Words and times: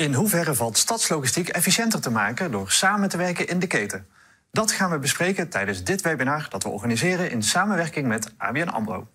In 0.00 0.14
hoeverre 0.14 0.54
valt 0.54 0.78
stadslogistiek 0.78 1.48
efficiënter 1.48 2.00
te 2.00 2.10
maken 2.10 2.50
door 2.50 2.70
samen 2.70 3.08
te 3.08 3.16
werken 3.16 3.46
in 3.46 3.58
de 3.58 3.66
keten? 3.66 4.06
Dat 4.52 4.72
gaan 4.72 4.90
we 4.90 4.98
bespreken 4.98 5.48
tijdens 5.48 5.84
dit 5.84 6.00
webinar 6.00 6.46
dat 6.48 6.62
we 6.62 6.68
organiseren 6.68 7.30
in 7.30 7.42
samenwerking 7.42 8.06
met 8.06 8.32
ABN 8.36 8.68
AMRO. 8.68 9.08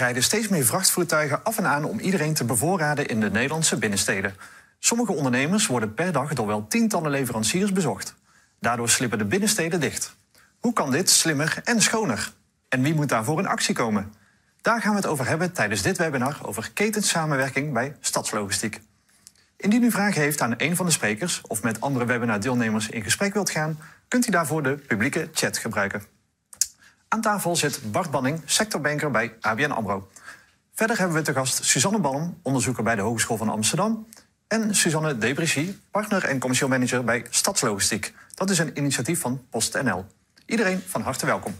Rijden 0.00 0.22
steeds 0.22 0.48
meer 0.48 0.64
vrachtvoertuigen 0.64 1.44
af 1.44 1.58
en 1.58 1.66
aan 1.66 1.84
om 1.84 1.98
iedereen 1.98 2.34
te 2.34 2.44
bevoorraden 2.44 3.06
in 3.06 3.20
de 3.20 3.30
Nederlandse 3.30 3.76
binnensteden. 3.76 4.34
Sommige 4.78 5.12
ondernemers 5.12 5.66
worden 5.66 5.94
per 5.94 6.12
dag 6.12 6.34
door 6.34 6.46
wel 6.46 6.66
tientallen 6.66 7.10
leveranciers 7.10 7.72
bezocht. 7.72 8.14
Daardoor 8.60 8.88
slippen 8.88 9.18
de 9.18 9.24
binnensteden 9.24 9.80
dicht. 9.80 10.16
Hoe 10.60 10.72
kan 10.72 10.90
dit 10.90 11.10
slimmer 11.10 11.60
en 11.64 11.82
schoner? 11.82 12.32
En 12.68 12.82
wie 12.82 12.94
moet 12.94 13.08
daarvoor 13.08 13.38
in 13.38 13.46
actie 13.46 13.74
komen? 13.74 14.12
Daar 14.60 14.80
gaan 14.80 14.90
we 14.90 14.96
het 14.96 15.06
over 15.06 15.26
hebben 15.26 15.52
tijdens 15.52 15.82
dit 15.82 15.98
webinar 15.98 16.38
over 16.42 16.70
ketensamenwerking 16.74 17.72
bij 17.72 17.96
stadslogistiek. 18.00 18.80
Indien 19.56 19.82
u 19.82 19.90
vragen 19.90 20.20
heeft 20.20 20.40
aan 20.40 20.54
een 20.56 20.76
van 20.76 20.86
de 20.86 20.92
sprekers 20.92 21.40
of 21.46 21.62
met 21.62 21.80
andere 21.80 22.04
webinardeelnemers 22.04 22.88
in 22.88 23.02
gesprek 23.02 23.32
wilt 23.32 23.50
gaan, 23.50 23.78
kunt 24.08 24.26
u 24.28 24.30
daarvoor 24.30 24.62
de 24.62 24.76
publieke 24.76 25.28
chat 25.32 25.58
gebruiken. 25.58 26.02
Aan 27.12 27.20
tafel 27.20 27.56
zit 27.56 27.92
Bart 27.92 28.10
Banning, 28.10 28.42
sectorbanker 28.44 29.10
bij 29.10 29.34
ABN 29.40 29.70
AMRO. 29.70 30.08
Verder 30.74 30.98
hebben 30.98 31.16
we 31.16 31.22
te 31.22 31.32
gast 31.32 31.64
Suzanne 31.64 31.98
Balm, 31.98 32.38
onderzoeker 32.42 32.82
bij 32.82 32.94
de 32.94 33.00
Hogeschool 33.00 33.36
van 33.36 33.48
Amsterdam... 33.48 34.06
en 34.48 34.74
Suzanne 34.74 35.18
Debrichy, 35.18 35.74
partner 35.90 36.24
en 36.24 36.38
commercieel 36.38 36.68
manager 36.68 37.04
bij 37.04 37.26
Stadslogistiek. 37.30 38.14
Dat 38.34 38.50
is 38.50 38.58
een 38.58 38.78
initiatief 38.78 39.20
van 39.20 39.46
PostNL. 39.50 40.06
Iedereen 40.46 40.82
van 40.86 41.02
harte 41.02 41.26
welkom. 41.26 41.54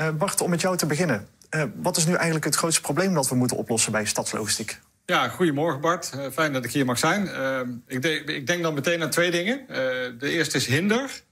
Uh, 0.00 0.10
Bart, 0.10 0.40
om 0.40 0.50
met 0.50 0.60
jou 0.60 0.76
te 0.76 0.86
beginnen. 0.86 1.28
Uh, 1.50 1.62
wat 1.74 1.96
is 1.96 2.06
nu 2.06 2.14
eigenlijk 2.14 2.44
het 2.44 2.54
grootste 2.54 2.80
probleem 2.80 3.14
dat 3.14 3.28
we 3.28 3.34
moeten 3.34 3.56
oplossen 3.56 3.92
bij 3.92 4.04
Stadslogistiek? 4.04 4.80
Ja, 5.06 5.28
goedemorgen 5.28 5.80
Bart. 5.80 6.12
Uh, 6.16 6.26
fijn 6.32 6.52
dat 6.52 6.64
ik 6.64 6.72
hier 6.72 6.84
mag 6.84 6.98
zijn. 6.98 7.30
ik, 7.86 8.04
ik, 8.04 8.46
denk 8.46 8.62
dan 8.62 8.74
meteen 8.74 9.02
aan 9.02 9.10
twee 9.10 9.30
dingen. 9.30 9.66
de 10.18 10.30
eerste 10.30 10.56
is 10.56 10.66
hinder. 10.66 11.22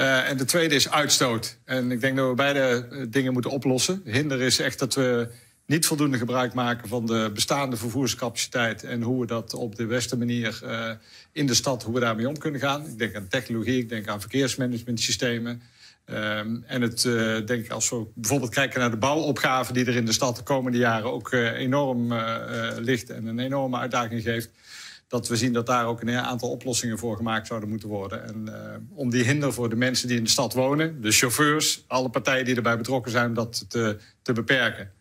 Uh, 0.00 0.28
en 0.28 0.36
de 0.36 0.44
tweede 0.44 0.74
is 0.74 0.90
uitstoot. 0.90 1.58
En 1.64 1.92
ik 1.92 2.00
denk 2.00 2.16
dat 2.16 2.28
we 2.28 2.34
beide 2.34 2.86
uh, 2.90 3.04
dingen 3.08 3.32
moeten 3.32 3.50
oplossen. 3.50 4.02
Hinder 4.04 4.40
is 4.40 4.58
echt 4.58 4.78
dat 4.78 4.94
we 4.94 5.28
niet 5.66 5.86
voldoende 5.86 6.18
gebruik 6.18 6.54
maken 6.54 6.88
van 6.88 7.06
de 7.06 7.30
bestaande 7.34 7.76
vervoerscapaciteit 7.76 8.84
en 8.84 9.02
hoe 9.02 9.20
we 9.20 9.26
dat 9.26 9.54
op 9.54 9.76
de 9.76 9.86
beste 9.86 10.16
manier 10.16 10.60
uh, 10.64 10.90
in 11.32 11.46
de 11.46 11.54
stad, 11.54 11.82
hoe 11.82 11.94
we 11.94 12.00
daarmee 12.00 12.28
om 12.28 12.38
kunnen 12.38 12.60
gaan. 12.60 12.86
Ik 12.86 12.98
denk 12.98 13.14
aan 13.14 13.28
technologie, 13.28 13.78
ik 13.78 13.88
denk 13.88 14.08
aan 14.08 14.20
verkeersmanagementsystemen. 14.20 15.62
Um, 16.10 16.64
en 16.66 16.82
het, 16.82 17.02
denk 17.46 17.64
ik, 17.64 17.70
als 17.70 17.90
we 17.90 18.06
bijvoorbeeld 18.14 18.54
kijken 18.54 18.80
naar 18.80 18.90
de 18.90 18.96
bouwopgave 18.96 19.72
die 19.72 19.84
er 19.84 19.96
in 19.96 20.06
de 20.06 20.12
stad 20.12 20.36
de 20.36 20.42
komende 20.42 20.78
jaren 20.78 21.12
ook 21.12 21.32
enorm 21.32 22.14
ligt 22.78 23.10
en 23.10 23.26
een 23.26 23.38
enorme 23.38 23.78
uitdaging 23.78 24.22
geeft, 24.22 24.50
dat 25.10 25.28
we 25.28 25.36
zien 25.36 25.52
dat 25.52 25.66
daar 25.66 25.86
ook 25.86 26.00
een 26.00 26.10
aantal 26.10 26.50
oplossingen 26.50 26.98
voor 26.98 27.16
gemaakt 27.16 27.46
zouden 27.46 27.68
moeten 27.68 27.88
worden. 27.88 28.26
En 28.26 28.44
uh, 28.48 28.98
om 28.98 29.10
die 29.10 29.24
hinder 29.24 29.52
voor 29.52 29.68
de 29.68 29.76
mensen 29.76 30.08
die 30.08 30.16
in 30.16 30.24
de 30.24 30.30
stad 30.30 30.52
wonen, 30.52 31.02
de 31.02 31.10
chauffeurs, 31.10 31.84
alle 31.86 32.08
partijen 32.08 32.44
die 32.44 32.54
erbij 32.54 32.76
betrokken 32.76 33.10
zijn, 33.10 33.34
dat 33.34 33.64
te, 33.68 33.98
te 34.22 34.32
beperken. 34.32 34.92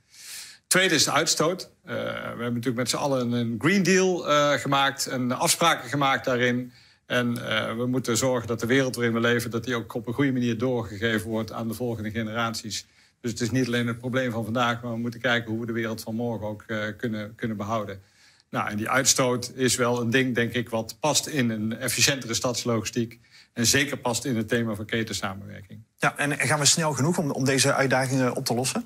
Tweede 0.68 0.96
is 0.96 1.03
de 1.03 1.12
uitstoot. 1.12 1.72
Uh, 1.86 1.94
we 1.94 2.02
hebben 2.02 2.46
natuurlijk 2.46 2.75
met 2.75 2.90
z'n 2.90 2.96
allen 2.96 3.31
een 3.31 3.56
Green 3.58 3.84
Deal 3.84 4.30
uh, 4.30 4.52
gemaakt 4.52 5.08
en 5.08 5.31
afspraken 5.31 5.90
gemaakt 5.90 6.25
daarin. 6.25 6.72
En 7.06 7.34
we 7.78 7.86
moeten 7.88 8.18
zorgen 8.18 8.48
dat 8.48 8.59
de 8.59 8.66
wereld 8.66 8.96
waarin 8.96 9.14
we 9.14 9.19
leven, 9.19 9.52
dat 9.52 9.64
die 9.64 9.75
ook 9.75 9.94
op 9.94 10.08
een 10.08 10.14
goede 10.14 10.31
manier 10.31 10.58
doorgegeven 10.58 11.30
wordt 11.30 11.52
aan 11.52 11.68
de 11.68 11.74
volgende 11.74 12.12
generaties. 12.12 12.86
Dus 13.22 13.31
het 13.31 13.42
is 13.42 13.52
niet 13.52 13.68
alleen 13.68 13.88
het 13.88 14.00
probleem 14.00 14.31
van 14.31 14.44
vandaag, 14.44 14.81
maar 14.81 14.92
we 14.92 14.98
moeten 14.98 15.19
kijken 15.19 15.52
hoe 15.52 15.59
we 15.59 15.66
de 15.66 15.74
wereld 15.74 16.02
van 16.02 16.16
morgen 16.16 16.48
ook 16.48 16.66
kunnen, 16.98 17.36
kunnen 17.36 17.58
behouden. 17.58 18.02
Nou, 18.50 18.70
en 18.70 18.78
die 18.78 18.90
uitstoot 18.90 19.52
is 19.56 19.76
wel 19.76 20.02
een 20.02 20.10
ding, 20.10 20.36
denk 20.36 20.54
ik, 20.54 20.70
wat 20.70 20.98
past 21.00 21.28
in 21.28 21.50
een 21.50 21.78
efficiëntere 21.78 22.34
stadslogistiek. 22.34 23.20
En 23.54 23.66
zeker 23.66 23.98
past 23.98 24.26
in 24.26 24.38
het 24.38 24.48
thema 24.48 24.76
van 24.76 24.86
ketensamenwerking. 24.86 25.84
Ja, 25.98 26.18
en 26.18 26.40
gaan 26.40 26.60
we 26.60 26.66
snel 26.66 26.94
genoeg 26.94 27.18
om, 27.18 27.32
om 27.32 27.46
deze 27.46 27.74
uitdagingen 27.74 28.36
op 28.36 28.46
te 28.46 28.54
lossen? 28.54 28.86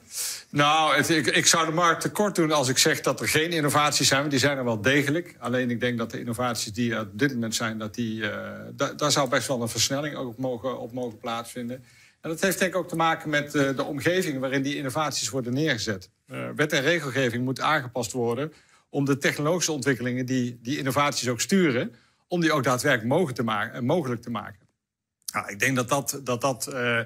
Nou, 0.49 0.95
het, 0.95 1.09
ik, 1.09 1.27
ik, 1.27 1.45
zou 1.45 1.65
de 1.65 1.71
markt 1.71 2.01
tekort 2.01 2.35
doen 2.35 2.51
als 2.51 2.69
ik 2.69 2.77
zeg 2.77 3.01
dat 3.01 3.19
er 3.19 3.27
geen 3.27 3.51
innovaties 3.51 4.07
zijn. 4.07 4.29
Die 4.29 4.39
zijn 4.39 4.57
er 4.57 4.63
wel 4.63 4.81
degelijk. 4.81 5.35
Alleen 5.39 5.69
ik 5.69 5.79
denk 5.79 5.97
dat 5.97 6.11
de 6.11 6.19
innovaties 6.19 6.73
die 6.73 6.93
er 6.93 6.99
op 6.99 7.19
dit 7.19 7.33
moment 7.33 7.55
zijn... 7.55 7.77
Dat 7.77 7.93
die, 7.95 8.21
uh, 8.21 8.29
da, 8.71 8.93
daar 8.93 9.11
zou 9.11 9.29
best 9.29 9.47
wel 9.47 9.61
een 9.61 9.69
versnelling 9.69 10.15
ook 10.15 10.27
op 10.27 10.37
mogen, 10.37 10.79
op 10.79 10.93
mogen 10.93 11.17
plaatsvinden. 11.17 11.83
En 12.21 12.29
dat 12.29 12.41
heeft 12.41 12.59
denk 12.59 12.71
ik 12.71 12.77
ook 12.77 12.89
te 12.89 12.95
maken 12.95 13.29
met 13.29 13.55
uh, 13.55 13.75
de 13.75 13.83
omgeving 13.83 14.39
waarin 14.39 14.61
die 14.61 14.75
innovaties 14.75 15.29
worden 15.29 15.53
neergezet. 15.53 16.09
Uh, 16.27 16.49
wet 16.55 16.73
en 16.73 16.81
regelgeving 16.81 17.43
moet 17.43 17.61
aangepast 17.61 18.11
worden 18.11 18.53
om 18.93 19.05
de 19.05 19.17
technologische 19.17 19.71
ontwikkelingen 19.71 20.25
die 20.25 20.59
die 20.61 20.77
innovaties 20.77 21.29
ook 21.29 21.41
sturen, 21.41 21.95
om 22.27 22.41
die 22.41 22.51
ook 22.51 22.63
daadwerkelijk 22.63 23.09
mogelijk 23.09 23.35
te 23.35 23.43
maken. 23.43 23.85
Mogelijk 23.85 24.21
te 24.21 24.29
maken. 24.29 24.67
Nou, 25.33 25.51
ik 25.51 25.59
denk 25.59 25.75
dat 25.75 25.89
dat, 25.89 26.21
dat, 26.23 26.41
dat 26.41 26.67
uh, 26.73 26.75
uh, 26.77 27.05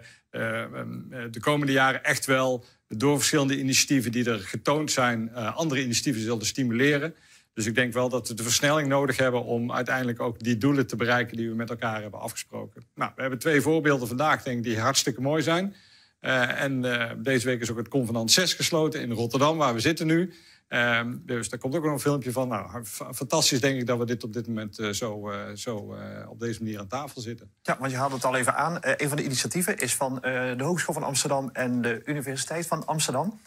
de 1.32 1.40
komende 1.40 1.72
jaren 1.72 2.04
echt 2.04 2.26
wel 2.26 2.66
door 2.88 3.18
verschillende 3.18 3.60
initiatieven 3.60 4.12
die 4.12 4.30
er 4.30 4.40
getoond 4.40 4.92
zijn, 4.92 5.34
andere 5.34 5.82
initiatieven 5.82 6.22
zullen 6.22 6.46
stimuleren. 6.46 7.16
Dus 7.54 7.66
ik 7.66 7.76
denk 7.76 7.94
wel 7.94 8.10
dat 8.10 8.28
we 8.28 8.34
de 8.34 8.44
versnelling 8.44 8.88
nodig 8.88 9.18
hebben 9.18 9.44
om 9.44 9.72
uiteindelijk 9.72 10.20
ook 10.20 10.44
die 10.44 10.58
doelen 10.58 10.88
te 10.88 10.96
bereiken 10.96 11.38
die 11.38 11.50
we 11.50 11.56
met 11.56 11.70
elkaar 11.70 12.02
hebben 12.02 12.20
afgesproken. 12.20 12.84
Nou, 12.96 13.12
we 13.16 13.22
hebben 13.22 13.40
twee 13.40 13.62
voorbeelden 13.62 14.08
vandaag, 14.08 14.44
denk 14.44 14.58
ik, 14.58 14.64
die 14.64 14.80
hartstikke 14.80 15.22
mooi 15.22 15.44
zijn. 15.44 15.76
en 16.20 16.82
deze 17.24 17.46
week 17.46 17.62
is 17.62 17.72
ook 17.72 17.78
het 17.78 17.88
Convenant 17.88 18.32
6 18.32 18.54
gesloten 18.54 19.02
in 19.02 19.12
Rotterdam, 19.12 19.58
waar 19.58 19.74
we 19.74 19.80
zitten 19.80 20.08
nu. 20.08 20.34
Um, 20.70 21.22
dus 21.26 21.50
daar 21.50 21.60
komt 21.60 21.76
ook 21.76 21.84
nog 21.84 21.94
een 21.94 22.00
filmpje 22.00 22.32
van. 22.32 22.48
Nou, 22.48 22.84
fantastisch 23.14 23.62
denk 23.62 23.80
ik 23.80 23.88
dat 23.88 23.98
we 23.98 24.06
dit 24.06 24.24
op 24.24 24.34
dit 24.34 24.48
moment 24.48 24.80
uh, 24.80 24.90
zo, 24.90 25.32
uh, 25.32 25.38
zo 25.54 25.96
uh, 25.96 26.30
op 26.30 26.40
deze 26.40 26.64
manier 26.64 26.80
aan 26.80 26.88
tafel 26.88 27.22
zitten. 27.22 27.52
Ja, 27.62 27.78
want 27.80 27.92
je 27.92 27.98
haalde 27.98 28.16
het 28.16 28.26
al 28.26 28.36
even 28.36 28.56
aan. 28.56 28.78
een 28.82 29.08
van 29.08 29.18
de 29.18 29.24
initiatieven 29.24 29.78
is 29.78 29.96
van 29.96 30.16
de 30.22 30.64
Hogeschool 30.64 30.94
van 30.94 31.04
Amsterdam 31.04 31.50
en 31.54 31.82
de 31.82 32.02
Universiteit 32.06 32.68
van 32.68 32.86
Amsterdam. 32.86 33.40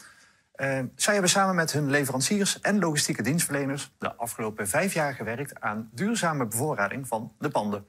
Ehm, 0.55 0.85
zij 0.95 1.13
hebben 1.13 1.31
samen 1.31 1.55
met 1.55 1.71
hun 1.71 1.89
leveranciers 1.89 2.59
en 2.59 2.79
logistieke 2.79 3.23
dienstverleners 3.23 3.91
de 3.99 4.15
afgelopen 4.15 4.67
vijf 4.67 4.93
jaar 4.93 5.13
gewerkt 5.13 5.61
aan 5.61 5.89
duurzame 5.93 6.47
bevoorrading 6.47 7.07
van 7.07 7.33
de 7.39 7.49
panden. 7.49 7.85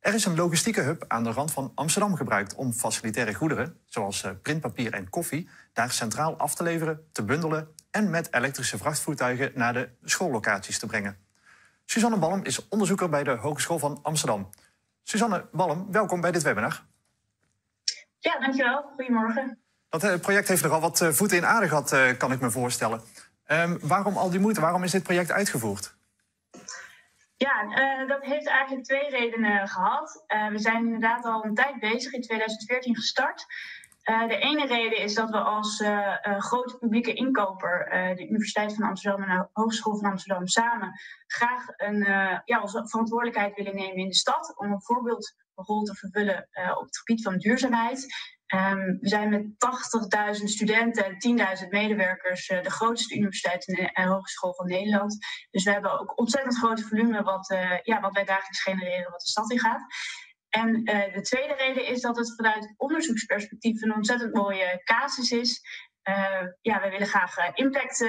Er 0.00 0.14
is 0.14 0.24
een 0.24 0.36
logistieke 0.36 0.80
hub 0.80 1.04
aan 1.08 1.24
de 1.24 1.30
rand 1.30 1.52
van 1.52 1.72
Amsterdam 1.74 2.16
gebruikt 2.16 2.54
om 2.54 2.72
facilitaire 2.72 3.34
goederen, 3.34 3.76
zoals 3.86 4.26
printpapier 4.42 4.92
en 4.92 5.10
koffie, 5.10 5.48
daar 5.72 5.90
centraal 5.90 6.36
af 6.36 6.54
te 6.54 6.62
leveren, 6.62 7.00
te 7.12 7.22
bundelen 7.22 7.68
en 7.92 8.10
met 8.10 8.34
elektrische 8.34 8.78
vrachtvoertuigen 8.78 9.52
naar 9.54 9.72
de 9.72 9.88
schoollocaties 10.04 10.78
te 10.78 10.86
brengen. 10.86 11.16
Suzanne 11.84 12.18
Balm 12.18 12.44
is 12.44 12.68
onderzoeker 12.68 13.08
bij 13.08 13.24
de 13.24 13.30
Hogeschool 13.30 13.78
van 13.78 13.98
Amsterdam. 14.02 14.48
Suzanne 15.02 15.48
Balm, 15.52 15.92
welkom 15.92 16.20
bij 16.20 16.32
dit 16.32 16.42
webinar. 16.42 16.82
Ja, 18.18 18.38
dankjewel. 18.38 18.82
Goedemorgen. 18.96 19.58
Dat 19.88 20.04
uh, 20.04 20.14
project 20.14 20.48
heeft 20.48 20.62
nogal 20.62 20.80
wat 20.80 21.00
uh, 21.00 21.08
voeten 21.08 21.36
in 21.36 21.46
aarde 21.46 21.68
gehad, 21.68 21.92
uh, 21.92 22.16
kan 22.18 22.32
ik 22.32 22.40
me 22.40 22.50
voorstellen. 22.50 23.00
Um, 23.46 23.78
waarom 23.82 24.16
al 24.16 24.30
die 24.30 24.40
moeite? 24.40 24.60
Waarom 24.60 24.82
is 24.82 24.90
dit 24.90 25.02
project 25.02 25.30
uitgevoerd? 25.30 25.94
Ja, 27.36 27.64
dat 28.06 28.22
heeft 28.22 28.46
eigenlijk 28.46 28.84
twee 28.84 29.10
redenen 29.10 29.68
gehad. 29.68 30.24
we 30.50 30.58
zijn 30.58 30.84
inderdaad 30.84 31.24
al 31.24 31.44
een 31.44 31.54
tijd 31.54 31.80
bezig, 31.80 32.12
in 32.12 32.22
2014 32.22 32.94
gestart. 32.94 33.46
Uh, 34.04 34.28
de 34.28 34.38
ene 34.38 34.66
reden 34.66 34.98
is 34.98 35.14
dat 35.14 35.30
we 35.30 35.38
als 35.38 35.80
uh, 35.80 35.88
uh, 35.88 36.40
grote 36.40 36.78
publieke 36.78 37.12
inkoper, 37.12 37.88
de 38.16 38.28
Universiteit 38.28 38.74
van 38.74 38.88
Amsterdam 38.88 39.22
en 39.22 39.38
de 39.38 39.48
Hogeschool 39.52 39.96
van 39.96 40.10
Amsterdam 40.10 40.46
samen, 40.46 41.00
graag 41.26 41.64
een, 41.76 41.98
ja, 42.44 42.60
onze 42.62 42.88
verantwoordelijkheid 42.88 43.54
willen 43.54 43.74
nemen 43.74 43.96
in 43.96 44.08
de 44.08 44.14
stad 44.14 44.52
om 44.56 44.72
een 44.72 44.82
voorbeeldrol 44.82 45.82
te 45.82 45.94
vervullen 45.94 46.48
op 46.78 46.84
het 46.84 46.98
gebied 46.98 47.22
van 47.22 47.38
duurzaamheid. 47.38 48.06
Um, 48.54 48.98
we 49.00 49.08
zijn 49.08 49.28
met 49.28 49.42
80.000 50.38 50.44
studenten 50.44 51.04
en 51.04 51.58
10.000 51.62 51.68
medewerkers 51.68 52.46
de 52.46 52.70
grootste 52.70 53.16
universiteit 53.16 53.90
en 53.92 54.08
hogeschool 54.08 54.54
van 54.54 54.66
Nederland. 54.66 55.18
Dus 55.50 55.64
we 55.64 55.70
hebben 55.70 56.00
ook 56.00 56.18
ontzettend 56.18 56.58
grote 56.58 56.82
volume 56.82 57.22
wat, 57.22 57.54
ja, 57.82 58.00
wat 58.00 58.14
wij 58.14 58.24
dagelijks 58.24 58.62
genereren 58.62 59.10
wat 59.10 59.20
de 59.20 59.28
stad 59.28 59.50
in 59.50 59.60
gaat. 59.60 59.84
En 60.52 60.68
uh, 60.68 61.14
de 61.14 61.20
tweede 61.20 61.54
reden 61.54 61.86
is 61.86 62.00
dat 62.00 62.16
het 62.16 62.34
vanuit 62.36 62.74
onderzoeksperspectief 62.76 63.82
een 63.82 63.94
ontzettend 63.94 64.34
mooie 64.34 64.80
casus 64.84 65.30
is. 65.30 65.60
Uh, 66.08 66.46
ja, 66.60 66.80
we 66.80 66.90
willen 66.90 67.06
graag 67.06 67.38
uh, 67.38 67.48
impact 67.52 68.06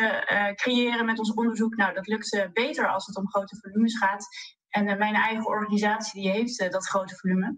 creëren 0.55 1.05
met 1.05 1.19
ons 1.19 1.33
onderzoek. 1.33 1.75
Nou, 1.75 1.93
dat 1.93 2.07
lukt 2.07 2.49
beter 2.53 2.87
als 2.87 3.05
het 3.05 3.17
om 3.17 3.29
grote 3.29 3.57
volumes 3.61 3.97
gaat. 3.97 4.27
En 4.69 4.97
mijn 4.97 5.15
eigen 5.15 5.45
organisatie 5.45 6.21
die 6.21 6.31
heeft 6.31 6.71
dat 6.71 6.87
grote 6.87 7.15
volume. 7.15 7.57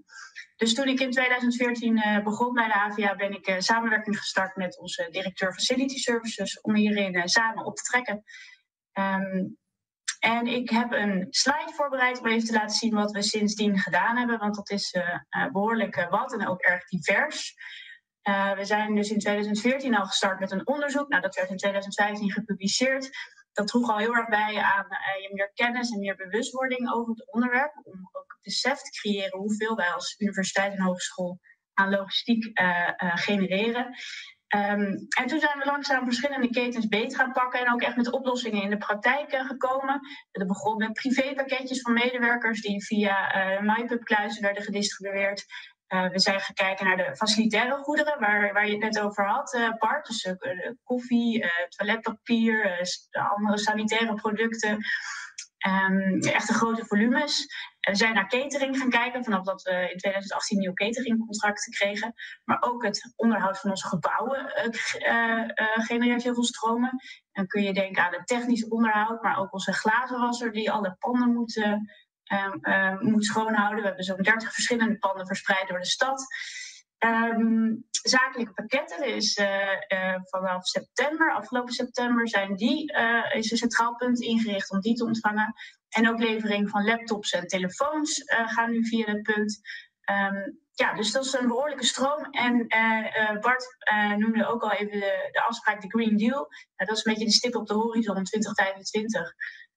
Dus 0.56 0.74
toen 0.74 0.88
ik 0.88 1.00
in 1.00 1.12
2014 1.12 2.22
begon 2.24 2.54
bij 2.54 2.68
de 2.68 2.74
AVA, 2.74 3.16
ben 3.16 3.32
ik 3.32 3.56
samenwerking 3.58 4.18
gestart 4.18 4.56
met 4.56 4.80
onze 4.80 5.08
directeur 5.12 5.54
Facility 5.54 5.98
Services 5.98 6.62
om 6.62 6.76
hierin 6.76 7.28
samen 7.28 7.66
op 7.66 7.76
te 7.76 7.84
trekken. 7.84 8.24
Ehm, 8.92 9.46
en 10.26 10.48
ik 10.48 10.70
heb 10.70 10.92
een 10.92 11.28
slide 11.30 11.72
voorbereid 11.76 12.20
om 12.20 12.26
even 12.26 12.48
te 12.48 12.54
laten 12.54 12.76
zien 12.76 12.94
wat 12.94 13.12
we 13.12 13.22
sindsdien 13.22 13.80
gedaan 13.80 14.18
hebben, 14.18 14.40
want 14.40 14.56
dat 14.56 14.70
is 14.70 14.98
behoorlijk 15.52 16.08
wat 16.10 16.34
en 16.34 16.48
ook 16.48 16.62
erg 16.62 16.86
divers. 16.86 17.56
We 18.56 18.62
zijn 18.62 18.96
dus 18.96 19.10
in 19.10 19.20
2014 19.20 19.96
al 19.96 20.06
gestart 20.06 20.40
met 20.40 20.52
een 20.52 20.68
onderzoek. 20.68 21.10
Nou, 21.10 21.22
dat 21.22 21.36
werd 21.36 21.50
in 21.50 21.58
2015 21.58 22.32
gepubliceerd. 22.32 23.10
Dat 23.52 23.68
droeg 23.68 23.90
al 23.90 23.98
heel 23.98 24.16
erg 24.16 24.28
bij 24.28 24.58
aan 24.58 24.86
uh, 24.90 25.32
meer 25.32 25.52
kennis 25.54 25.90
en 25.90 26.00
meer 26.00 26.16
bewustwording 26.16 26.94
over 26.94 27.10
het 27.10 27.32
onderwerp. 27.32 27.82
Om 27.84 28.10
ook 28.12 28.38
besef 28.42 28.80
te 28.82 29.00
creëren 29.00 29.40
hoeveel 29.40 29.76
wij 29.76 29.90
als 29.90 30.16
universiteit 30.18 30.74
en 30.74 30.82
hogeschool 30.82 31.40
aan 31.74 31.90
logistiek 31.90 32.52
genereren. 33.00 33.96
Um, 34.56 35.08
en 35.18 35.28
toen 35.28 35.40
zijn 35.40 35.58
we 35.60 35.66
langzaam 35.66 36.04
verschillende 36.04 36.50
ketens 36.50 36.88
beter 36.88 37.18
gaan 37.18 37.32
pakken 37.32 37.60
en 37.60 37.72
ook 37.74 37.82
echt 37.82 37.96
met 37.96 38.12
oplossingen 38.12 38.62
in 38.62 38.70
de 38.70 38.78
praktijk 38.78 39.36
gekomen. 39.36 40.00
Dat 40.32 40.48
begon 40.48 40.78
met 40.78 40.94
privépakketjes 40.94 41.82
van 41.82 41.94
medewerkers 41.94 42.62
die 42.62 42.86
via 42.86 43.16
uh, 43.36 43.76
MyPub-kluizen 43.76 44.42
werden 44.42 44.64
gedistribueerd. 44.64 45.46
Uh, 45.88 46.10
we 46.10 46.20
zijn 46.20 46.40
gaan 46.40 46.56
kijken 46.56 46.86
naar 46.86 46.98
de 46.98 47.16
facilitaire 47.16 47.76
goederen, 47.76 48.20
waar, 48.20 48.54
waar 48.54 48.66
je 48.66 48.72
het 48.72 48.82
net 48.82 49.00
over 49.00 49.26
had, 49.26 49.54
uh, 49.54 49.70
Bart. 49.78 50.08
Dus 50.08 50.24
uh, 50.26 50.34
koffie, 50.84 51.46
toiletpapier, 51.68 52.88
andere 53.36 53.58
sanitaire 53.58 54.14
producten. 54.14 54.78
Um, 55.68 56.20
echte 56.20 56.54
grote 56.54 56.86
volumes. 56.86 57.46
We 57.80 57.96
zijn 57.96 58.14
naar 58.14 58.28
catering 58.28 58.78
gaan 58.78 58.90
kijken, 58.90 59.24
vanaf 59.24 59.44
dat 59.44 59.62
we 59.62 59.72
in 59.72 59.98
2018 59.98 60.58
nieuwe 60.58 60.76
cateringcontracten 60.76 61.74
kregen. 61.74 62.14
Maar 62.44 62.58
ook 62.60 62.84
het 62.84 63.14
onderhoud 63.16 63.60
van 63.60 63.70
onze 63.70 63.88
gebouwen 63.88 64.52
genereert 65.76 66.24
heel 66.24 66.34
veel 66.34 66.44
stromen. 66.44 67.00
Dan 67.32 67.48
kun 67.48 67.64
je 67.64 67.74
denken 67.74 68.04
aan 68.04 68.14
het 68.14 68.28
technisch 68.28 68.68
onderhoud, 68.68 69.22
maar 69.22 69.38
ook 69.38 69.54
onze 69.54 69.74
glazenwasser 69.74 70.52
die 70.52 70.72
alle 70.72 70.96
panden 71.00 71.34
moet 71.34 71.56
uh, 72.32 73.00
moet 73.00 73.26
schoonhouden. 73.26 73.82
We 73.82 73.88
hebben 73.88 74.04
zo'n 74.04 74.22
30 74.22 74.54
verschillende 74.54 74.98
panden 74.98 75.26
verspreid 75.26 75.68
door 75.68 75.80
de 75.80 75.86
stad. 75.86 76.26
Um, 77.00 77.86
zakelijke 77.90 78.54
pakketten 78.54 79.16
is 79.16 79.38
uh, 79.38 79.48
uh, 79.94 80.16
vanaf 80.22 80.66
september, 80.66 81.34
afgelopen 81.34 81.74
september, 81.74 82.30
zijn 82.30 82.56
die, 82.56 82.94
uh, 82.94 83.36
is 83.36 83.52
een 83.52 83.58
centraal 83.58 83.96
punt 83.96 84.20
ingericht 84.20 84.72
om 84.72 84.80
die 84.80 84.96
te 84.96 85.06
ontvangen. 85.06 85.54
En 85.90 86.10
ook 86.10 86.20
levering 86.20 86.70
van 86.70 86.86
laptops 86.86 87.32
en 87.32 87.48
telefoons 87.48 88.24
gaan 88.26 88.72
nu 88.72 88.86
via 88.86 89.06
dat 89.06 89.22
punt. 89.22 89.60
Um, 90.12 90.64
ja, 90.74 90.94
dus 90.94 91.12
dat 91.12 91.26
is 91.26 91.34
een 91.34 91.48
behoorlijke 91.48 91.86
stroom. 91.86 92.24
En 92.32 92.68
Bart 93.42 93.78
noemde 94.18 94.48
ook 94.48 94.62
al 94.62 94.72
even 94.72 95.00
de, 95.00 95.44
afspraak, 95.48 95.82
de 95.82 95.90
Green 95.90 96.18
Deal. 96.18 96.48
dat 96.76 96.98
is 96.98 97.06
een 97.06 97.14
beetje 97.14 97.28
de 97.28 97.32
stip 97.32 97.56
op 97.56 97.68
de 97.68 97.74
horizon 97.74 98.24
2025 98.24 99.34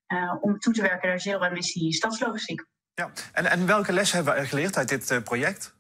uh, 0.09 0.35
om 0.41 0.59
toe 0.59 0.73
te 0.73 0.83
werken 0.83 1.09
naar 1.09 1.21
zero-emissie 1.21 1.93
stadslogistiek. 1.93 2.65
Ja, 2.95 3.11
en, 3.33 3.47
en 3.47 3.67
welke 3.67 3.93
les 3.93 4.13
hebben 4.13 4.35
we 4.35 4.47
geleerd 4.47 4.77
uit 4.77 4.89
dit 4.89 5.25
project? 5.25 5.78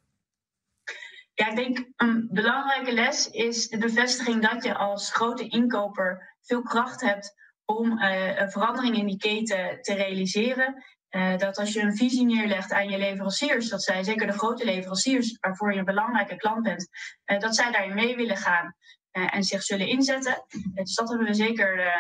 Ja, 1.39 1.49
ik 1.49 1.57
denk 1.57 1.87
een 1.97 2.29
belangrijke 2.31 2.93
les 2.93 3.31
is 3.31 3.69
de 3.69 3.79
bevestiging 3.79 4.49
dat 4.49 4.65
je 4.65 4.75
als 4.75 5.13
grote 5.13 5.49
inkoper 5.49 6.37
veel 6.43 6.63
kracht 6.63 7.01
hebt 7.01 7.35
om 7.65 8.03
uh, 8.03 8.39
een 8.39 8.51
verandering 8.51 8.97
in 8.97 9.07
die 9.07 9.17
keten 9.17 9.83
te 9.83 9.95
realiseren. 9.95 10.85
Uh, 11.11 11.37
dat 11.37 11.59
als 11.59 11.73
je 11.73 11.81
een 11.81 11.97
visie 11.97 12.25
neerlegt 12.25 12.73
aan 12.73 12.89
je 12.89 12.99
leveranciers, 12.99 13.69
dat 13.69 13.83
zij, 13.83 14.03
zeker 14.03 14.27
de 14.27 14.39
grote 14.39 14.65
leveranciers, 14.65 15.37
waarvoor 15.41 15.73
je 15.73 15.79
een 15.79 15.85
belangrijke 15.85 16.37
klant 16.37 16.63
bent, 16.63 16.89
uh, 17.27 17.39
dat 17.39 17.55
zij 17.55 17.73
daarin 17.73 17.95
mee 17.95 18.17
willen 18.17 18.37
gaan 18.37 18.75
en 19.11 19.45
zich 19.45 19.63
zullen 19.63 19.89
inzetten. 19.89 20.45
dus 20.75 20.95
dat 20.95 21.09
hebben 21.09 21.27
we 21.27 21.35
zeker, 21.35 21.93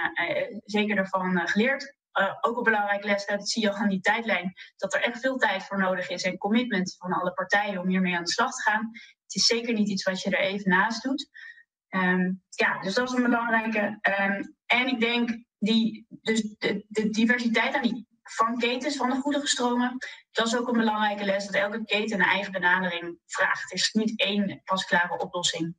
zeker 0.64 0.96
ervan 0.96 1.48
geleerd. 1.48 1.96
Ook 2.40 2.56
een 2.56 2.62
belangrijke 2.62 3.06
les, 3.06 3.26
dat 3.26 3.48
zie 3.48 3.62
je 3.62 3.70
al 3.70 3.76
aan 3.76 3.88
die 3.88 4.00
tijdlijn, 4.00 4.52
dat 4.76 4.94
er 4.94 5.02
echt 5.02 5.20
veel 5.20 5.36
tijd 5.36 5.62
voor 5.62 5.78
nodig 5.78 6.08
is 6.08 6.22
en 6.22 6.38
commitment 6.38 6.96
van 6.98 7.12
alle 7.12 7.32
partijen 7.32 7.80
om 7.80 7.88
hiermee 7.88 8.16
aan 8.16 8.24
de 8.24 8.30
slag 8.30 8.54
te 8.54 8.62
gaan. 8.62 8.90
Het 9.28 9.36
is 9.36 9.46
zeker 9.46 9.74
niet 9.74 9.88
iets 9.88 10.02
wat 10.02 10.22
je 10.22 10.30
er 10.30 10.40
even 10.40 10.70
naast 10.70 11.02
doet. 11.02 11.28
Um, 11.90 12.42
ja, 12.48 12.80
dus 12.80 12.94
dat 12.94 13.08
is 13.08 13.14
een 13.14 13.22
belangrijke. 13.22 13.98
Um, 14.20 14.56
en 14.66 14.86
ik 14.88 15.00
denk 15.00 15.44
die, 15.58 16.06
dus 16.08 16.54
de, 16.58 17.10
diversiteit 17.10 17.74
aan 17.74 17.82
die 17.82 18.06
van 18.22 18.58
ketens 18.58 18.96
van 18.96 19.10
de 19.10 19.16
goederenstromen, 19.16 19.96
dat 20.30 20.46
is 20.46 20.56
ook 20.56 20.68
een 20.68 20.78
belangrijke 20.78 21.24
les, 21.24 21.46
dat 21.46 21.54
elke 21.54 21.84
keten 21.84 22.20
een 22.20 22.26
eigen 22.26 22.52
benadering 22.52 23.18
vraagt. 23.26 23.70
Er 23.70 23.76
is 23.76 23.92
niet 23.92 24.20
één 24.20 24.60
pasklare 24.64 25.18
oplossing 25.18 25.76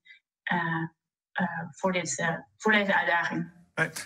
uh, 0.51 0.59
uh, 1.41 1.47
voor, 1.71 1.91
dit, 1.91 2.19
uh, 2.19 2.35
voor 2.57 2.71
deze 2.71 2.95
uitdaging. 2.95 3.51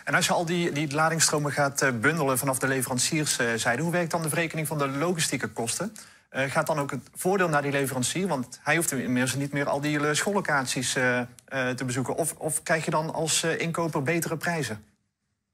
En 0.03 0.15
als 0.15 0.25
je 0.25 0.33
al 0.33 0.45
die, 0.45 0.71
die 0.71 0.93
ladingstromen 0.93 1.51
gaat 1.51 1.81
eh, 1.81 1.91
bundelen 1.91 2.37
vanaf 2.37 2.59
de 2.59 2.67
leverancierszijde, 2.67 3.81
hoe 3.81 3.91
werkt 3.91 4.11
dan 4.11 4.21
de 4.21 4.29
verrekening 4.29 4.67
van 4.67 4.77
de 4.77 4.87
logistieke 4.87 5.47
kosten? 5.47 5.93
Uh, 6.35 6.43
gaat 6.43 6.67
dan 6.67 6.79
ook 6.79 6.91
het 6.91 7.09
voordeel 7.13 7.49
naar 7.49 7.61
die 7.61 7.71
leverancier? 7.71 8.27
Want 8.27 8.59
hij 8.63 8.75
hoeft 8.75 8.91
inmiddels 8.91 9.35
niet 9.35 9.53
meer 9.53 9.69
al 9.69 9.81
die 9.81 10.07
eh, 10.07 10.13
schoollocaties 10.13 10.95
uh, 10.95 11.19
uh, 11.19 11.69
te 11.69 11.85
bezoeken. 11.85 12.15
Of, 12.15 12.33
of 12.37 12.63
krijg 12.63 12.85
je 12.85 12.91
dan 12.91 13.13
als 13.13 13.43
inkoper 13.43 14.03
betere 14.03 14.37
prijzen? 14.37 14.85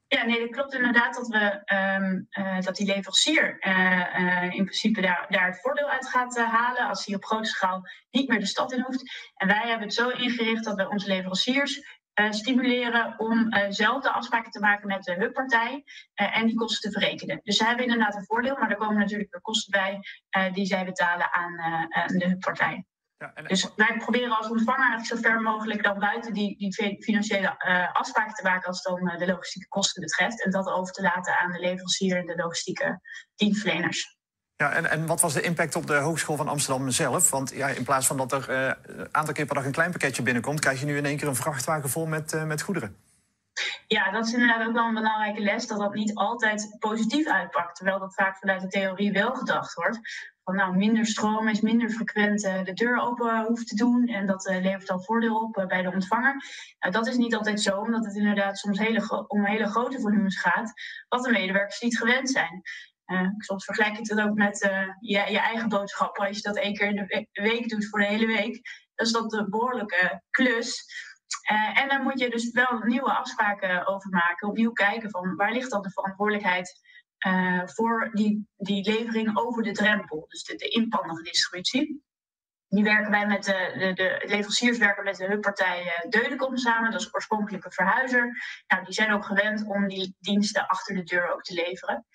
Ja, 0.07 0.25
nee, 0.25 0.39
dat 0.39 0.49
klopt 0.49 0.73
inderdaad 0.73 1.15
dat, 1.15 1.27
we, 1.27 1.73
um, 1.99 2.27
dat 2.61 2.75
die 2.75 2.85
leverancier 2.85 3.57
in 4.49 4.63
principe 4.63 5.01
daar, 5.01 5.25
daar 5.29 5.45
het 5.45 5.61
voordeel 5.61 5.89
uit 5.89 6.07
gaat 6.07 6.37
halen 6.37 6.87
als 6.87 7.05
hij 7.05 7.15
op 7.15 7.25
grote 7.25 7.49
schaal 7.49 7.87
niet 8.11 8.29
meer 8.29 8.39
de 8.39 8.45
stad 8.45 8.71
in 8.71 8.81
hoeft. 8.81 9.31
En 9.35 9.47
wij 9.47 9.61
hebben 9.67 9.87
het 9.87 9.93
zo 9.93 10.09
ingericht 10.09 10.63
dat 10.63 10.75
we 10.75 10.89
onze 10.89 11.07
leveranciers 11.07 11.98
stimuleren 12.29 13.13
om 13.17 13.53
uh, 13.53 13.65
zelf 13.69 14.03
de 14.03 14.11
afspraken 14.11 14.51
te 14.51 14.59
maken 14.59 14.87
met 14.87 15.03
de 15.03 15.13
hubpartij 15.13 15.83
uh, 16.21 16.37
en 16.37 16.45
die 16.45 16.55
kosten 16.55 16.91
te 16.91 16.99
verrekenen. 16.99 17.39
Dus 17.43 17.57
ze 17.57 17.65
hebben 17.65 17.85
inderdaad 17.85 18.15
een 18.15 18.25
voordeel, 18.25 18.55
maar 18.55 18.69
er 18.69 18.77
komen 18.77 18.97
natuurlijk 18.97 19.31
weer 19.31 19.41
kosten 19.41 19.71
bij 19.71 19.99
die 20.51 20.65
zij 20.65 20.85
betalen 20.85 21.33
aan, 21.33 21.59
aan 21.89 22.17
de 22.17 22.27
hubpartij. 22.27 22.85
Ja, 23.17 23.31
en... 23.33 23.43
Dus 23.43 23.75
wij 23.75 23.97
proberen 23.97 24.37
als 24.37 24.49
ontvanger 24.49 24.89
eigenlijk 24.89 25.23
zo 25.23 25.29
ver 25.29 25.41
mogelijk 25.41 25.83
dan 25.83 25.99
buiten 25.99 26.33
die, 26.33 26.57
die 26.57 26.97
financiële 26.99 27.59
afspraken 27.93 28.33
te 28.33 28.43
maken 28.43 28.67
als 28.67 28.81
dan 28.81 29.15
de 29.17 29.27
logistieke 29.27 29.67
kosten 29.67 30.01
betreft. 30.01 30.43
En 30.43 30.51
dat 30.51 30.67
over 30.67 30.93
te 30.93 31.01
laten 31.01 31.39
aan 31.39 31.51
de 31.51 31.59
leverancier 31.59 32.17
en 32.17 32.25
de 32.25 32.35
logistieke 32.35 33.01
dienstverleners. 33.35 34.18
Ja, 34.63 34.71
en, 34.71 34.89
en 34.89 35.05
wat 35.05 35.21
was 35.21 35.33
de 35.33 35.41
impact 35.41 35.75
op 35.75 35.87
de 35.87 35.95
Hogeschool 35.95 36.35
van 36.35 36.47
Amsterdam 36.47 36.89
zelf? 36.89 37.29
Want 37.29 37.51
ja, 37.53 37.67
in 37.67 37.83
plaats 37.83 38.07
van 38.07 38.17
dat 38.17 38.31
er 38.31 38.49
een 38.49 38.75
uh, 38.95 39.03
aantal 39.11 39.33
keer 39.33 39.45
per 39.45 39.55
dag 39.55 39.65
een 39.65 39.71
klein 39.71 39.91
pakketje 39.91 40.23
binnenkomt, 40.23 40.59
krijg 40.59 40.79
je 40.79 40.85
nu 40.85 40.97
in 40.97 41.05
één 41.05 41.17
keer 41.17 41.27
een 41.27 41.35
vrachtwagen 41.35 41.89
vol 41.89 42.05
met, 42.05 42.33
uh, 42.33 42.43
met 42.43 42.61
goederen. 42.61 42.95
Ja, 43.87 44.11
dat 44.11 44.27
is 44.27 44.33
inderdaad 44.33 44.67
ook 44.67 44.73
wel 44.73 44.87
een 44.87 44.93
belangrijke 44.93 45.41
les, 45.41 45.67
dat 45.67 45.79
dat 45.79 45.93
niet 45.93 46.15
altijd 46.15 46.75
positief 46.79 47.27
uitpakt. 47.27 47.75
Terwijl 47.75 47.99
dat 47.99 48.13
vaak 48.13 48.37
vanuit 48.37 48.61
de 48.61 48.67
theorie 48.67 49.11
wel 49.11 49.35
gedacht 49.35 49.73
wordt. 49.73 49.99
Van 50.43 50.55
nou, 50.55 50.75
minder 50.75 51.05
stroom 51.05 51.47
is 51.47 51.61
minder 51.61 51.89
frequent 51.89 52.43
uh, 52.43 52.63
de 52.63 52.73
deur 52.73 52.99
open 52.99 53.45
hoeft 53.45 53.67
te 53.67 53.75
doen. 53.75 54.07
En 54.07 54.25
dat 54.25 54.45
levert 54.61 54.87
dan 54.87 55.03
voordeel 55.03 55.35
op 55.35 55.65
bij 55.67 55.81
de 55.81 55.91
ontvanger. 55.91 56.35
Nou, 56.79 56.93
dat 56.93 57.07
is 57.07 57.17
niet 57.17 57.35
altijd 57.35 57.61
zo, 57.61 57.77
omdat 57.77 58.05
het 58.05 58.15
inderdaad 58.15 58.57
soms 58.57 58.79
hele 58.79 59.27
om 59.27 59.45
hele 59.45 59.67
grote 59.67 59.99
volumes 59.99 60.39
gaat. 60.39 60.73
Wat 61.07 61.23
de 61.23 61.31
medewerkers 61.31 61.81
niet 61.81 61.97
gewend 61.97 62.29
zijn. 62.29 62.61
Uh, 63.11 63.29
soms 63.37 63.65
vergelijk 63.65 63.95
je 63.95 64.13
het 64.13 64.21
ook 64.21 64.35
met 64.35 64.63
uh, 64.63 64.87
je, 64.99 65.31
je, 65.31 65.39
eigen 65.39 65.69
boodschappen. 65.69 66.27
Als 66.27 66.35
je 66.35 66.41
dat 66.41 66.57
één 66.57 66.73
keer 66.73 66.87
in 66.87 67.27
de 67.31 67.41
week 67.41 67.69
doet 67.69 67.89
voor 67.89 67.99
de 67.99 68.05
hele 68.05 68.25
week, 68.25 68.61
dan 68.95 69.05
is 69.05 69.11
dat 69.11 69.33
een 69.33 69.49
behoorlijke 69.49 70.21
klus. 70.29 70.85
Uh, 71.51 71.79
en 71.81 71.87
dan 71.87 72.03
moet 72.03 72.19
je 72.19 72.29
dus 72.29 72.51
wel 72.51 72.79
nieuwe 72.83 73.13
afspraken 73.13 73.87
over 73.87 74.09
maken. 74.09 74.47
Opnieuw 74.47 74.71
kijken 74.71 75.09
van 75.09 75.35
waar 75.35 75.51
ligt 75.51 75.71
dan 75.71 75.81
de 75.81 75.91
verantwoordelijkheid 75.91 76.81
voor 77.65 78.09
die, 78.13 78.47
die 78.57 78.89
levering 78.89 79.37
over 79.37 79.63
de 79.63 79.71
drempel. 79.71 80.25
Dus 80.27 80.43
de, 80.43 80.55
de 80.55 80.67
inpandige 80.67 81.23
distributie. 81.23 82.03
Die 82.67 82.83
werken 82.83 83.11
wij 83.11 83.27
met 83.27 83.43
de, 83.43 83.75
de, 83.77 83.93
de 83.93 84.23
leveranciers 84.27 84.77
werken 84.77 85.03
met 85.03 85.15
de 85.15 85.25
hubpartij 85.25 86.05
Deudekom 86.09 86.57
samen. 86.57 86.91
Dat 86.91 87.01
is 87.01 87.13
oorspronkelijk 87.13 87.65
een 87.65 87.71
verhuizer. 87.71 88.41
Nou, 88.67 88.83
die 88.83 88.93
zijn 88.93 89.11
ook 89.11 89.25
gewend 89.25 89.65
om 89.65 89.87
die 89.87 90.15
diensten 90.19 90.67
achter 90.67 90.95
de 90.95 91.03
deur 91.03 91.33
ook 91.33 91.43
te 91.43 91.53
leveren. 91.53 92.05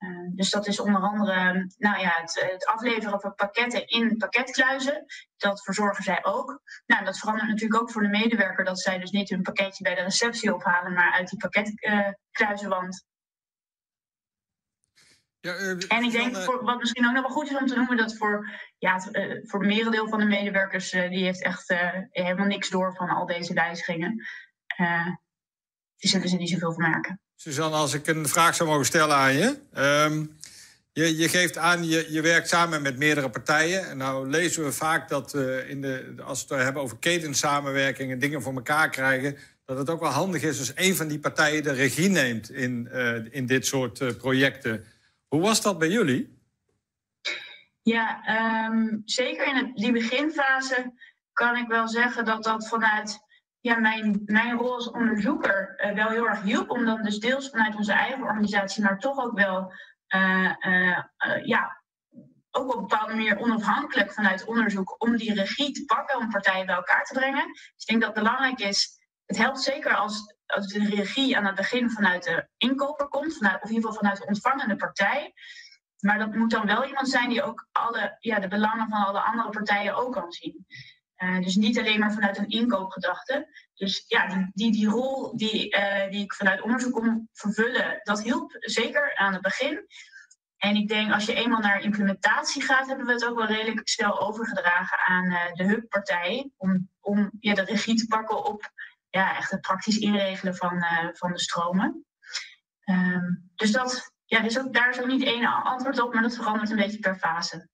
Uh, 0.00 0.28
dus 0.30 0.50
dat 0.50 0.66
is 0.66 0.80
onder 0.80 1.00
andere 1.00 1.66
nou 1.78 2.00
ja, 2.00 2.12
het, 2.20 2.46
het, 2.50 2.66
afleveren 2.66 3.20
van 3.20 3.34
pakketten 3.34 3.86
in 3.86 4.16
pakketkluizen. 4.16 5.04
Dat 5.36 5.62
verzorgen 5.62 6.04
zij 6.04 6.24
ook. 6.24 6.62
Nou, 6.86 7.04
dat 7.04 7.18
verandert 7.18 7.48
natuurlijk 7.48 7.80
ook 7.80 7.90
voor 7.90 8.02
de 8.02 8.08
medewerker 8.08 8.64
dat 8.64 8.80
zij 8.80 8.98
dus 8.98 9.10
niet 9.10 9.30
hun 9.30 9.42
pakketje 9.42 9.84
bij 9.84 9.94
de 9.94 10.02
receptie 10.02 10.54
ophalen, 10.54 10.92
maar 10.92 11.12
uit 11.12 11.28
die 11.28 11.38
pakketkluizenwand. 11.38 13.04
Ja, 15.40 15.54
uh, 15.54 15.70
en 15.88 16.02
ik 16.02 16.10
denk, 16.10 16.36
voor, 16.36 16.64
wat 16.64 16.78
misschien 16.78 17.06
ook 17.06 17.12
nog 17.12 17.22
wel 17.22 17.36
goed 17.36 17.50
is 17.50 17.56
om 17.56 17.66
te 17.66 17.76
noemen, 17.76 17.96
dat 17.96 18.16
voor, 18.16 18.50
ja, 18.78 18.94
het, 18.94 19.16
uh, 19.16 19.40
voor 19.42 19.60
het 19.60 19.68
merendeel 19.68 20.08
van 20.08 20.18
de 20.18 20.24
medewerkers, 20.24 20.90
die 20.90 21.24
heeft 21.24 21.42
echt 21.42 21.74
helemaal 22.10 22.46
niks 22.46 22.68
door 22.68 22.96
van 22.96 23.08
al 23.08 23.26
deze 23.26 23.54
wijzigingen. 23.54 24.26
die 25.96 26.10
zullen 26.10 26.28
ze 26.28 26.36
niet 26.36 26.50
zoveel 26.50 26.72
van 26.72 26.90
merken. 26.90 27.20
Suzanne, 27.42 27.76
als 27.76 27.94
ik 27.94 28.06
een 28.06 28.28
vraag 28.28 28.54
zou 28.54 28.68
mogen 28.68 28.84
stellen 28.84 29.16
aan 29.16 29.32
je. 29.32 29.58
Um, 29.78 30.38
Je, 30.92 31.16
je 31.16 31.28
geeft 31.28 31.56
aan, 31.56 31.88
je, 31.88 32.12
je 32.12 32.20
werkt 32.20 32.48
samen 32.48 32.82
met 32.82 32.98
meerdere 32.98 33.30
partijen. 33.30 33.88
En 33.88 33.96
nou 33.96 34.28
lezen 34.28 34.64
we 34.64 34.72
vaak 34.72 35.08
dat 35.08 35.34
uh, 35.34 35.70
in 35.70 35.80
de, 35.80 36.14
als 36.24 36.46
we 36.46 36.54
het 36.54 36.64
hebben 36.64 36.82
over 36.82 36.98
ketensamenwerking 36.98 38.12
en 38.12 38.18
dingen 38.18 38.42
voor 38.42 38.54
elkaar 38.54 38.90
krijgen, 38.90 39.36
dat 39.64 39.78
het 39.78 39.90
ook 39.90 40.00
wel 40.00 40.10
handig 40.10 40.42
is 40.42 40.58
als 40.58 40.72
een 40.74 40.96
van 40.96 41.08
die 41.08 41.18
partijen 41.18 41.62
de 41.62 41.72
regie 41.72 42.08
neemt 42.08 42.50
in, 42.50 42.88
uh, 42.92 43.34
in 43.34 43.46
dit 43.46 43.66
soort 43.66 44.00
uh, 44.00 44.12
projecten. 44.16 44.84
Hoe 45.28 45.40
was 45.40 45.62
dat 45.62 45.78
bij 45.78 45.88
jullie? 45.88 46.38
Ja, 47.82 48.20
um, 48.70 49.02
zeker 49.04 49.46
in 49.46 49.72
die 49.74 49.92
beginfase 49.92 50.92
kan 51.32 51.56
ik 51.56 51.68
wel 51.68 51.88
zeggen 51.88 52.24
dat 52.24 52.42
dat 52.42 52.68
vanuit 52.68 53.18
ja, 53.60 53.78
mijn, 53.78 54.22
mijn 54.24 54.56
rol 54.56 54.74
als 54.74 54.90
onderzoeker 54.90 55.74
uh, 55.76 55.94
wel 55.94 56.08
heel 56.08 56.28
erg 56.28 56.42
hielp. 56.42 56.70
Om 56.70 56.84
dan 56.84 57.02
dus 57.02 57.18
deels 57.18 57.50
vanuit 57.50 57.76
onze 57.76 57.92
eigen 57.92 58.22
organisatie, 58.22 58.82
maar 58.82 58.98
toch 58.98 59.18
ook 59.18 59.38
wel 59.38 59.72
uh, 60.14 60.52
uh, 60.66 60.98
ja, 61.42 61.82
ook 62.50 62.68
op 62.68 62.74
een 62.74 62.86
bepaalde 62.86 63.14
manier 63.14 63.38
onafhankelijk 63.38 64.12
vanuit 64.12 64.44
onderzoek 64.44 64.94
om 64.98 65.16
die 65.16 65.34
regie 65.34 65.72
te 65.72 65.84
pakken, 65.84 66.18
om 66.18 66.30
partijen 66.30 66.66
bij 66.66 66.74
elkaar 66.74 67.04
te 67.04 67.14
brengen. 67.14 67.46
Dus 67.46 67.74
ik 67.76 67.86
denk 67.86 68.00
dat 68.02 68.14
het 68.14 68.24
belangrijk 68.24 68.60
is. 68.60 68.98
Het 69.24 69.36
helpt 69.36 69.60
zeker 69.60 69.94
als, 69.94 70.34
als 70.46 70.66
de 70.66 70.84
regie 70.84 71.36
aan 71.36 71.46
het 71.46 71.54
begin 71.54 71.90
vanuit 71.90 72.24
de 72.24 72.48
inkoper 72.56 73.08
komt, 73.08 73.40
of 73.40 73.42
in 73.42 73.74
ieder 73.74 73.74
geval 73.74 73.92
vanuit 73.92 74.18
de 74.18 74.26
ontvangende 74.26 74.76
partij. 74.76 75.32
Maar 76.00 76.18
dat 76.18 76.34
moet 76.34 76.50
dan 76.50 76.66
wel 76.66 76.84
iemand 76.84 77.08
zijn 77.08 77.28
die 77.28 77.42
ook 77.42 77.68
alle, 77.72 78.16
ja, 78.18 78.38
de 78.38 78.48
belangen 78.48 78.88
van 78.88 79.04
alle 79.04 79.20
andere 79.20 79.50
partijen 79.50 79.94
ook 79.94 80.12
kan 80.12 80.32
zien. 80.32 80.66
Uh, 81.22 81.40
dus 81.40 81.56
niet 81.56 81.78
alleen 81.78 81.98
maar 81.98 82.12
vanuit 82.12 82.38
een 82.38 82.48
inkoopgedachte. 82.48 83.48
Dus 83.74 84.04
ja, 84.06 84.26
die, 84.26 84.50
die, 84.52 84.72
die 84.72 84.88
rol 84.88 85.36
die, 85.36 85.76
uh, 85.76 86.10
die 86.10 86.22
ik 86.22 86.34
vanuit 86.34 86.62
onderzoek 86.62 86.92
kon 86.92 87.28
vervullen, 87.32 88.00
dat 88.02 88.22
hielp 88.22 88.56
zeker 88.60 89.16
aan 89.16 89.32
het 89.32 89.42
begin. 89.42 89.86
En 90.56 90.76
ik 90.76 90.88
denk 90.88 91.12
als 91.12 91.26
je 91.26 91.34
eenmaal 91.34 91.60
naar 91.60 91.80
implementatie 91.80 92.62
gaat, 92.62 92.86
hebben 92.86 93.06
we 93.06 93.12
het 93.12 93.26
ook 93.26 93.36
wel 93.36 93.46
redelijk 93.46 93.88
snel 93.88 94.20
overgedragen 94.20 94.98
aan 94.98 95.24
uh, 95.24 95.52
de 95.52 95.64
hubpartij. 95.64 96.50
Om, 96.56 96.90
om 97.00 97.30
ja, 97.40 97.54
de 97.54 97.64
regie 97.64 97.96
te 97.96 98.06
pakken 98.06 98.44
op 98.44 98.70
ja, 99.08 99.36
echt 99.36 99.50
het 99.50 99.60
praktisch 99.60 99.98
inregelen 99.98 100.56
van, 100.56 100.84
van 101.12 101.32
de 101.32 101.40
stromen. 101.40 102.04
Um, 102.84 103.50
dus 103.54 103.72
dat, 103.72 104.12
ja, 104.24 104.40
dus 104.40 104.58
ook, 104.58 104.74
daar 104.74 104.90
is 104.90 105.00
ook 105.00 105.06
niet 105.06 105.24
één 105.24 105.46
antwoord 105.46 106.00
op, 106.00 106.14
maar 106.14 106.22
dat 106.22 106.36
verandert 106.36 106.70
een 106.70 106.76
beetje 106.76 106.98
per 106.98 107.16
fase. 107.16 107.68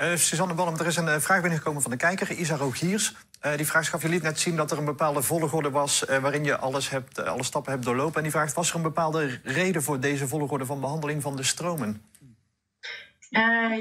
Uh, 0.00 0.16
Suzanne 0.16 0.54
Ballem, 0.54 0.78
er 0.78 0.86
is 0.86 0.96
een 0.96 1.06
uh, 1.06 1.16
vraag 1.16 1.40
binnengekomen 1.40 1.82
van 1.82 1.90
de 1.90 1.96
kijker, 1.96 2.32
Isa 2.32 2.56
Rogiers. 2.56 3.14
Uh, 3.46 3.56
die 3.56 3.66
vraag 3.66 3.88
gaf 3.88 4.02
je 4.02 4.08
liet 4.08 4.22
net 4.22 4.40
zien 4.40 4.56
dat 4.56 4.70
er 4.70 4.78
een 4.78 4.84
bepaalde 4.84 5.22
volgorde 5.22 5.70
was 5.70 6.04
waarin 6.20 6.44
je 6.44 6.56
alles 6.56 6.90
hebt, 6.90 7.24
alle 7.24 7.42
stappen 7.42 7.72
hebt 7.72 7.84
doorlopen. 7.84 8.16
En 8.16 8.22
die 8.22 8.30
vraagt, 8.30 8.54
was 8.54 8.70
er 8.70 8.76
een 8.76 8.82
bepaalde 8.82 9.40
reden 9.44 9.82
voor 9.82 10.00
deze 10.00 10.28
volgorde 10.28 10.66
van 10.66 10.80
behandeling 10.80 11.22
van 11.22 11.36
de 11.36 11.42
stromen? 11.42 12.02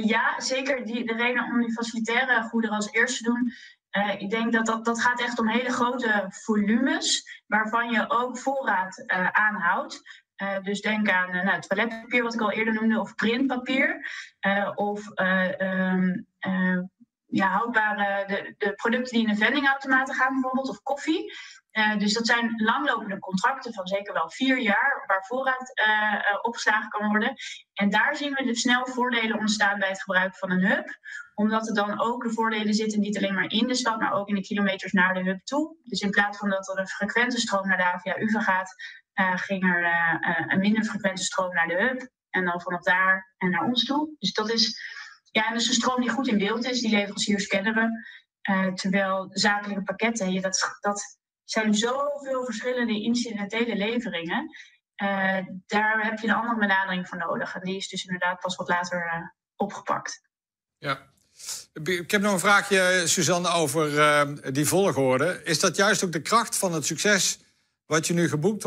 ja, 0.02 0.40
zeker. 0.40 0.86
Die, 0.86 1.06
de 1.06 1.14
reden 1.14 1.44
om 1.44 1.62
die 1.62 1.74
facilitaire 1.74 2.42
goederen 2.42 2.76
als 2.76 2.92
eerste 2.92 3.24
te 3.24 3.30
doen. 3.30 3.54
ik 4.20 4.30
denk 4.30 4.54
dat, 4.54 4.66
dat 4.66 4.86
dat 4.86 5.02
gaat 5.02 5.22
echt 5.22 5.40
om 5.40 5.50
hele 5.50 5.72
grote 5.72 6.26
volumes, 6.30 7.42
waarvan 7.48 7.90
je 7.90 8.10
ook 8.10 8.38
voorraad 8.38 9.04
aanhoudt. 9.32 10.02
Uh, 10.42 10.60
dus 10.62 10.82
denk 10.82 11.10
aan 11.10 11.36
uh, 11.36 11.44
nou, 11.44 11.62
toiletpapier, 11.62 12.24
wat 12.24 12.34
ik 12.34 12.42
al 12.42 12.52
eerder 12.52 12.74
noemde, 12.74 13.00
of 13.00 13.16
printpapier. 13.16 14.10
Uh, 14.48 14.72
of 14.76 15.20
um, 15.20 16.28
ja, 17.26 17.48
houdbare 17.48 18.26
de, 18.28 18.56
de, 18.58 18.74
producten 18.74 19.14
die 19.18 19.28
in 19.28 19.34
de 19.34 19.44
vendingautomaten 19.44 20.16
gaan, 20.16 20.34
bijvoorbeeld, 20.34 20.70
of 20.70 20.82
koffie. 20.82 21.34
dus 21.98 22.14
dat 22.14 22.26
zijn 22.26 22.54
langlopende 22.56 23.20
contracten 23.20 23.74
van 23.74 23.88
zeker 23.88 24.14
wel 24.14 24.30
vier 24.30 24.58
jaar, 24.58 25.04
waar 25.08 25.26
voorraad 25.26 25.74
opgeslagen 26.42 26.90
kan 26.90 27.10
worden. 27.10 27.34
En 27.74 27.90
daar 27.90 28.16
zien 28.16 28.34
we 28.34 28.44
dus 28.44 28.62
snel 28.62 28.88
voordelen 28.88 29.40
ontstaan 29.40 29.80
bij 29.80 29.90
het 29.90 30.02
gebruik 30.02 30.36
van 30.36 30.52
een 30.52 30.66
hub 30.66 30.98
omdat 31.40 31.68
er 31.68 31.74
dan 31.74 32.02
ook 32.02 32.24
de 32.24 32.32
voordelen 32.32 32.74
zitten, 32.74 33.00
niet 33.00 33.18
alleen 33.18 33.34
maar 33.34 33.52
in 33.52 33.68
de 33.68 33.76
stad, 33.76 34.00
maar 34.00 34.14
ook 34.14 34.28
in 34.28 34.36
de 34.36 34.42
kilometers 34.42 34.92
naar 34.92 35.14
de 35.14 35.24
hub 35.24 35.40
toe. 35.44 35.76
Dus 35.84 36.02
in 36.02 36.10
plaats 36.10 36.38
van 36.38 36.50
dat 36.50 36.70
er 36.70 36.80
een 36.80 36.88
frequente 36.88 37.40
stroom 37.40 37.68
naar 37.68 37.78
de 37.78 37.84
AVA 37.84 38.18
UvA 38.18 38.42
gaat, 38.42 38.76
ging 39.36 39.64
er 39.64 39.82
uh, 39.82 40.44
een 40.48 40.60
minder 40.60 40.84
frequente 40.84 41.24
stroom 41.24 41.54
naar 41.54 41.68
de 41.68 41.76
hub. 41.76 42.10
En 42.30 42.46
dan 42.46 42.62
vanaf 42.62 42.82
daar 42.82 43.34
en 43.38 43.50
naar 43.50 43.66
ons 43.66 43.86
toe. 43.86 44.16
Dus 44.20 44.34
dat 44.34 44.52
is 44.52 44.82
ja, 45.32 45.54
dus 45.54 45.68
een 45.68 45.74
stroom 45.74 46.02
die 46.02 46.10
goed 46.10 46.28
in 46.28 46.38
beeld 46.38 46.66
is. 46.66 46.82
Die 46.82 46.92
leveranciers 46.92 47.48
kennen 47.48 47.74
we. 47.74 48.18
Terwijl 48.76 49.30
zakelijke 49.32 49.84
pakketten, 49.84 50.32
ja, 50.32 50.42
dat, 50.42 50.78
dat 50.80 51.18
zijn 51.44 51.74
zoveel 51.74 52.46
verschillende 52.46 53.02
incidentele 53.02 53.76
leveringen. 53.76 54.50
daar 55.66 56.00
heb 56.04 56.20
je 56.20 56.28
een 56.28 56.34
andere 56.34 56.60
benadering 56.60 57.08
voor 57.08 57.18
nodig. 57.18 57.56
En 57.56 57.62
die 57.62 57.76
is 57.76 57.88
dus 57.88 58.04
inderdaad 58.04 58.40
pas 58.40 58.56
wat 58.56 58.68
later 58.68 59.34
opgepakt. 59.56 60.22
Ja, 60.78 61.10
ik 61.84 62.12
heb 62.12 62.22
nog 62.22 62.34
een 62.34 62.40
vraagje, 62.40 63.04
Suzanne, 63.06 63.50
over 63.50 64.54
die 64.54 64.68
volgorde. 64.68 65.42
Is 65.44 65.60
dat 65.60 65.76
juist 65.76 66.04
ook 66.04 66.12
de 66.12 66.22
kracht 66.22 66.58
van 66.58 66.74
het 66.74 66.86
succes 66.86 67.40
wat 67.90 68.08
je 68.08 68.14
nu 68.14 68.30
geboekt 68.30 68.64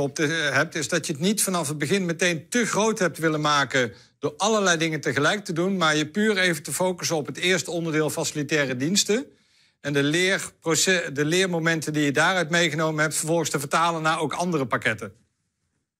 hebt... 0.52 0.74
is 0.74 0.88
dat 0.88 1.06
je 1.06 1.12
het 1.12 1.22
niet 1.22 1.42
vanaf 1.42 1.68
het 1.68 1.78
begin 1.78 2.06
meteen 2.06 2.48
te 2.48 2.66
groot 2.66 2.98
hebt 2.98 3.18
willen 3.18 3.40
maken... 3.40 3.92
door 4.18 4.34
allerlei 4.36 4.76
dingen 4.76 5.00
tegelijk 5.00 5.44
te 5.44 5.52
doen... 5.52 5.76
maar 5.76 5.96
je 5.96 6.06
puur 6.08 6.38
even 6.38 6.62
te 6.62 6.72
focussen 6.72 7.16
op 7.16 7.26
het 7.26 7.36
eerste 7.36 7.70
onderdeel 7.70 8.10
facilitaire 8.10 8.76
diensten... 8.76 9.26
en 9.80 9.92
de, 9.92 11.10
de 11.12 11.24
leermomenten 11.24 11.92
die 11.92 12.04
je 12.04 12.12
daaruit 12.12 12.50
meegenomen 12.50 13.02
hebt... 13.02 13.16
vervolgens 13.16 13.50
te 13.50 13.60
vertalen 13.60 14.02
naar 14.02 14.20
ook 14.20 14.32
andere 14.32 14.66
pakketten. 14.66 15.12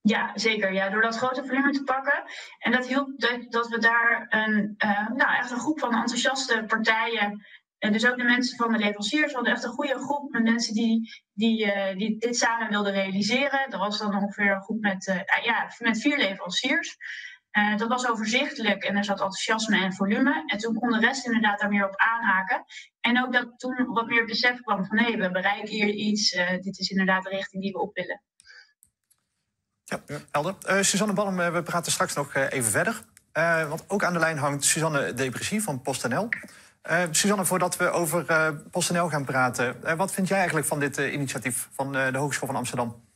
Ja, 0.00 0.30
zeker. 0.34 0.72
Ja, 0.72 0.90
door 0.90 1.02
dat 1.02 1.16
grote 1.16 1.44
volume 1.46 1.72
te 1.72 1.82
pakken. 1.82 2.22
En 2.58 2.72
dat 2.72 2.86
hielp 2.86 3.08
dat, 3.16 3.46
dat 3.48 3.68
we 3.68 3.78
daar 3.78 4.26
een, 4.28 4.74
uh, 4.84 5.08
nou, 5.16 5.36
echt 5.38 5.50
een 5.50 5.58
groep 5.58 5.78
van 5.78 5.94
enthousiaste 5.94 6.64
partijen. 6.66 7.46
En 7.82 7.92
dus 7.92 8.06
ook 8.06 8.16
de 8.16 8.24
mensen 8.24 8.56
van 8.56 8.72
de 8.72 8.78
leveranciers. 8.78 9.26
We 9.26 9.34
hadden 9.34 9.52
echt 9.52 9.64
een 9.64 9.70
goede 9.70 9.98
groep 9.98 10.32
met 10.32 10.42
mensen 10.42 10.74
die, 10.74 11.22
die, 11.32 11.66
uh, 11.66 11.96
die 11.96 12.18
dit 12.18 12.36
samen 12.36 12.68
wilden 12.68 12.92
realiseren. 12.92 13.70
Er 13.70 13.78
was 13.78 13.98
dan 13.98 14.16
ongeveer 14.16 14.52
een 14.52 14.62
groep 14.62 14.80
met, 14.80 15.06
uh, 15.06 15.44
ja, 15.44 15.70
met 15.78 16.00
vier 16.00 16.18
leveranciers. 16.18 16.96
Uh, 17.52 17.76
dat 17.76 17.88
was 17.88 18.08
overzichtelijk 18.08 18.84
en 18.84 18.96
er 18.96 19.04
zat 19.04 19.20
enthousiasme 19.20 19.76
en 19.76 19.92
volume. 19.92 20.42
En 20.46 20.58
toen 20.58 20.74
kon 20.74 20.90
de 20.90 20.98
rest 20.98 21.26
inderdaad 21.26 21.60
daar 21.60 21.68
meer 21.68 21.88
op 21.88 21.96
aanhaken. 21.96 22.64
En 23.00 23.22
ook 23.24 23.32
dat 23.32 23.58
toen 23.58 23.86
wat 23.86 24.06
meer 24.06 24.24
besef 24.24 24.60
kwam 24.60 24.86
van 24.86 24.98
hé, 24.98 25.16
we 25.16 25.30
bereiken 25.30 25.68
hier 25.68 25.88
iets. 25.88 26.30
dit 26.60 26.78
is 26.78 26.90
inderdaad 26.90 27.22
de 27.22 27.28
richting 27.28 27.62
die 27.62 27.72
we 27.72 27.80
op 27.80 27.94
willen. 27.94 28.22
Ja, 29.84 30.00
helder. 30.30 30.84
Suzanne 30.84 31.14
Ballem, 31.14 31.40
uh, 31.40 31.52
we 31.52 31.62
praten 31.62 31.92
straks 31.92 32.14
nog 32.14 32.34
even 32.34 32.70
verder. 32.70 33.02
want 33.68 33.84
ook 33.90 34.04
aan 34.04 34.12
de 34.12 34.18
lijn 34.18 34.38
hangt 34.38 34.64
Suzanne 34.64 35.14
Depressie 35.14 35.62
van 35.62 35.82
PostNL. 35.82 36.28
Suzanne, 37.10 37.44
voordat 37.44 37.76
we 37.76 37.90
over 37.90 38.24
PostNL 38.70 39.08
gaan 39.08 39.24
praten... 39.24 39.96
wat 39.96 40.12
vind 40.12 40.28
jij 40.28 40.36
eigenlijk 40.36 40.66
van 40.66 40.80
dit 40.80 40.96
initiatief 40.96 41.68
van 41.72 41.92
de 41.92 42.18
Hogeschool 42.18 42.48
van 42.48 42.56
Amsterdam? 42.56 43.10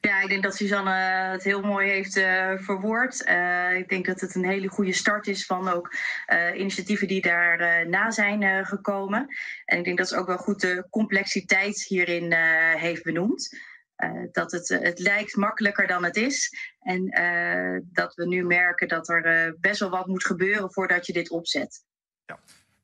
Ja, 0.00 0.20
ik 0.20 0.28
denk 0.28 0.42
dat 0.42 0.56
Suzanne 0.56 0.90
het 1.30 1.42
heel 1.42 1.60
mooi 1.60 1.88
heeft 1.88 2.16
uh, 2.16 2.52
verwoord. 2.56 3.28
Uh, 3.28 3.76
ik 3.76 3.88
denk 3.88 4.06
dat 4.06 4.20
het 4.20 4.34
een 4.34 4.44
hele 4.44 4.68
goede 4.68 4.92
start 4.92 5.26
is 5.26 5.46
van 5.46 5.68
ook 5.68 5.94
uh, 6.32 6.58
initiatieven 6.58 7.08
die 7.08 7.22
daarna 7.22 7.82
na 7.82 8.10
zijn 8.10 8.66
gekomen. 8.66 9.26
En 9.64 9.78
ik 9.78 9.84
denk 9.84 9.98
dat 9.98 10.08
ze 10.08 10.16
ook 10.16 10.26
wel 10.26 10.36
goed 10.36 10.60
de 10.60 10.86
complexiteit 10.90 11.82
hierin 11.82 12.32
heeft 12.76 13.02
benoemd. 13.02 13.58
Uh, 14.04 14.22
dat 14.32 14.52
het, 14.52 14.68
het 14.68 14.98
lijkt 14.98 15.36
makkelijker 15.36 15.86
dan 15.86 16.04
het 16.04 16.16
is. 16.16 16.54
En 16.80 17.20
uh, 17.20 17.80
dat 17.92 18.14
we 18.14 18.26
nu 18.26 18.44
merken 18.44 18.88
dat 18.88 19.08
er 19.08 19.46
uh, 19.46 19.52
best 19.60 19.80
wel 19.80 19.90
wat 19.90 20.06
moet 20.06 20.26
gebeuren 20.26 20.72
voordat 20.72 21.06
je 21.06 21.12
dit 21.12 21.30
opzet. 21.30 21.84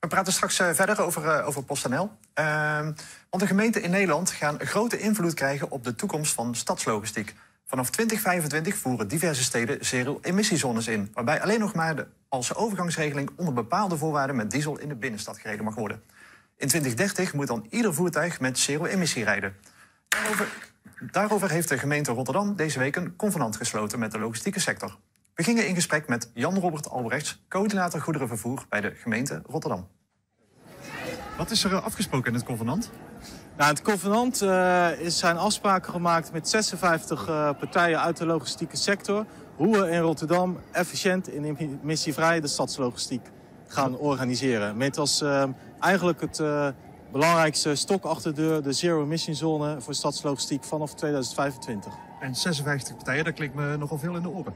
We 0.01 0.07
praten 0.09 0.33
straks 0.33 0.57
verder 0.57 1.01
over, 1.01 1.43
over 1.43 1.63
PostNL. 1.63 2.11
Ehm, 2.35 2.85
want 3.31 3.43
de 3.43 3.47
gemeenten 3.47 3.83
in 3.83 3.91
Nederland 3.91 4.31
gaan 4.31 4.61
grote 4.61 4.99
invloed 4.99 5.35
krijgen 5.35 5.71
op 5.71 5.85
de 5.85 5.95
toekomst 5.95 6.33
van 6.33 6.55
stadslogistiek. 6.55 7.35
Vanaf 7.67 7.91
2025 7.91 8.77
voeren 8.77 9.09
diverse 9.09 9.43
steden 9.43 9.85
zero-emissiezones 9.85 10.89
in, 10.89 11.11
waarbij 11.13 11.43
alleen 11.43 11.59
nog 11.59 11.75
maar 11.75 11.97
de, 11.97 12.07
als 12.29 12.55
overgangsregeling 12.55 13.31
onder 13.37 13.55
bepaalde 13.55 13.97
voorwaarden 13.97 14.37
met 14.37 14.51
diesel 14.51 14.79
in 14.79 14.89
de 14.89 14.95
binnenstad 14.95 15.39
gereden 15.39 15.65
mag 15.65 15.75
worden. 15.75 16.03
In 16.57 16.69
2030 16.69 17.33
moet 17.33 17.47
dan 17.47 17.67
ieder 17.71 17.95
voertuig 17.95 18.41
met 18.41 18.59
zero-emissie 18.59 19.25
rijden. 19.25 19.57
Daarover 21.01 21.51
heeft 21.51 21.69
de 21.69 21.79
gemeente 21.79 22.13
Rotterdam 22.13 22.57
deze 22.57 22.79
week 22.79 22.97
een 22.97 23.17
convenant 23.17 23.57
gesloten 23.57 23.99
met 23.99 24.13
de 24.13 24.19
logistieke 24.19 24.61
sector. 24.61 24.97
We 25.37 25.43
gingen 25.43 25.69
in 25.69 25.75
gesprek 25.75 26.09
met 26.09 26.31
Jan-Robert 26.35 26.91
Albrechts, 26.91 27.43
coördinator 27.49 28.01
goederenvervoer 28.01 28.67
bij 28.69 28.81
de 28.81 28.93
gemeente 28.95 29.43
Rotterdam. 29.47 29.89
Wat 31.37 31.51
is 31.51 31.65
er 31.65 31.81
afgesproken 31.81 32.29
in 32.29 32.35
het 32.35 32.45
convenant? 32.45 32.91
Nou, 33.57 33.71
het 33.71 33.83
convenant 33.83 34.43
uh, 34.43 35.01
is, 35.01 35.19
zijn 35.19 35.37
afspraken 35.37 35.93
gemaakt 35.93 36.33
met 36.33 36.49
56 36.49 37.29
uh, 37.29 37.51
partijen 37.59 38.01
uit 38.01 38.17
de 38.17 38.27
logistieke 38.27 38.77
sector. 38.77 39.27
Hoe 39.57 39.79
we 39.79 39.91
in 39.91 40.01
Rotterdam 40.01 40.59
efficiënt 40.73 41.35
en 41.35 41.45
emissievrij 41.45 42.41
de 42.41 42.49
stadslogistiek 42.49 43.27
gaan 43.67 43.99
organiseren. 43.99 44.77
Met 44.77 44.99
als 44.99 45.23
uh, 45.23 45.45
eigenlijk 45.81 46.21
het 46.21 46.43
belangrijkste 47.13 47.75
stok 47.75 48.05
achter 48.05 48.35
de 48.35 48.41
deur, 48.41 48.63
de 48.63 48.73
zero 48.73 49.03
emission 49.03 49.35
zone 49.35 49.81
voor 49.81 49.95
stadslogistiek 49.95 50.65
vanaf 50.65 50.95
2025. 50.95 51.93
En 52.21 52.35
56 52.35 52.97
partijen, 52.97 53.25
dat 53.25 53.35
klinkt 53.35 53.55
me 53.55 53.77
nogal 53.77 53.99
veel 53.99 54.17
in 54.17 54.23
de 54.23 54.29
oren. 54.29 54.55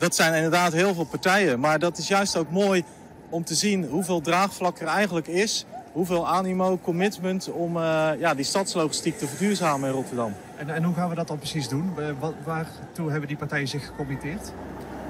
Dat 0.00 0.14
zijn 0.14 0.34
inderdaad 0.34 0.72
heel 0.72 0.94
veel 0.94 1.04
partijen. 1.04 1.60
Maar 1.60 1.78
dat 1.78 1.98
is 1.98 2.08
juist 2.08 2.36
ook 2.36 2.50
mooi 2.50 2.84
om 3.28 3.44
te 3.44 3.54
zien 3.54 3.84
hoeveel 3.84 4.20
draagvlak 4.20 4.78
er 4.78 4.86
eigenlijk 4.86 5.26
is. 5.26 5.64
Hoeveel 5.92 6.28
animo, 6.28 6.78
commitment 6.82 7.50
om 7.50 7.76
uh, 7.76 8.08
ja, 8.18 8.34
die 8.34 8.44
stadslogistiek 8.44 9.18
te 9.18 9.26
verduurzamen 9.26 9.88
in 9.88 9.94
Rotterdam. 9.94 10.34
En, 10.56 10.70
en 10.70 10.82
hoe 10.82 10.94
gaan 10.94 11.08
we 11.08 11.14
dat 11.14 11.28
dan 11.28 11.38
precies 11.38 11.68
doen? 11.68 11.94
Waar, 11.94 12.32
waartoe 12.44 13.10
hebben 13.10 13.28
die 13.28 13.36
partijen 13.36 13.68
zich 13.68 13.86
gecommitteerd? 13.86 14.52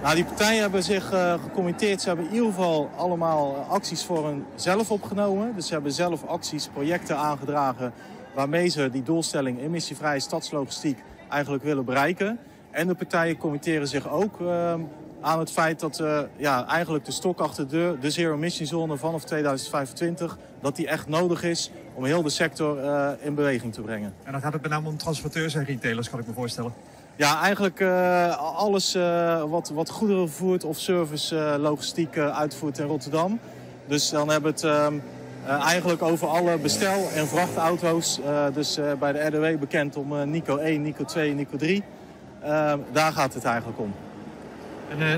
Nou, 0.02 0.14
die 0.14 0.24
partijen 0.24 0.60
hebben 0.60 0.82
zich 0.82 1.12
uh, 1.12 1.32
gecommitteerd. 1.42 2.00
Ze 2.00 2.08
hebben 2.08 2.26
in 2.26 2.32
ieder 2.32 2.48
geval 2.48 2.90
allemaal 2.96 3.56
uh, 3.56 3.70
acties 3.70 4.04
voor 4.04 4.26
hunzelf 4.26 4.90
opgenomen. 4.90 5.54
Dus 5.54 5.66
ze 5.66 5.72
hebben 5.72 5.92
zelf 5.92 6.24
acties, 6.24 6.68
projecten 6.72 7.16
aangedragen... 7.16 7.92
waarmee 8.34 8.68
ze 8.68 8.90
die 8.90 9.02
doelstelling 9.02 9.60
emissievrije 9.60 10.20
stadslogistiek 10.20 10.98
eigenlijk 11.28 11.62
willen 11.62 11.84
bereiken. 11.84 12.38
En 12.70 12.86
de 12.86 12.94
partijen 12.94 13.36
committeren 13.36 13.88
zich 13.88 14.10
ook 14.10 14.40
uh, 14.40 14.74
aan 15.20 15.38
het 15.38 15.50
feit 15.50 15.80
dat 15.80 16.00
uh, 16.00 16.20
ja, 16.36 16.66
eigenlijk 16.66 17.04
de 17.04 17.12
stok 17.12 17.40
achter 17.40 17.68
de 17.68 17.76
deur, 17.76 18.00
de 18.00 18.10
zero 18.10 18.34
emission 18.34 18.66
zone 18.66 18.96
vanaf 18.96 19.24
2025, 19.24 20.38
dat 20.60 20.76
die 20.76 20.86
echt 20.88 21.08
nodig 21.08 21.42
is 21.42 21.70
om 21.94 22.04
heel 22.04 22.22
de 22.22 22.30
sector 22.30 22.84
uh, 22.84 23.10
in 23.20 23.34
beweging 23.34 23.72
te 23.72 23.80
brengen. 23.80 24.14
En 24.24 24.32
dan 24.32 24.40
gaat 24.40 24.52
het 24.52 24.62
met 24.62 24.70
name 24.70 24.88
om 24.88 24.96
transporteurs 24.96 25.54
en 25.54 25.64
retailers, 25.64 26.10
kan 26.10 26.18
ik 26.18 26.26
me 26.26 26.32
voorstellen. 26.32 26.72
Ja, 27.16 27.40
eigenlijk 27.42 27.82
alles 28.38 28.94
wat, 29.48 29.70
wat 29.74 29.90
goederen 29.90 30.28
vervoert 30.28 30.64
of 30.64 30.78
service 30.78 31.56
logistiek 31.58 32.18
uitvoert 32.18 32.78
in 32.78 32.86
Rotterdam. 32.86 33.38
Dus 33.86 34.10
dan 34.10 34.28
hebben 34.28 34.54
we 34.54 34.66
het 34.66 34.92
eigenlijk 35.60 36.02
over 36.02 36.28
alle 36.28 36.58
bestel- 36.58 37.08
en 37.14 37.26
vrachtauto's. 37.26 38.20
dus 38.54 38.78
bij 38.98 39.12
de 39.12 39.18
RDW 39.26 39.60
bekend 39.60 39.96
om 39.96 40.30
Nico 40.30 40.56
1, 40.56 40.82
Nico 40.82 41.04
2 41.04 41.30
en 41.30 41.36
Nico 41.36 41.56
3. 41.56 41.82
Daar 42.92 43.12
gaat 43.12 43.34
het 43.34 43.44
eigenlijk 43.44 43.78
om. 43.78 43.94
En, 44.90 45.00
uh, 45.00 45.14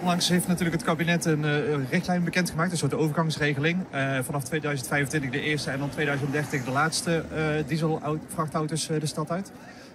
onlangs 0.00 0.28
heeft 0.28 0.46
natuurlijk 0.46 0.76
het 0.76 0.84
kabinet 0.84 1.24
een 1.24 1.44
uh, 1.44 1.90
richtlijn 1.90 2.24
bekendgemaakt, 2.24 2.72
een 2.72 2.78
soort 2.78 2.94
overgangsregeling. 2.94 3.78
Uh, 3.94 4.18
vanaf 4.22 4.44
2025 4.44 5.30
de 5.30 5.40
eerste 5.40 5.70
en 5.70 5.78
dan 5.78 5.88
2030 5.88 6.64
de 6.64 6.70
laatste 6.70 7.24
dieselvrachtauto's 7.66 8.86
de 8.86 9.06
stad 9.06 9.30
uit. 9.30 9.52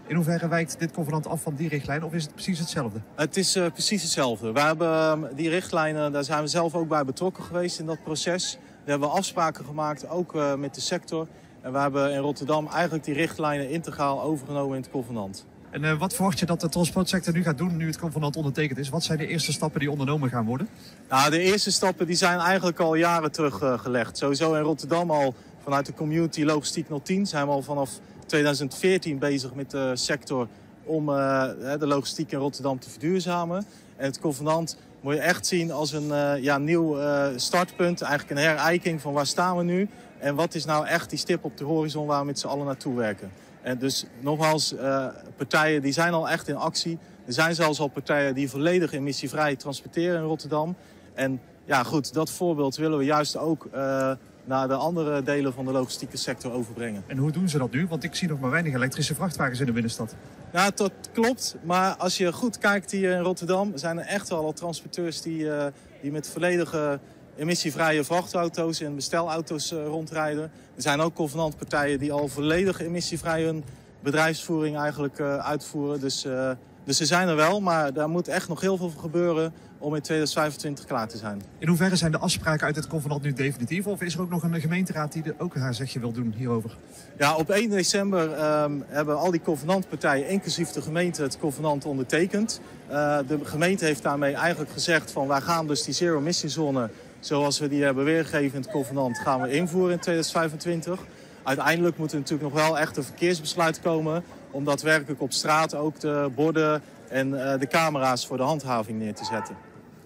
In 0.07 0.15
hoeverre 0.15 0.48
wijkt 0.48 0.79
dit 0.79 0.91
convenant 0.91 1.27
af 1.27 1.41
van 1.41 1.55
die 1.55 1.69
richtlijn 1.69 2.03
of 2.03 2.13
is 2.13 2.24
het 2.24 2.34
precies 2.34 2.60
hetzelfde? 2.60 3.00
Het 3.15 3.38
is 3.38 3.51
precies 3.51 4.01
hetzelfde. 4.01 4.51
We 4.51 4.60
hebben 4.60 5.29
die 5.36 5.50
richtlijnen, 5.50 6.12
daar 6.12 6.24
zijn 6.24 6.41
we 6.41 6.48
zelf 6.48 6.75
ook 6.75 6.88
bij 6.88 7.05
betrokken 7.05 7.43
geweest 7.43 7.79
in 7.79 7.86
dat 7.86 8.03
proces. 8.03 8.57
We 8.84 8.91
hebben 8.91 9.12
afspraken 9.12 9.65
gemaakt, 9.65 10.10
ook 10.10 10.57
met 10.57 10.75
de 10.75 10.81
sector. 10.81 11.27
En 11.62 11.72
we 11.72 11.79
hebben 11.79 12.12
in 12.12 12.19
Rotterdam 12.19 12.67
eigenlijk 12.67 13.03
die 13.03 13.13
richtlijnen 13.13 13.69
integraal 13.69 14.22
overgenomen 14.22 14.75
in 14.75 14.81
het 14.81 14.91
convenant. 14.91 15.46
En 15.69 15.83
uh, 15.83 16.00
wat 16.00 16.13
verwacht 16.13 16.39
je 16.39 16.45
dat 16.45 16.62
de 16.62 16.69
transportsector 16.69 17.33
nu 17.33 17.43
gaat 17.43 17.57
doen 17.57 17.77
nu 17.77 17.88
het 17.88 18.00
convenant 18.00 18.36
ondertekend 18.36 18.79
is? 18.79 18.89
Wat 18.89 19.03
zijn 19.03 19.17
de 19.17 19.27
eerste 19.27 19.51
stappen 19.51 19.79
die 19.79 19.91
ondernomen 19.91 20.29
gaan 20.29 20.45
worden? 20.45 20.69
Nou, 21.09 21.31
de 21.31 21.39
eerste 21.39 21.71
stappen 21.71 22.07
die 22.07 22.15
zijn 22.15 22.39
eigenlijk 22.39 22.79
al 22.79 22.95
jaren 22.95 23.31
teruggelegd. 23.31 24.09
Uh, 24.09 24.15
Sowieso 24.15 24.53
in 24.53 24.62
Rotterdam 24.62 25.12
al 25.12 25.36
vanuit 25.63 25.86
de 25.86 25.93
community 25.93 26.43
Logistiek 26.43 26.88
010 27.03 27.25
zijn 27.25 27.45
we 27.45 27.51
al 27.51 27.62
vanaf 27.62 27.89
2014 28.25 29.19
bezig 29.19 29.53
met 29.53 29.71
de 29.71 29.91
sector 29.93 30.47
om 30.83 31.09
uh, 31.09 31.43
de 31.79 31.88
logistiek 31.88 32.31
in 32.31 32.39
Rotterdam 32.39 32.79
te 32.79 32.89
verduurzamen. 32.89 33.65
En 33.95 34.05
het 34.05 34.19
convenant 34.19 34.77
moet 35.01 35.13
je 35.13 35.19
echt 35.19 35.45
zien 35.45 35.71
als 35.71 35.91
een 35.91 36.41
ja, 36.41 36.57
nieuw 36.57 36.97
startpunt, 37.36 38.01
eigenlijk 38.01 38.39
een 38.39 38.45
herijking 38.45 39.01
van 39.01 39.13
waar 39.13 39.25
staan 39.25 39.57
we 39.57 39.63
nu 39.63 39.89
en 40.19 40.36
wat 40.36 40.55
is 40.55 40.65
nou 40.65 40.86
echt 40.86 41.09
die 41.09 41.19
stip 41.19 41.43
op 41.43 41.57
de 41.57 41.63
horizon 41.63 42.05
waar 42.05 42.19
we 42.19 42.25
met 42.25 42.39
z'n 42.39 42.47
allen 42.47 42.65
naartoe 42.65 42.95
werken. 42.95 43.31
En 43.67 43.77
dus 43.77 44.05
nogmaals, 44.19 44.74
uh, 44.74 45.07
partijen 45.38 45.81
die 45.81 45.91
zijn 45.91 46.13
al 46.13 46.29
echt 46.29 46.47
in 46.47 46.55
actie. 46.55 46.97
Er 47.25 47.33
zijn 47.33 47.55
zelfs 47.55 47.79
al 47.79 47.88
partijen 47.88 48.36
die 48.36 48.50
volledig 48.50 48.93
emissievrij 48.93 49.55
transporteren 49.55 50.19
in 50.19 50.25
Rotterdam. 50.25 50.75
En 51.13 51.41
ja, 51.65 51.83
goed, 51.83 52.13
dat 52.13 52.31
voorbeeld 52.31 52.75
willen 52.75 52.97
we 52.97 53.03
juist 53.03 53.38
ook 53.38 53.65
uh, 53.65 54.12
naar 54.43 54.67
de 54.67 54.74
andere 54.74 55.23
delen 55.23 55.53
van 55.53 55.65
de 55.65 55.71
logistieke 55.71 56.17
sector 56.17 56.51
overbrengen. 56.51 57.03
En 57.08 57.17
hoe 57.17 57.32
doen 57.32 57.49
ze 57.49 57.58
dat 57.58 57.71
nu? 57.71 57.88
Want 57.88 58.03
ik 58.03 58.15
zie 58.15 58.27
nog 58.27 58.39
maar 58.39 58.49
weinig 58.49 58.73
elektrische 58.73 59.15
vrachtwagens 59.15 59.60
in 59.60 59.65
de 59.65 59.71
binnenstad. 59.71 60.15
Ja, 60.53 60.69
dat 60.75 60.91
klopt. 61.13 61.56
Maar 61.63 61.95
als 61.95 62.17
je 62.17 62.34
goed 62.34 62.58
kijkt 62.58 62.91
hier 62.91 63.12
in 63.12 63.21
Rotterdam... 63.21 63.71
zijn 63.75 63.99
er 63.99 64.06
echt 64.06 64.30
wel 64.30 64.43
al 64.43 64.53
transporteurs 64.53 65.21
die, 65.21 65.39
uh, 65.39 65.65
die 66.01 66.12
met 66.12 66.30
volledige 66.30 66.99
emissievrije 67.38 68.04
vrachtauto's 68.04 68.82
en 68.82 68.95
bestelauto's 68.95 69.71
uh, 69.71 69.86
rondrijden. 69.86 70.43
Er 70.76 70.82
zijn 70.82 71.00
ook 71.00 71.13
convenantpartijen 71.13 72.00
die 72.00 72.12
al 72.12 72.28
volledig 72.28 72.82
emissievrij 72.82 73.43
hun 73.43 73.63
bedrijfsvoering 74.00 74.78
eigenlijk 74.78 75.19
uh, 75.19 75.38
uitvoeren. 75.38 76.00
Dus, 76.00 76.26
uh, 76.26 76.52
dus 76.84 76.97
ze 76.97 77.06
zijn 77.06 77.28
er 77.28 77.36
wel, 77.36 77.62
maar 77.62 77.93
daar 77.93 78.10
moet 78.10 78.28
echt 78.28 78.47
nog 78.47 78.62
heel 78.62 78.78
veel 78.78 78.89
gebeuren 78.89 79.54
om 79.80 79.95
in 79.95 80.02
2025 80.02 80.86
klaar 80.86 81.08
te 81.08 81.17
zijn. 81.17 81.41
In 81.58 81.67
hoeverre 81.67 81.95
zijn 81.95 82.12
de 82.12 82.17
afspraken 82.17 82.65
uit 82.65 82.76
het 82.76 82.88
convenant 82.88 83.21
nu 83.21 83.34
definitief? 83.34 83.88
Of 83.88 84.02
is 84.02 84.13
er 84.13 84.21
ook 84.21 84.30
nog 84.30 84.43
een 84.43 84.62
gemeenteraad 84.62 85.12
die 85.12 85.23
er 85.23 85.36
ook 85.38 85.56
haar 85.56 85.73
zegje 85.73 86.00
wil 86.00 86.12
doen 86.12 86.34
hierover? 86.38 86.78
Ja, 87.17 87.36
op 87.36 87.50
1 87.50 87.69
december 87.69 88.62
um, 88.63 88.84
hebben 88.88 89.17
al 89.17 89.32
die 89.32 89.41
convenantpartijen, 89.41 90.30
inclusief 90.30 90.69
de 90.69 90.82
gemeente, 90.82 91.21
het 91.21 91.39
convenant 91.39 91.86
ondertekend. 91.86 92.62
Uh, 92.89 93.17
de 93.28 93.39
gemeente 93.43 93.86
heeft 93.86 94.04
daarmee 94.04 94.34
eigenlijk 94.34 94.71
gezegd 94.71 95.12
van 95.12 95.28
wij 95.28 95.41
gaan 95.41 95.67
dus 95.67 95.84
die 95.84 95.93
zero 95.93 96.17
emission 96.19 96.52
zone 96.52 96.89
zoals 97.19 97.60
we 97.60 97.67
die 97.67 97.84
hebben 97.84 98.06
weergegeven 98.06 98.56
in 98.56 98.62
het 98.62 98.71
convenant, 98.71 99.17
gaan 99.19 99.41
we 99.41 99.51
invoeren 99.51 99.91
in 99.91 99.99
2025. 99.99 101.06
Uiteindelijk 101.43 101.97
moet 101.97 102.12
er 102.12 102.17
natuurlijk 102.17 102.53
nog 102.53 102.63
wel 102.63 102.80
echt 102.80 102.97
een 102.97 103.03
verkeersbesluit 103.03 103.80
komen... 103.80 104.23
om 104.51 104.63
daadwerkelijk 104.63 105.21
op 105.21 105.32
straat 105.32 105.75
ook 105.75 105.99
de 105.99 106.30
borden 106.36 106.82
en 107.10 107.27
uh, 107.27 107.60
de 107.60 107.67
camera's 107.67 108.27
voor 108.27 108.38
de 108.38 108.43
handhaving 108.43 108.99
neer 108.99 109.13
te 109.13 109.25
zetten. 109.25 109.56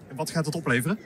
En 0.08 0.16
wat 0.16 0.30
gaat 0.30 0.44
dat 0.44 0.54
opleveren? 0.54 0.98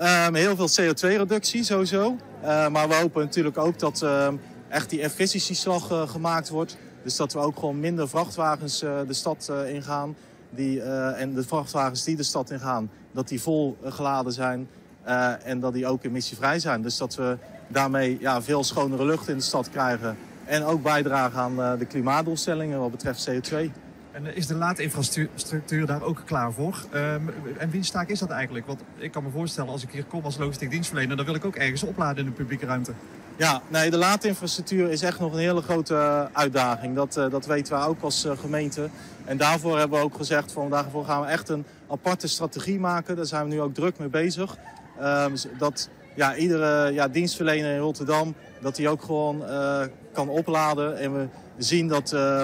Um, 0.00 0.34
heel 0.34 0.56
veel 0.56 0.68
CO2-reductie 0.68 1.64
sowieso. 1.64 2.16
Uh, 2.42 2.68
maar 2.68 2.88
we 2.88 2.94
hopen 2.94 3.24
natuurlijk 3.24 3.58
ook 3.58 3.78
dat 3.78 4.02
uh, 4.02 4.28
echt 4.68 4.90
die 4.90 5.00
efficiëntieslag 5.00 5.90
uh, 5.90 6.08
gemaakt 6.08 6.48
wordt. 6.48 6.76
Dus 7.02 7.16
dat 7.16 7.32
we 7.32 7.38
ook 7.38 7.58
gewoon 7.58 7.80
minder 7.80 8.08
vrachtwagens 8.08 8.78
de 8.78 9.06
stad 9.08 9.52
ingaan. 9.68 10.16
Die, 10.50 10.82
en 10.82 11.34
de 11.34 11.42
vrachtwagens 11.42 12.04
die 12.04 12.16
de 12.16 12.22
stad 12.22 12.50
ingaan, 12.50 12.90
dat 13.12 13.28
die 13.28 13.40
vol 13.40 13.76
geladen 13.82 14.32
zijn. 14.32 14.68
Uh, 15.06 15.46
en 15.46 15.60
dat 15.60 15.72
die 15.72 15.86
ook 15.86 16.04
emissievrij 16.04 16.58
zijn. 16.58 16.82
Dus 16.82 16.96
dat 16.96 17.14
we 17.14 17.36
daarmee 17.68 18.16
ja, 18.20 18.42
veel 18.42 18.64
schonere 18.64 19.04
lucht 19.04 19.28
in 19.28 19.36
de 19.36 19.42
stad 19.42 19.70
krijgen. 19.70 20.16
En 20.44 20.64
ook 20.64 20.82
bijdragen 20.82 21.40
aan 21.40 21.58
uh, 21.58 21.72
de 21.78 21.84
klimaatdoelstellingen 21.84 22.80
wat 22.80 22.90
betreft 22.90 23.30
CO2. 23.30 23.54
En 24.12 24.24
uh, 24.24 24.36
is 24.36 24.46
de 24.46 24.54
laadinfrastructuur 24.54 25.86
daar 25.86 26.02
ook 26.02 26.22
klaar 26.24 26.52
voor? 26.52 26.84
Um, 26.94 27.30
en 27.58 27.70
wie 27.70 27.82
staak 27.82 28.08
is 28.08 28.18
dat 28.18 28.30
eigenlijk? 28.30 28.66
Want 28.66 28.80
ik 28.96 29.12
kan 29.12 29.22
me 29.22 29.30
voorstellen, 29.30 29.70
als 29.70 29.82
ik 29.82 29.90
hier 29.90 30.04
kom 30.04 30.24
als 30.24 30.36
logistiek 30.36 30.70
dienstverlener... 30.70 31.16
dan 31.16 31.26
wil 31.26 31.34
ik 31.34 31.44
ook 31.44 31.56
ergens 31.56 31.82
opladen 31.82 32.18
in 32.18 32.24
de 32.24 32.36
publieke 32.36 32.66
ruimte. 32.66 32.92
Ja, 33.36 33.62
nee, 33.68 33.90
de 33.90 33.96
laadinfrastructuur 33.96 34.90
is 34.90 35.02
echt 35.02 35.20
nog 35.20 35.32
een 35.32 35.38
hele 35.38 35.62
grote 35.62 36.28
uitdaging. 36.32 36.94
Dat, 36.94 37.12
dat 37.12 37.46
weten 37.46 37.78
we 37.78 37.86
ook 37.86 38.02
als 38.02 38.26
gemeente. 38.40 38.88
En 39.24 39.36
daarvoor 39.36 39.78
hebben 39.78 39.98
we 39.98 40.04
ook 40.04 40.16
gezegd, 40.16 40.52
van, 40.52 40.70
daarvoor 40.70 41.04
gaan 41.04 41.20
we 41.20 41.26
echt 41.26 41.48
een 41.48 41.64
aparte 41.88 42.28
strategie 42.28 42.78
maken. 42.78 43.16
Daar 43.16 43.26
zijn 43.26 43.48
we 43.48 43.54
nu 43.54 43.60
ook 43.60 43.74
druk 43.74 43.98
mee 43.98 44.08
bezig. 44.08 44.56
Um, 45.02 45.32
dat 45.58 45.88
ja, 46.14 46.36
iedere 46.36 46.92
ja, 46.92 47.08
dienstverlener 47.08 47.74
in 47.74 47.80
Rotterdam 47.80 48.34
dat 48.60 48.76
hij 48.76 48.88
ook 48.88 49.02
gewoon 49.02 49.42
uh, 49.42 49.82
kan 50.12 50.28
opladen. 50.28 50.98
En 50.98 51.12
we 51.12 51.28
zien 51.58 51.88
dat, 51.88 52.12
uh, 52.12 52.42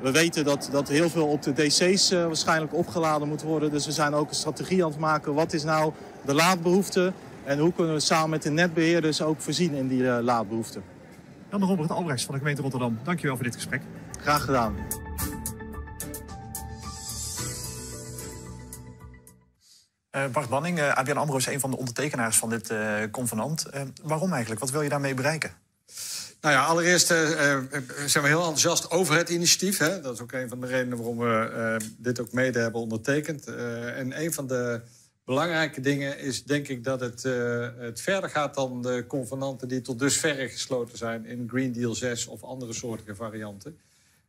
we 0.00 0.10
weten 0.10 0.44
dat, 0.44 0.68
dat 0.72 0.88
heel 0.88 1.10
veel 1.10 1.26
op 1.26 1.42
de 1.42 1.52
DC's 1.52 2.12
uh, 2.12 2.26
waarschijnlijk 2.26 2.74
opgeladen 2.74 3.28
moet 3.28 3.42
worden. 3.42 3.70
Dus 3.70 3.86
we 3.86 3.92
zijn 3.92 4.14
ook 4.14 4.28
een 4.28 4.34
strategie 4.34 4.84
aan 4.84 4.90
het 4.90 5.00
maken. 5.00 5.34
Wat 5.34 5.52
is 5.52 5.64
nou 5.64 5.92
de 6.24 6.34
laadbehoefte? 6.34 7.12
En 7.44 7.58
hoe 7.58 7.72
kunnen 7.72 7.94
we 7.94 8.00
samen 8.00 8.30
met 8.30 8.42
de 8.42 8.50
netbeheerders 8.50 9.22
ook 9.22 9.40
voorzien 9.40 9.74
in 9.74 9.88
die 9.88 10.22
laadbehoefte? 10.22 10.80
Dan 11.50 11.60
de 11.60 11.66
Robert 11.66 11.90
Albrechts 11.90 12.24
van 12.24 12.34
de 12.34 12.40
gemeente 12.40 12.62
Rotterdam. 12.62 12.98
Dankjewel 13.02 13.36
voor 13.36 13.44
dit 13.44 13.54
gesprek. 13.54 13.82
Graag 14.20 14.44
gedaan. 14.44 14.74
Uh, 20.16 20.26
Bart 20.26 20.48
Banning, 20.48 20.78
uh, 20.78 20.92
ABN 20.94 21.16
AMRO 21.16 21.36
is 21.36 21.46
een 21.46 21.60
van 21.60 21.70
de 21.70 21.76
ondertekenaars 21.76 22.36
van 22.36 22.48
dit 22.48 22.70
uh, 22.70 23.02
convenant. 23.10 23.66
waarom 24.02 24.32
eigenlijk? 24.32 24.60
Wat 24.60 24.70
wil 24.70 24.82
je 24.82 24.88
daarmee 24.88 25.14
bereiken? 25.14 25.50
Nou 26.40 26.54
ja, 26.54 26.64
allereerst 26.64 27.06
zijn 27.06 28.22
we 28.22 28.26
heel 28.26 28.38
enthousiast 28.38 28.90
over 28.90 29.16
het 29.16 29.28
initiatief. 29.28 29.78
Hè? 29.78 30.00
Dat 30.00 30.14
is 30.14 30.20
ook 30.20 30.32
een 30.32 30.48
van 30.48 30.60
de 30.60 30.66
redenen 30.66 30.98
waarom 30.98 31.18
we 31.18 31.76
dit 31.98 32.20
ook 32.20 32.32
mede 32.32 32.58
hebben 32.58 32.80
ondertekend. 32.80 33.46
en 33.96 34.22
een 34.22 34.32
van 34.32 34.46
de 34.46 34.80
belangrijke 35.24 35.80
dingen 35.80 36.18
is 36.18 36.44
denk 36.44 36.68
ik 36.68 36.84
dat 36.84 37.00
het, 37.00 37.22
het 37.78 38.00
verder 38.00 38.30
gaat 38.30 38.54
dan 38.54 38.82
de 38.82 39.04
convenanten 39.08 39.68
die 39.68 39.80
tot 39.80 39.98
dusver 39.98 40.48
gesloten 40.48 40.98
zijn 40.98 41.26
in 41.26 41.48
Green 41.48 41.72
Deal 41.72 41.94
6 41.94 42.26
of 42.26 42.42
andere 42.42 42.72
soorten 42.72 43.16
varianten. 43.16 43.78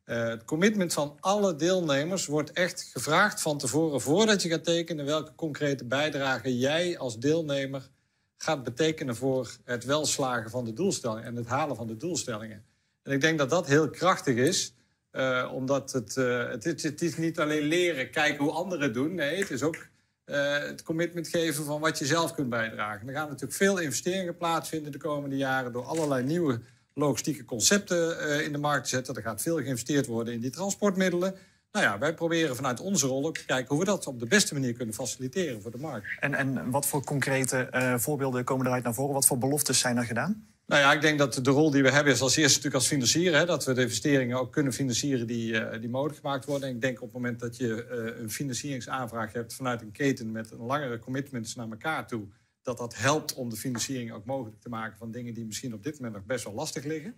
Uh, 0.05 0.27
het 0.27 0.45
commitment 0.45 0.93
van 0.93 1.17
alle 1.19 1.55
deelnemers 1.55 2.25
wordt 2.25 2.51
echt 2.51 2.89
gevraagd 2.91 3.41
van 3.41 3.57
tevoren, 3.57 4.01
voordat 4.01 4.41
je 4.41 4.49
gaat 4.49 4.63
tekenen, 4.63 5.05
welke 5.05 5.35
concrete 5.35 5.85
bijdrage 5.85 6.57
jij 6.57 6.97
als 6.97 7.19
deelnemer 7.19 7.89
gaat 8.37 8.63
betekenen 8.63 9.15
voor 9.15 9.57
het 9.63 9.83
welslagen 9.83 10.49
van 10.49 10.65
de 10.65 10.73
doelstellingen 10.73 11.23
en 11.23 11.35
het 11.35 11.47
halen 11.47 11.75
van 11.75 11.87
de 11.87 11.97
doelstellingen. 11.97 12.65
En 13.03 13.11
ik 13.11 13.21
denk 13.21 13.37
dat 13.37 13.49
dat 13.49 13.67
heel 13.67 13.89
krachtig 13.89 14.35
is, 14.35 14.73
uh, 15.11 15.51
omdat 15.53 15.91
het, 15.91 16.15
uh, 16.15 16.49
het, 16.49 16.63
het 16.63 17.01
is 17.01 17.17
niet 17.17 17.39
alleen 17.39 17.63
leren, 17.63 18.11
kijken 18.11 18.43
hoe 18.43 18.53
anderen 18.53 18.93
doen. 18.93 19.15
Nee, 19.15 19.39
het 19.39 19.49
is 19.49 19.63
ook 19.63 19.87
het 20.25 20.83
commitment 20.83 21.27
geven 21.27 21.65
van 21.65 21.81
wat 21.81 21.99
je 21.99 22.05
zelf 22.05 22.33
kunt 22.33 22.49
bijdragen. 22.49 23.07
Er 23.07 23.13
gaan 23.13 23.27
natuurlijk 23.27 23.53
veel 23.53 23.79
investeringen 23.79 24.37
plaatsvinden 24.37 24.91
de 24.91 24.97
komende 24.97 25.37
jaren 25.37 25.71
door 25.71 25.83
allerlei 25.83 26.23
nieuwe 26.23 26.61
logistieke 26.93 27.45
concepten 27.45 28.43
in 28.43 28.51
de 28.51 28.57
markt 28.57 28.83
te 28.83 28.89
zetten. 28.89 29.15
Er 29.15 29.21
gaat 29.21 29.41
veel 29.41 29.57
geïnvesteerd 29.57 30.05
worden 30.05 30.33
in 30.33 30.39
die 30.39 30.49
transportmiddelen. 30.49 31.35
Nou 31.73 31.85
ja, 31.85 31.97
wij 31.97 32.13
proberen 32.13 32.55
vanuit 32.55 32.79
onze 32.79 33.07
rol 33.07 33.25
ook 33.25 33.37
te 33.37 33.45
kijken 33.45 33.75
hoe 33.75 33.79
we 33.79 33.91
dat 33.91 34.07
op 34.07 34.19
de 34.19 34.25
beste 34.25 34.53
manier 34.53 34.73
kunnen 34.73 34.95
faciliteren 34.95 35.61
voor 35.61 35.71
de 35.71 35.77
markt. 35.77 36.07
En, 36.19 36.33
en 36.33 36.69
wat 36.69 36.87
voor 36.87 37.03
concrete 37.03 37.67
uh, 37.71 37.97
voorbeelden 37.97 38.43
komen 38.43 38.65
eruit 38.65 38.83
naar 38.83 38.93
voren? 38.93 39.13
Wat 39.13 39.25
voor 39.25 39.37
beloftes 39.37 39.79
zijn 39.79 39.97
er 39.97 40.05
gedaan? 40.05 40.47
Nou 40.65 40.81
ja, 40.81 40.93
ik 40.93 41.01
denk 41.01 41.17
dat 41.17 41.39
de 41.41 41.51
rol 41.51 41.71
die 41.71 41.83
we 41.83 41.91
hebben 41.91 42.13
is 42.13 42.21
als 42.21 42.35
eerste 42.35 42.55
natuurlijk 42.55 42.75
als 42.75 42.87
financier. 42.87 43.35
Hè, 43.35 43.45
dat 43.45 43.65
we 43.65 43.73
de 43.73 43.81
investeringen 43.81 44.39
ook 44.39 44.51
kunnen 44.51 44.73
financieren 44.73 45.27
die, 45.27 45.51
uh, 45.51 45.79
die 45.79 45.89
mogelijk 45.89 46.19
gemaakt 46.19 46.45
worden. 46.45 46.69
En 46.69 46.75
ik 46.75 46.81
denk 46.81 46.97
op 46.97 47.03
het 47.03 47.13
moment 47.13 47.39
dat 47.39 47.57
je 47.57 47.67
uh, 47.67 48.21
een 48.21 48.31
financieringsaanvraag 48.31 49.33
hebt 49.33 49.53
vanuit 49.53 49.81
een 49.81 49.91
keten 49.91 50.31
met 50.31 50.51
een 50.51 50.65
langere 50.65 50.99
commitments 50.99 51.55
naar 51.55 51.69
elkaar 51.69 52.07
toe, 52.07 52.27
dat 52.63 52.77
dat 52.77 52.95
helpt 52.95 53.33
om 53.33 53.49
de 53.49 53.55
financiering 53.55 54.11
ook 54.11 54.25
mogelijk 54.25 54.61
te 54.61 54.69
maken 54.69 54.97
van 54.97 55.11
dingen 55.11 55.33
die 55.33 55.45
misschien 55.45 55.73
op 55.73 55.83
dit 55.83 55.95
moment 55.95 56.13
nog 56.13 56.25
best 56.25 56.43
wel 56.43 56.53
lastig 56.53 56.83
liggen. 56.83 57.15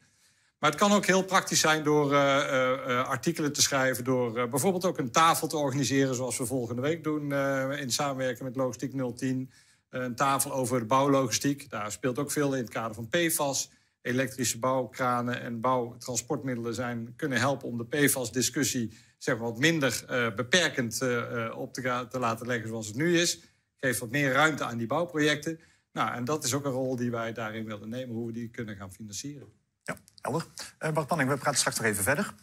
Maar 0.59 0.69
het 0.69 0.79
kan 0.79 0.91
ook 0.91 1.05
heel 1.05 1.23
praktisch 1.23 1.59
zijn 1.59 1.83
door 1.83 2.11
uh, 2.11 2.17
uh, 2.17 3.07
artikelen 3.07 3.53
te 3.53 3.61
schrijven, 3.61 4.03
door 4.03 4.49
bijvoorbeeld 4.49 4.85
ook 4.85 4.97
een 4.97 5.11
tafel 5.11 5.47
te 5.47 5.57
organiseren, 5.57 6.15
zoals 6.15 6.37
we 6.37 6.45
volgende 6.45 6.81
week 6.81 7.03
doen 7.03 7.33
in 7.73 7.91
samenwerking 7.91 8.43
met 8.43 8.55
Logistiek 8.55 9.15
010. 9.15 9.51
Een 9.89 10.15
tafel 10.15 10.53
over 10.53 10.79
de 10.79 10.85
bouwlogistiek. 10.85 11.69
Daar 11.69 11.91
speelt 11.91 12.19
ook 12.19 12.31
veel 12.31 12.53
in 12.53 12.61
het 12.61 12.69
kader 12.69 12.95
van 12.95 13.09
PFAS. 13.09 13.71
Elektrische 14.01 14.59
bouwkranen 14.59 15.41
en 15.41 15.61
bouwtransportmiddelen 15.61 16.73
zijn, 16.73 17.13
kunnen 17.15 17.39
helpen 17.39 17.67
om 17.67 17.77
de 17.77 17.85
PFAS-discussie 17.85 18.97
zeg 19.17 19.37
maar, 19.37 19.45
wat 19.45 19.59
minder 19.59 20.03
beperkend 20.35 21.01
op 21.55 21.73
te, 21.73 22.05
te 22.09 22.19
laten 22.19 22.47
leggen 22.47 22.67
zoals 22.67 22.87
het 22.87 22.95
nu 22.95 23.19
is. 23.19 23.54
Geeft 23.79 23.99
wat 23.99 24.09
meer 24.09 24.31
ruimte 24.31 24.63
aan 24.63 24.77
die 24.77 24.87
bouwprojecten. 24.87 25.59
Nou, 25.91 26.13
en 26.13 26.25
dat 26.25 26.43
is 26.43 26.53
ook 26.53 26.65
een 26.65 26.71
rol 26.71 26.95
die 26.95 27.11
wij 27.11 27.33
daarin 27.33 27.65
willen 27.65 27.89
nemen, 27.89 28.15
hoe 28.15 28.27
we 28.27 28.33
die 28.33 28.49
kunnen 28.49 28.75
gaan 28.75 28.93
financieren. 28.93 29.47
Ja, 29.83 29.97
helder. 30.21 30.45
Uh, 30.79 30.91
Bart 30.91 31.07
Panning, 31.07 31.29
we 31.29 31.37
praten 31.37 31.59
straks 31.59 31.77
nog 31.77 31.85
even 31.85 32.03
verder. 32.03 32.33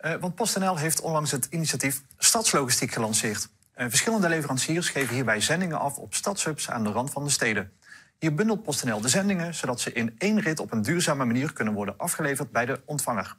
Uh, 0.00 0.14
want 0.14 0.34
PostNL 0.34 0.78
heeft 0.78 1.00
onlangs 1.00 1.30
het 1.30 1.46
initiatief 1.50 2.02
Stadslogistiek 2.18 2.92
gelanceerd. 2.92 3.48
Uh, 3.76 3.86
verschillende 3.88 4.28
leveranciers 4.28 4.88
geven 4.88 5.14
hierbij 5.14 5.40
zendingen 5.40 5.78
af 5.78 5.96
op 5.96 6.14
stadshubs 6.14 6.70
aan 6.70 6.84
de 6.84 6.90
rand 6.90 7.10
van 7.10 7.24
de 7.24 7.30
steden. 7.30 7.72
Hier 8.18 8.34
bundelt 8.34 8.62
PostNL 8.62 9.00
de 9.00 9.08
zendingen, 9.08 9.54
zodat 9.54 9.80
ze 9.80 9.92
in 9.92 10.14
één 10.18 10.40
rit 10.40 10.60
op 10.60 10.72
een 10.72 10.82
duurzame 10.82 11.24
manier 11.24 11.52
kunnen 11.52 11.74
worden 11.74 11.98
afgeleverd 11.98 12.50
bij 12.50 12.66
de 12.66 12.82
ontvanger. 12.84 13.36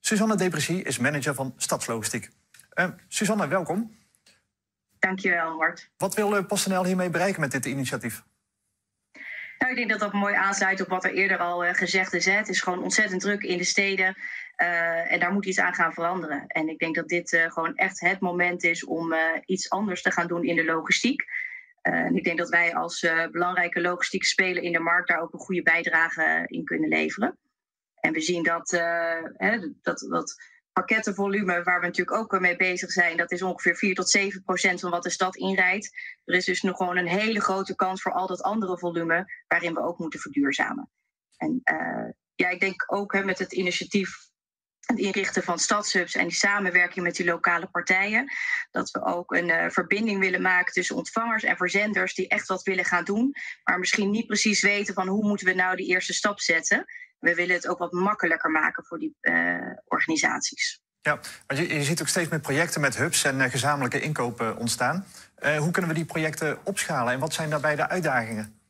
Suzanne 0.00 0.36
Depressie 0.36 0.82
is 0.82 0.98
manager 0.98 1.34
van 1.34 1.54
Stadslogistiek. 1.56 2.30
Suzanne, 3.08 3.48
welkom. 3.48 3.94
Dankjewel, 5.02 5.56
Bart. 5.56 5.90
Wat 5.96 6.14
wil 6.14 6.44
PostNL 6.44 6.84
hiermee 6.84 7.10
bereiken 7.10 7.40
met 7.40 7.50
dit 7.50 7.66
initiatief? 7.66 8.22
Nou, 9.58 9.70
ik 9.70 9.76
denk 9.76 9.90
dat 9.90 9.98
dat 9.98 10.12
mooi 10.12 10.34
aansluit 10.34 10.80
op 10.80 10.88
wat 10.88 11.04
er 11.04 11.12
eerder 11.12 11.38
al 11.38 11.64
uh, 11.64 11.74
gezegd 11.74 12.12
is. 12.12 12.24
Hè. 12.24 12.32
Het 12.32 12.48
is 12.48 12.60
gewoon 12.60 12.82
ontzettend 12.82 13.20
druk 13.20 13.42
in 13.42 13.58
de 13.58 13.64
steden. 13.64 14.16
Uh, 14.56 15.12
en 15.12 15.20
daar 15.20 15.32
moet 15.32 15.46
iets 15.46 15.58
aan 15.58 15.74
gaan 15.74 15.92
veranderen. 15.92 16.46
En 16.46 16.68
ik 16.68 16.78
denk 16.78 16.94
dat 16.94 17.08
dit 17.08 17.32
uh, 17.32 17.50
gewoon 17.50 17.74
echt 17.74 18.00
het 18.00 18.20
moment 18.20 18.64
is 18.64 18.84
om 18.84 19.14
iets 19.44 19.70
anders 19.70 20.02
te 20.02 20.10
gaan 20.10 20.26
doen 20.26 20.44
in 20.44 20.56
de 20.56 20.64
logistiek. 20.64 21.24
en 21.80 22.16
ik 22.16 22.24
denk 22.24 22.38
dat 22.38 22.48
wij 22.48 22.74
als 22.74 23.06
belangrijke 23.30 23.80
logistieke 23.80 24.26
speler 24.26 24.62
in 24.62 24.72
de 24.72 24.78
markt 24.78 25.08
daar 25.08 25.20
ook 25.20 25.32
een 25.32 25.38
goede 25.38 25.62
bijdrage 25.62 26.42
in 26.46 26.64
kunnen 26.64 26.88
leveren. 26.88 27.38
En 28.00 28.12
we 28.12 28.20
zien 28.20 28.42
dat, 28.42 28.70
hè, 29.36 29.58
dat, 29.82 30.06
dat 30.08 30.51
pakkettenvolume, 30.72 31.62
waar 31.62 31.80
we 31.80 31.86
natuurlijk 31.86 32.16
ook 32.16 32.40
mee 32.40 32.56
bezig 32.56 32.90
zijn, 32.90 33.16
dat 33.16 33.32
is 33.32 33.42
ongeveer 33.42 33.76
4 33.76 33.94
tot 33.94 34.10
7 34.10 34.42
procent 34.42 34.80
van 34.80 34.90
wat 34.90 35.02
de 35.02 35.10
stad 35.10 35.36
inrijdt. 35.36 35.90
Er 36.24 36.34
is 36.34 36.44
dus 36.44 36.62
nog 36.62 36.76
gewoon 36.76 36.96
een 36.96 37.08
hele 37.08 37.40
grote 37.40 37.74
kans 37.74 38.02
voor 38.02 38.12
al 38.12 38.26
dat 38.26 38.42
andere 38.42 38.78
volume, 38.78 39.44
waarin 39.48 39.74
we 39.74 39.82
ook 39.82 39.98
moeten 39.98 40.20
verduurzamen. 40.20 40.90
En 41.36 41.60
uh, 41.72 42.10
ja, 42.34 42.48
ik 42.48 42.60
denk 42.60 42.84
ook 42.94 43.12
hè, 43.12 43.24
met 43.24 43.38
het 43.38 43.52
initiatief 43.52 44.30
het 44.82 44.98
inrichten 44.98 45.42
van 45.42 45.58
stadshubs 45.58 46.14
en 46.14 46.26
die 46.26 46.36
samenwerking 46.36 47.04
met 47.04 47.16
die 47.16 47.26
lokale 47.26 47.66
partijen. 47.66 48.32
Dat 48.70 48.90
we 48.90 49.04
ook 49.04 49.32
een 49.32 49.48
uh, 49.48 49.68
verbinding 49.68 50.20
willen 50.20 50.42
maken 50.42 50.72
tussen 50.72 50.96
ontvangers 50.96 51.42
en 51.42 51.56
verzenders 51.56 52.14
die 52.14 52.28
echt 52.28 52.48
wat 52.48 52.62
willen 52.62 52.84
gaan 52.84 53.04
doen. 53.04 53.34
Maar 53.64 53.78
misschien 53.78 54.10
niet 54.10 54.26
precies 54.26 54.62
weten 54.62 54.94
van 54.94 55.08
hoe 55.08 55.28
moeten 55.28 55.46
we 55.46 55.54
nou 55.54 55.76
die 55.76 55.86
eerste 55.86 56.12
stap 56.12 56.40
zetten 56.40 56.84
we 57.22 57.34
willen 57.34 57.54
het 57.54 57.68
ook 57.68 57.78
wat 57.78 57.92
makkelijker 57.92 58.50
maken 58.50 58.84
voor 58.84 58.98
die 58.98 59.16
uh, 59.20 59.70
organisaties. 59.84 60.80
Ja, 61.00 61.20
maar 61.46 61.56
je, 61.56 61.74
je, 61.74 61.82
ziet 61.82 62.00
ook 62.00 62.08
steeds 62.08 62.30
meer 62.30 62.40
projecten 62.40 62.80
met 62.80 62.96
hubs 62.96 63.24
en 63.24 63.38
uh, 63.38 63.44
gezamenlijke 63.44 64.00
inkopen 64.00 64.56
ontstaan. 64.56 65.06
Uh, 65.42 65.56
hoe 65.56 65.70
kunnen 65.70 65.90
we 65.90 65.96
die 65.96 66.04
projecten 66.04 66.58
opschalen 66.64 67.12
en 67.12 67.18
wat 67.18 67.32
zijn 67.32 67.50
daarbij 67.50 67.76
de 67.76 67.88
uitdagingen? 67.88 68.60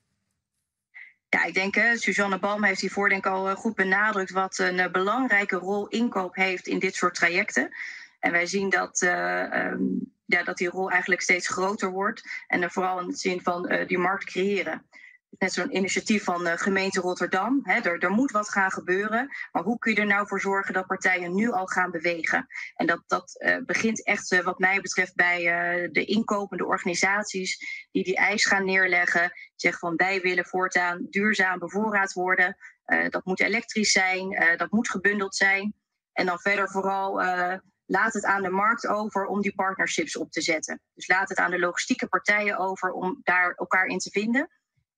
Ja, 1.28 1.44
ik 1.44 1.54
denk, 1.54 1.76
uh, 1.76 1.94
Suzanne 1.94 2.38
Balm 2.38 2.64
heeft 2.64 2.80
hiervoor 2.80 3.08
denk 3.08 3.26
ik 3.26 3.32
al 3.32 3.54
goed 3.54 3.74
benadrukt 3.74 4.30
wat 4.30 4.58
een 4.58 4.92
belangrijke 4.92 5.56
rol 5.56 5.88
inkoop 5.88 6.34
heeft 6.34 6.66
in 6.66 6.78
dit 6.78 6.94
soort 6.94 7.14
trajecten. 7.14 7.70
En 8.18 8.32
wij 8.32 8.46
zien 8.46 8.70
dat, 8.70 9.02
um, 9.02 10.12
ja, 10.24 10.42
dat 10.42 10.56
die 10.56 10.68
rol 10.68 10.90
eigenlijk 10.90 11.20
steeds 11.20 11.48
groter 11.48 11.90
wordt. 11.90 12.22
En 12.46 12.70
vooral 12.70 13.00
in 13.00 13.08
de 13.08 13.16
zin 13.16 13.40
van 13.42 13.84
die 13.86 13.98
markt 13.98 14.24
creëren 14.24 14.86
net 15.38 15.52
zo'n 15.52 15.76
initiatief 15.76 16.24
van 16.24 16.44
de 16.44 16.50
eh, 16.50 16.58
gemeente 16.58 17.00
Rotterdam. 17.00 17.60
Hè, 17.62 17.80
er, 17.80 17.98
er, 17.98 18.10
moet 18.10 18.30
wat 18.30 18.48
gaan 18.48 18.70
gebeuren. 18.70 19.28
Maar 19.52 19.62
hoe 19.62 19.78
kun 19.78 19.94
je 19.94 20.00
er 20.00 20.06
nou 20.06 20.26
voor 20.26 20.40
zorgen 20.40 20.74
dat 20.74 20.86
partijen 20.86 21.34
nu 21.34 21.50
al 21.50 21.66
gaan 21.66 21.90
bewegen? 21.90 22.46
En 22.74 22.86
dat, 22.86 23.02
dat 23.06 23.36
uh, 23.38 23.56
begint 23.66 24.04
echt, 24.04 24.32
uh, 24.32 24.40
wat 24.40 24.58
mij 24.58 24.80
betreft, 24.80 25.14
bij 25.14 25.40
de 25.92 26.04
inkopende 26.04 26.66
organisaties 26.66 27.58
die 27.90 28.04
die 28.04 28.16
eis 28.16 28.46
gaan 28.46 28.64
neerleggen. 28.64 29.32
Zeggen 29.56 29.80
van 29.80 29.96
wij 29.96 30.20
willen 30.20 30.44
voortaan 30.44 31.06
duurzaam 31.10 31.58
bevoorraad 31.58 32.12
worden. 32.12 32.56
dat 33.08 33.24
moet 33.24 33.40
elektrisch 33.40 33.92
zijn, 33.92 34.56
dat 34.56 34.70
moet 34.70 34.90
gebundeld 34.90 35.34
zijn. 35.34 35.74
En 36.12 36.26
dan 36.26 36.38
verder 36.38 36.70
vooral 36.70 37.22
laat 37.86 38.12
het 38.12 38.24
aan 38.24 38.42
de 38.42 38.50
markt 38.50 38.86
over 38.86 39.26
om 39.26 39.40
die 39.40 39.54
partnerships 39.54 40.16
op 40.16 40.30
te 40.30 40.40
zetten. 40.40 40.80
Dus 40.94 41.08
laat 41.08 41.28
het 41.28 41.38
aan 41.38 41.50
de 41.50 41.58
logistieke 41.58 42.06
partijen 42.06 42.58
over 42.58 42.92
om 42.92 43.20
daar 43.22 43.52
elkaar 43.54 43.86
in 43.86 43.98
te 43.98 44.10
vinden 44.10 44.50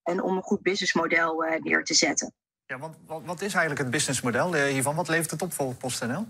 en 0.04 0.22
om 0.22 0.36
een 0.36 0.42
goed 0.42 0.62
businessmodel 0.62 1.44
uh, 1.44 1.60
neer 1.60 1.84
te 1.84 1.94
zetten. 1.94 2.34
Ja, 2.66 2.78
want 2.78 2.96
wat, 3.06 3.22
wat 3.24 3.40
is 3.40 3.52
eigenlijk 3.52 3.78
het 3.78 3.90
businessmodel 3.90 4.54
hiervan? 4.54 4.96
Wat 4.96 5.08
levert 5.08 5.30
het 5.30 5.42
op 5.42 5.52
voor 5.52 5.74
PostNL? 5.74 6.26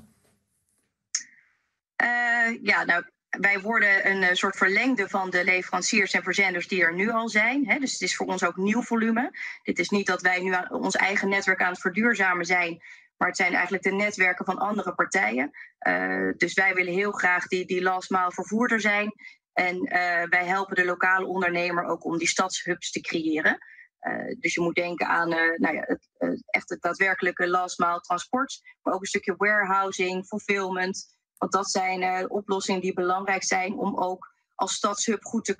Uh, 2.02 2.62
ja, 2.62 2.84
nou, 2.84 3.04
wij 3.28 3.60
worden 3.60 4.10
een 4.10 4.36
soort 4.36 4.56
verlengde 4.56 5.08
van 5.08 5.30
de 5.30 5.44
leveranciers 5.44 6.12
en 6.12 6.22
verzenders 6.22 6.68
die 6.68 6.82
er 6.82 6.94
nu 6.94 7.10
al 7.10 7.28
zijn. 7.28 7.68
Hè. 7.68 7.78
Dus 7.78 7.92
het 7.92 8.00
is 8.00 8.16
voor 8.16 8.26
ons 8.26 8.44
ook 8.44 8.56
nieuw 8.56 8.82
volume. 8.82 9.38
Dit 9.62 9.78
is 9.78 9.88
niet 9.88 10.06
dat 10.06 10.22
wij 10.22 10.40
nu 10.40 10.54
aan 10.54 10.72
ons 10.72 10.96
eigen 10.96 11.28
netwerk 11.28 11.62
aan 11.62 11.72
het 11.72 11.80
verduurzamen 11.80 12.44
zijn. 12.44 12.82
Maar 13.16 13.28
het 13.28 13.36
zijn 13.36 13.52
eigenlijk 13.52 13.84
de 13.84 13.92
netwerken 13.92 14.44
van 14.44 14.58
andere 14.58 14.94
partijen. 14.94 15.50
Uh, 15.88 16.32
dus 16.36 16.54
wij 16.54 16.74
willen 16.74 16.92
heel 16.92 17.12
graag 17.12 17.46
die, 17.46 17.66
die 17.66 17.82
last 17.82 18.10
mile 18.10 18.32
vervoerder 18.32 18.80
zijn. 18.80 19.12
En 19.54 19.76
uh, 19.76 19.90
wij 20.28 20.44
helpen 20.44 20.76
de 20.76 20.84
lokale 20.84 21.26
ondernemer 21.26 21.84
ook 21.84 22.04
om 22.04 22.18
die 22.18 22.28
stadshubs 22.28 22.90
te 22.90 23.00
creëren. 23.00 23.58
Uh, 24.00 24.34
dus 24.38 24.54
je 24.54 24.60
moet 24.60 24.74
denken 24.74 25.06
aan 25.06 25.32
uh, 25.32 25.56
nou 25.56 25.74
ja, 25.74 25.82
het, 25.86 26.08
echt 26.46 26.68
het 26.68 26.82
daadwerkelijke 26.82 27.48
last 27.48 27.78
mile 27.78 28.00
transport, 28.00 28.60
maar 28.82 28.94
ook 28.94 29.00
een 29.00 29.06
stukje 29.06 29.34
warehousing, 29.36 30.26
fulfillment. 30.26 31.16
Want 31.38 31.52
dat 31.52 31.70
zijn 31.70 32.30
oplossingen 32.30 32.80
die 32.80 32.94
belangrijk 32.94 33.42
zijn 33.42 33.74
om 33.74 33.98
ook 33.98 34.32
als 34.54 34.74
stadshub 34.74 35.24
goed 35.24 35.54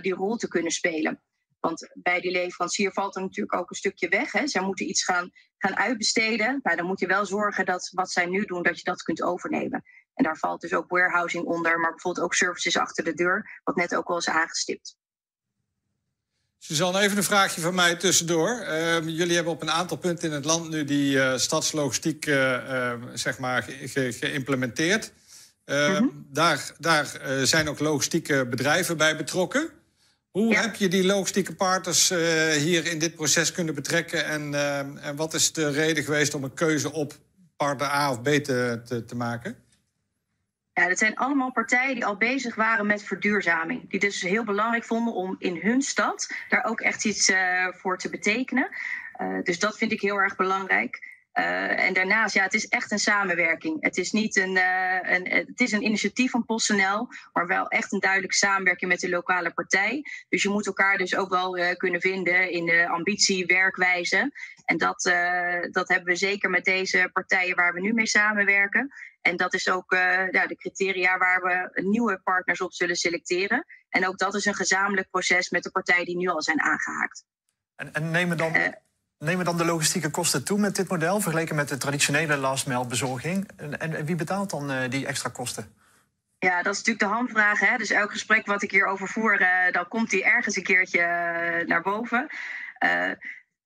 die 0.00 0.14
rol 0.14 0.36
te 0.36 0.48
kunnen 0.48 0.72
spelen. 0.72 1.22
Want 1.60 1.90
bij 1.94 2.20
die 2.20 2.30
leverancier 2.30 2.92
valt 2.92 3.16
er 3.16 3.22
natuurlijk 3.22 3.54
ook 3.54 3.70
een 3.70 3.76
stukje 3.76 4.08
weg. 4.08 4.32
Hè. 4.32 4.46
Zij 4.46 4.62
moeten 4.62 4.88
iets 4.88 5.04
gaan, 5.04 5.30
gaan 5.58 5.76
uitbesteden. 5.76 6.60
Nou, 6.62 6.76
dan 6.76 6.86
moet 6.86 7.00
je 7.00 7.06
wel 7.06 7.26
zorgen 7.26 7.64
dat 7.64 7.90
wat 7.92 8.10
zij 8.10 8.26
nu 8.26 8.44
doen, 8.44 8.62
dat 8.62 8.78
je 8.78 8.84
dat 8.84 9.02
kunt 9.02 9.22
overnemen. 9.22 9.82
En 10.18 10.24
daar 10.24 10.36
valt 10.36 10.60
dus 10.60 10.72
ook 10.72 10.88
warehousing 10.88 11.44
onder, 11.44 11.78
maar 11.80 11.90
bijvoorbeeld 11.90 12.24
ook 12.24 12.34
services 12.34 12.76
achter 12.76 13.04
de 13.04 13.14
deur, 13.14 13.60
wat 13.64 13.76
net 13.76 13.94
ook 13.94 14.08
al 14.08 14.16
is 14.16 14.28
aangestipt. 14.28 14.96
Suzanne, 16.58 17.00
even 17.00 17.16
een 17.16 17.22
vraagje 17.22 17.60
van 17.60 17.74
mij 17.74 17.96
tussendoor. 17.96 18.64
Uh, 18.68 19.00
jullie 19.00 19.34
hebben 19.34 19.52
op 19.52 19.62
een 19.62 19.70
aantal 19.70 19.96
punten 19.96 20.28
in 20.28 20.34
het 20.34 20.44
land 20.44 20.68
nu 20.68 20.84
die 20.84 21.16
uh, 21.16 21.36
stadslogistiek 21.36 22.26
uh, 22.26 22.92
zeg 23.14 23.38
maar 23.38 23.62
ge 23.62 24.12
geïmplementeerd. 24.12 25.12
Mm 25.66 25.76
-hmm. 25.76 26.26
Daar, 26.32 26.72
daar 26.78 27.20
zijn 27.42 27.68
ook 27.68 27.78
logistieke 27.78 28.46
bedrijven 28.46 28.96
bij 28.96 29.16
betrokken. 29.16 29.70
Hoe 30.30 30.52
ja. 30.52 30.60
heb 30.60 30.74
je 30.74 30.88
die 30.88 31.04
logistieke 31.04 31.54
partners 31.54 32.08
hier 32.58 32.86
in 32.86 32.98
dit 32.98 33.14
proces 33.14 33.52
kunnen 33.52 33.74
betrekken? 33.74 34.24
En, 34.24 34.54
en 35.02 35.16
wat 35.16 35.34
is 35.34 35.52
de 35.52 35.70
reden 35.70 36.04
geweest 36.04 36.34
om 36.34 36.44
een 36.44 36.54
keuze 36.54 36.92
op 36.92 37.12
partner 37.56 37.88
A 37.88 38.10
of 38.10 38.22
B 38.22 38.26
te, 38.28 38.80
te, 38.84 39.04
te 39.04 39.14
maken? 39.14 39.56
Ja, 40.78 40.88
dat 40.88 40.98
zijn 40.98 41.16
allemaal 41.16 41.52
partijen 41.52 41.94
die 41.94 42.06
al 42.06 42.16
bezig 42.16 42.54
waren 42.54 42.86
met 42.86 43.02
verduurzaming. 43.02 43.90
Die 43.90 44.00
dus 44.00 44.22
heel 44.22 44.44
belangrijk 44.44 44.84
vonden 44.84 45.14
om 45.14 45.36
in 45.38 45.56
hun 45.56 45.82
stad 45.82 46.34
daar 46.48 46.64
ook 46.64 46.80
echt 46.80 47.04
iets 47.04 47.28
uh, 47.28 47.66
voor 47.70 47.98
te 47.98 48.10
betekenen. 48.10 48.68
Uh, 49.20 49.42
dus 49.42 49.58
dat 49.58 49.78
vind 49.78 49.92
ik 49.92 50.00
heel 50.00 50.16
erg 50.16 50.36
belangrijk. 50.36 51.16
Uh, 51.34 51.84
en 51.84 51.92
daarnaast, 51.94 52.34
ja, 52.34 52.42
het 52.42 52.54
is 52.54 52.68
echt 52.68 52.90
een 52.90 52.98
samenwerking. 52.98 53.76
Het 53.80 53.96
is 53.96 54.12
niet 54.12 54.36
een, 54.36 54.58
een, 55.12 55.28
het 55.30 55.60
is 55.60 55.72
een 55.72 55.84
initiatief 55.84 56.30
van 56.30 56.44
PostNL, 56.44 57.08
maar 57.32 57.46
wel 57.46 57.68
echt 57.68 57.92
een 57.92 58.00
duidelijke 58.00 58.36
samenwerking 58.36 58.90
met 58.90 59.00
de 59.00 59.08
lokale 59.08 59.50
partij. 59.50 60.04
Dus 60.28 60.42
je 60.42 60.48
moet 60.48 60.66
elkaar 60.66 60.98
dus 60.98 61.16
ook 61.16 61.28
wel 61.28 61.58
kunnen 61.76 62.00
vinden 62.00 62.50
in 62.50 62.66
de 62.66 62.88
ambitie, 62.88 63.46
werkwijze. 63.46 64.32
En 64.64 64.76
dat, 64.76 65.02
dat 65.70 65.88
hebben 65.88 66.12
we 66.12 66.16
zeker 66.16 66.50
met 66.50 66.64
deze 66.64 67.10
partijen 67.12 67.56
waar 67.56 67.72
we 67.72 67.80
nu 67.80 67.92
mee 67.92 68.06
samenwerken. 68.06 68.92
En 69.28 69.36
dat 69.36 69.54
is 69.54 69.68
ook 69.68 69.92
ja, 70.30 70.46
de 70.46 70.56
criteria 70.56 71.18
waar 71.18 71.40
we 71.40 71.82
nieuwe 71.82 72.20
partners 72.24 72.60
op 72.60 72.72
zullen 72.72 72.96
selecteren. 72.96 73.64
En 73.88 74.06
ook 74.06 74.18
dat 74.18 74.34
is 74.34 74.44
een 74.44 74.54
gezamenlijk 74.54 75.10
proces 75.10 75.50
met 75.50 75.62
de 75.62 75.70
partijen 75.70 76.04
die 76.04 76.16
nu 76.16 76.28
al 76.28 76.42
zijn 76.42 76.60
aangehaakt. 76.60 77.24
En, 77.76 77.92
en 77.92 78.10
nemen 78.10 78.36
dan 78.36 78.52
Nemen 79.18 79.44
dan 79.44 79.56
de 79.56 79.64
logistieke 79.64 80.10
kosten 80.10 80.44
toe 80.44 80.58
met 80.58 80.76
dit 80.76 80.88
model, 80.88 81.20
vergeleken 81.20 81.54
met 81.54 81.68
de 81.68 81.76
traditionele 81.76 82.36
last 82.36 82.66
mile 82.66 82.86
bezorging? 82.86 83.50
En, 83.56 83.80
en, 83.80 84.04
wie 84.04 84.16
betaalt 84.16 84.50
dan 84.50 84.70
uh, 84.70 84.80
die 84.88 85.06
extra 85.06 85.30
kosten? 85.30 85.74
Ja, 86.38 86.62
dat 86.62 86.72
is 86.72 86.78
natuurlijk 86.78 87.10
de 87.10 87.16
hamvraag. 87.16 87.60
Hè? 87.60 87.76
Dus 87.76 87.90
elk 87.90 88.10
gesprek 88.10 88.46
wat 88.46 88.62
ik 88.62 88.70
hierover 88.70 89.08
voer, 89.08 89.38
dan 89.72 89.88
komt 89.88 90.10
die 90.10 90.24
ergens 90.24 90.56
een 90.56 90.62
keertje 90.62 91.00
naar 91.66 91.82
boven. 91.82 92.28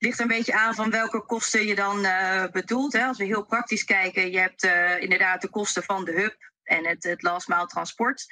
Ligt 0.03 0.19
een 0.19 0.27
beetje 0.27 0.55
aan 0.55 0.75
van 0.75 0.91
welke 0.91 1.25
kosten 1.25 1.67
je 1.67 1.75
dan 1.75 2.07
bedoelt. 2.53 2.93
Hè? 2.93 3.05
Als 3.05 3.19
we 3.19 3.25
heel 3.25 3.45
praktisch 3.45 3.85
kijken, 3.85 4.31
je 4.31 4.39
hebt 4.39 4.65
inderdaad 5.03 5.41
de 5.41 5.49
kosten 5.49 5.83
van 5.83 6.05
de 6.05 6.13
hub 6.13 6.37
en 6.63 6.87
het, 6.87 7.05
het 7.05 7.23
last 7.23 7.49
transport. 7.67 8.27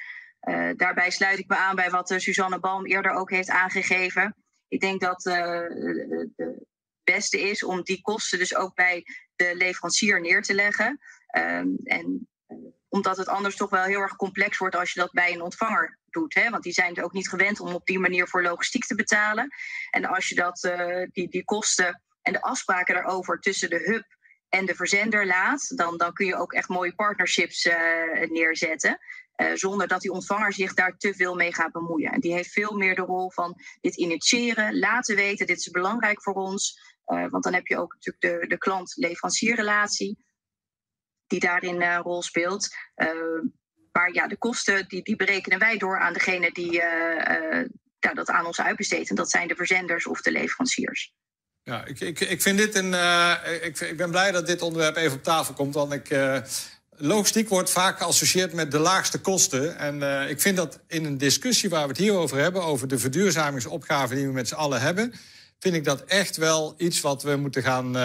daarbij 0.75 1.11
sluit 1.11 1.39
ik 1.39 1.47
me 1.47 1.55
aan 1.55 1.75
bij 1.75 1.89
wat 1.89 2.13
Suzanne 2.17 2.59
Balm 2.59 2.85
eerder 2.85 3.11
ook 3.11 3.29
heeft 3.29 3.49
aangegeven. 3.49 4.35
Ik 4.67 4.79
denk 4.79 5.01
dat 5.01 5.21
de 5.21 6.65
beste 7.03 7.41
is 7.41 7.63
om 7.63 7.83
die 7.83 8.01
kosten 8.01 8.39
dus 8.39 8.55
ook 8.55 8.75
bij 8.75 9.03
de 9.35 9.55
leverancier 9.55 10.21
neer 10.21 10.41
te 10.41 10.53
leggen. 10.53 10.99
Um, 11.37 11.75
en 11.83 12.29
omdat 12.89 13.17
het 13.17 13.27
anders 13.27 13.55
toch 13.55 13.69
wel 13.69 13.83
heel 13.83 13.99
erg 13.99 14.15
complex 14.15 14.57
wordt 14.57 14.75
als 14.75 14.93
je 14.93 14.99
dat 14.99 15.11
bij 15.11 15.33
een 15.33 15.41
ontvanger 15.41 15.99
doet. 16.13 16.33
Hè? 16.33 16.49
Want 16.49 16.63
die 16.63 16.73
zijn 16.73 16.93
het 16.93 17.03
ook 17.03 17.13
niet 17.13 17.29
gewend 17.29 17.59
om 17.59 17.73
op 17.73 17.85
die 17.85 17.99
manier 17.99 18.27
voor 18.27 18.43
logistiek 18.43 18.85
te 18.85 18.95
betalen. 18.95 19.49
En 19.89 20.05
als 20.05 20.29
je 20.29 20.35
dat, 20.35 20.63
uh, 20.63 21.05
die, 21.11 21.29
die 21.29 21.43
kosten 21.43 22.01
en 22.21 22.33
de 22.33 22.41
afspraken 22.41 22.93
daarover 22.95 23.39
tussen 23.39 23.69
de 23.69 23.79
hub 23.79 24.05
en 24.49 24.65
de 24.65 24.75
verzender 24.75 25.25
laat, 25.25 25.77
dan, 25.77 25.97
dan 25.97 26.13
kun 26.13 26.25
je 26.25 26.35
ook 26.35 26.53
echt 26.53 26.69
mooie 26.69 26.95
partnerships 26.95 27.65
uh, 27.65 27.73
neerzetten. 28.29 28.99
Uh, 29.35 29.51
zonder 29.53 29.87
dat 29.87 30.01
die 30.01 30.11
ontvanger 30.11 30.53
zich 30.53 30.73
daar 30.73 30.97
te 30.97 31.13
veel 31.13 31.35
mee 31.35 31.53
gaat 31.53 31.71
bemoeien. 31.71 32.11
En 32.11 32.19
die 32.19 32.33
heeft 32.33 32.51
veel 32.51 32.71
meer 32.71 32.95
de 32.95 33.01
rol 33.01 33.31
van 33.31 33.55
dit 33.81 33.97
initiëren, 33.97 34.79
laten 34.79 35.15
weten, 35.15 35.47
dit 35.47 35.57
is 35.57 35.69
belangrijk 35.69 36.21
voor 36.21 36.33
ons. 36.33 36.89
Want 37.05 37.43
dan 37.43 37.53
heb 37.53 37.67
je 37.67 37.77
ook 37.77 37.93
natuurlijk 37.93 38.41
de, 38.41 38.47
de 38.47 38.57
klant-leverancierrelatie 38.57 40.17
die 41.27 41.39
daarin 41.39 41.81
een 41.81 42.01
rol 42.01 42.21
speelt. 42.21 42.75
Maar 43.91 44.13
ja, 44.13 44.27
de 44.27 44.37
kosten 44.37 44.87
die, 44.87 45.03
die 45.03 45.15
berekenen 45.15 45.59
wij 45.59 45.77
door 45.77 45.99
aan 45.99 46.13
degene 46.13 46.51
die 46.51 46.81
ja, 47.99 48.13
dat 48.13 48.29
aan 48.29 48.45
ons 48.45 48.61
uitbesteedt. 48.61 49.09
En 49.09 49.15
dat 49.15 49.29
zijn 49.29 49.47
de 49.47 49.55
verzenders 49.55 50.07
of 50.07 50.21
de 50.21 50.31
leveranciers. 50.31 51.13
Ja, 51.63 51.85
ik, 51.85 51.99
ik, 51.99 52.19
ik 52.19 52.41
vind 52.41 52.57
dit 52.57 52.75
een. 52.75 52.91
Uh, 52.91 53.33
ik, 53.61 53.79
ik 53.79 53.97
ben 53.97 54.11
blij 54.11 54.31
dat 54.31 54.47
dit 54.47 54.61
onderwerp 54.61 54.95
even 54.95 55.17
op 55.17 55.23
tafel 55.23 55.53
komt. 55.53 55.73
Want 55.73 55.93
ik. 55.93 56.09
Logistiek 57.03 57.49
wordt 57.49 57.71
vaak 57.71 57.97
geassocieerd 57.97 58.53
met 58.53 58.71
de 58.71 58.79
laagste 58.79 59.19
kosten. 59.19 59.77
En 59.77 60.29
ik 60.29 60.41
vind 60.41 60.57
dat 60.57 60.79
in 60.87 61.05
een 61.05 61.17
discussie 61.17 61.69
waar 61.69 61.81
we 61.81 61.87
het 61.87 61.97
hier 61.97 62.13
over 62.13 62.37
hebben, 62.37 62.63
over 62.63 62.87
de 62.87 62.99
verduurzamingsopgave 62.99 64.15
die 64.15 64.25
we 64.25 64.31
met 64.31 64.47
z'n 64.47 64.53
allen 64.55 64.81
hebben, 64.81 65.13
vind 65.59 65.75
ik 65.75 65.83
dat 65.83 66.03
echt 66.03 66.37
wel 66.37 66.73
iets 66.77 67.01
wat 67.01 67.23
we 67.23 67.35
moeten 67.35 67.63
gaan, 67.63 67.95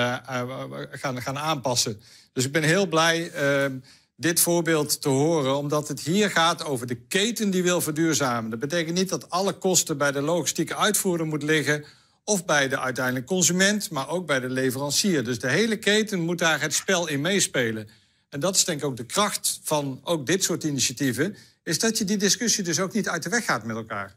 gaan, 0.91 1.23
gaan 1.23 1.39
aanpassen. 1.39 2.01
Dus 2.33 2.45
ik 2.45 2.53
ben 2.53 2.63
heel 2.63 2.87
blij 2.87 3.31
ehm, 3.31 3.79
dit 4.17 4.41
voorbeeld 4.41 5.01
te 5.01 5.09
horen, 5.09 5.57
omdat 5.57 5.89
het 5.89 6.01
hier 6.01 6.31
gaat 6.31 6.65
over 6.65 6.87
de 6.87 6.95
keten 6.95 7.51
die 7.51 7.63
wil 7.63 7.81
verduurzamen. 7.81 8.51
Dat 8.51 8.59
betekent 8.59 8.97
niet 8.97 9.09
dat 9.09 9.31
alle 9.31 9.53
kosten 9.53 9.99
bij 9.99 10.13
de 10.13 10.21
logistieke 10.21 10.77
uitvoerder 10.77 11.27
moet 11.27 11.43
liggen 11.43 11.85
of 12.25 12.45
bij 12.45 12.69
de 12.69 12.79
uiteindelijke 12.79 13.29
consument, 13.29 13.91
maar 13.91 14.09
ook 14.09 14.27
bij 14.27 14.41
de 14.41 14.51
leverancier. 14.51 15.25
Dus 15.25 15.39
de 15.39 15.51
hele 15.51 15.77
keten 15.77 16.21
moet 16.21 16.39
daar 16.39 16.61
het 16.61 16.75
spel 16.75 17.09
in 17.09 17.21
meespelen. 17.21 17.89
En 18.29 18.41
dat 18.41 18.57
is 18.57 18.65
denk 18.65 18.79
ik 18.79 18.85
ook 18.85 18.97
de 18.97 19.07
kracht 19.07 19.61
van 19.63 20.01
ook 20.03 20.27
dit 20.27 20.45
soort 20.45 20.65
initiatieven, 20.65 21.37
is 21.63 21.79
dat 21.79 21.99
je 21.99 22.05
die 22.05 22.17
discussie 22.17 22.65
dus 22.65 22.81
ook 22.81 22.93
niet 22.93 23.09
uit 23.09 23.23
de 23.23 23.29
weg 23.29 23.45
gaat 23.45 23.65
met 23.65 23.77
elkaar. 23.77 24.17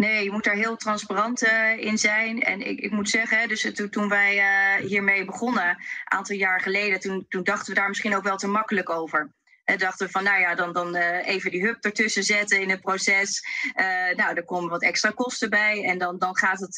Nee, 0.00 0.24
je 0.24 0.30
moet 0.30 0.44
daar 0.44 0.54
heel 0.54 0.76
transparant 0.76 1.42
uh, 1.42 1.78
in 1.78 1.98
zijn. 1.98 2.42
En 2.42 2.60
ik, 2.66 2.80
ik 2.80 2.90
moet 2.90 3.10
zeggen, 3.10 3.48
dus 3.48 3.64
uh, 3.64 3.88
toen 3.88 4.08
wij 4.08 4.36
uh, 4.36 4.86
hiermee 4.86 5.24
begonnen, 5.24 5.68
een 5.68 5.78
aantal 6.04 6.36
jaar 6.36 6.60
geleden, 6.60 7.00
toen, 7.00 7.26
toen 7.28 7.42
dachten 7.42 7.74
we 7.74 7.80
daar 7.80 7.88
misschien 7.88 8.16
ook 8.16 8.22
wel 8.22 8.36
te 8.36 8.46
makkelijk 8.46 8.90
over. 8.90 9.32
En 9.64 9.78
dachten 9.78 10.06
we 10.06 10.12
van, 10.12 10.24
nou 10.24 10.40
ja, 10.40 10.54
dan, 10.54 10.72
dan 10.72 10.94
even 10.96 11.50
die 11.50 11.62
hub 11.62 11.84
ertussen 11.84 12.22
zetten 12.22 12.60
in 12.60 12.70
het 12.70 12.80
proces. 12.80 13.42
Nou, 14.16 14.34
er 14.34 14.44
komen 14.44 14.70
wat 14.70 14.82
extra 14.82 15.10
kosten 15.10 15.50
bij 15.50 15.84
en 15.84 15.98
dan, 15.98 16.18
dan 16.18 16.36
gaat, 16.36 16.60
het, 16.60 16.74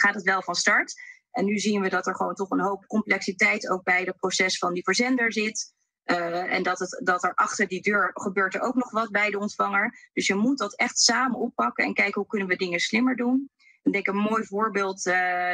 gaat 0.00 0.14
het 0.14 0.22
wel 0.22 0.42
van 0.42 0.54
start. 0.54 0.94
En 1.30 1.44
nu 1.44 1.58
zien 1.58 1.80
we 1.80 1.88
dat 1.88 2.06
er 2.06 2.16
gewoon 2.16 2.34
toch 2.34 2.50
een 2.50 2.60
hoop 2.60 2.86
complexiteit 2.86 3.68
ook 3.68 3.82
bij 3.82 4.02
het 4.02 4.16
proces 4.16 4.58
van 4.58 4.72
die 4.72 4.84
verzender 4.84 5.32
zit. 5.32 5.74
En 6.06 6.62
dat, 6.62 6.78
het, 6.78 7.00
dat 7.04 7.24
er 7.24 7.34
achter 7.34 7.68
die 7.68 7.82
deur 7.82 8.10
gebeurt 8.14 8.54
er 8.54 8.60
ook 8.60 8.74
nog 8.74 8.90
wat 8.90 9.10
bij 9.10 9.30
de 9.30 9.38
ontvanger. 9.38 10.08
Dus 10.12 10.26
je 10.26 10.34
moet 10.34 10.58
dat 10.58 10.74
echt 10.74 10.98
samen 10.98 11.38
oppakken 11.38 11.84
en 11.84 11.94
kijken 11.94 12.20
hoe 12.20 12.30
kunnen 12.30 12.48
we 12.48 12.56
dingen 12.56 12.80
slimmer 12.80 13.16
doen. 13.16 13.50
Ik 13.82 13.92
denk 13.92 14.06
een 14.06 14.16
mooi 14.16 14.44
voorbeeld 14.44 15.02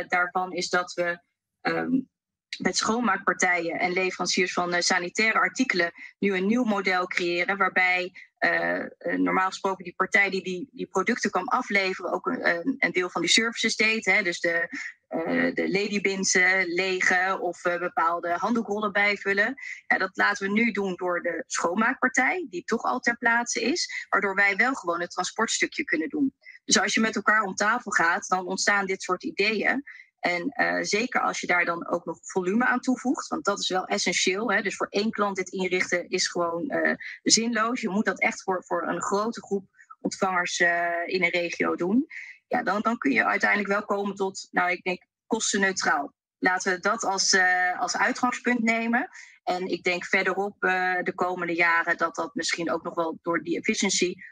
daarvan 0.09 0.53
is 0.53 0.69
dat 0.69 0.93
we 0.93 1.21
um, 1.61 2.11
met 2.59 2.77
schoonmaakpartijen 2.77 3.79
en 3.79 3.93
leveranciers 3.93 4.53
van 4.53 4.75
uh, 4.75 4.81
sanitaire 4.81 5.39
artikelen 5.39 5.93
nu 6.19 6.35
een 6.37 6.47
nieuw 6.47 6.65
model 6.65 7.07
creëren. 7.07 7.57
Waarbij 7.57 8.13
uh, 8.39 8.85
normaal 9.17 9.49
gesproken 9.49 9.85
die 9.85 9.95
partij 9.95 10.31
die, 10.31 10.43
die 10.43 10.69
die 10.73 10.87
producten 10.87 11.31
kwam 11.31 11.49
afleveren 11.49 12.13
ook 12.13 12.27
een, 12.27 12.75
een 12.79 12.93
deel 12.93 13.11
van 13.11 13.21
die 13.21 13.31
services 13.31 13.77
deed. 13.77 14.05
Hè? 14.05 14.23
Dus 14.23 14.41
de, 14.41 14.69
de 15.55 15.71
ladybins 15.71 16.39
legen 16.65 17.41
of 17.41 17.63
bepaalde 17.63 18.33
handdoekrollen 18.33 18.93
bijvullen. 18.93 19.55
Ja, 19.87 19.99
dat 19.99 20.11
laten 20.13 20.47
we 20.47 20.53
nu 20.53 20.71
doen 20.71 20.95
door 20.97 21.23
de 21.23 21.45
schoonmaakpartij, 21.47 22.47
die 22.51 22.65
toch 22.65 22.83
al 22.83 23.01
ter 23.01 23.17
plaatse 23.17 23.63
is. 23.63 24.07
Waardoor 24.09 24.35
wij 24.35 24.57
wel 24.57 24.75
gewoon 24.75 25.01
het 25.01 25.11
transportstukje 25.11 25.85
kunnen 25.85 26.09
doen. 26.09 26.35
Dus 26.65 26.81
als 26.81 26.95
je 26.95 27.01
met 27.01 27.17
elkaar 27.17 27.43
om 27.43 27.55
tafel 27.55 27.91
gaat, 27.91 28.29
dan 28.29 28.47
ontstaan 28.47 28.87
dit 28.87 29.03
soort 29.03 29.25
ideeën. 29.25 29.83
En 30.23 30.53
uh, 30.57 30.83
zeker 30.83 31.21
als 31.21 31.41
je 31.41 31.47
daar 31.47 31.65
dan 31.65 31.89
ook 31.89 32.05
nog 32.05 32.19
volume 32.23 32.65
aan 32.65 32.81
toevoegt, 32.81 33.29
want 33.29 33.45
dat 33.45 33.59
is 33.59 33.69
wel 33.69 33.87
essentieel. 33.87 34.53
Hè? 34.53 34.63
Dus 34.63 34.77
voor 34.77 34.87
één 34.87 35.11
klant 35.11 35.37
dit 35.37 35.49
inrichten 35.49 36.09
is 36.09 36.29
gewoon 36.29 36.65
uh, 36.73 36.95
zinloos. 37.23 37.81
Je 37.81 37.89
moet 37.89 38.05
dat 38.05 38.21
echt 38.21 38.43
voor, 38.43 38.65
voor 38.65 38.89
een 38.89 39.03
grote 39.03 39.43
groep 39.43 39.67
ontvangers 40.01 40.61
uh, 40.61 41.07
in 41.07 41.23
een 41.23 41.31
regio 41.31 41.75
doen. 41.75 42.07
Ja, 42.47 42.63
dan, 42.63 42.81
dan 42.81 42.99
kun 42.99 43.11
je 43.11 43.25
uiteindelijk 43.25 43.71
wel 43.71 43.85
komen 43.85 44.15
tot, 44.15 44.49
nou, 44.51 44.71
ik 44.71 44.83
denk 44.83 45.07
kostenneutraal. 45.27 46.13
Laten 46.39 46.73
we 46.73 46.81
dat 46.81 47.05
als, 47.05 47.37
als 47.79 47.97
uitgangspunt 47.97 48.63
nemen. 48.63 49.09
En 49.43 49.67
ik 49.67 49.83
denk 49.83 50.05
verderop 50.05 50.61
de 51.03 51.13
komende 51.15 51.55
jaren 51.55 51.97
dat 51.97 52.15
dat 52.15 52.35
misschien 52.35 52.71
ook 52.71 52.83
nog 52.83 52.95
wel 52.95 53.19
door 53.23 53.43
die 53.43 53.59
efficiëntie 53.59 54.25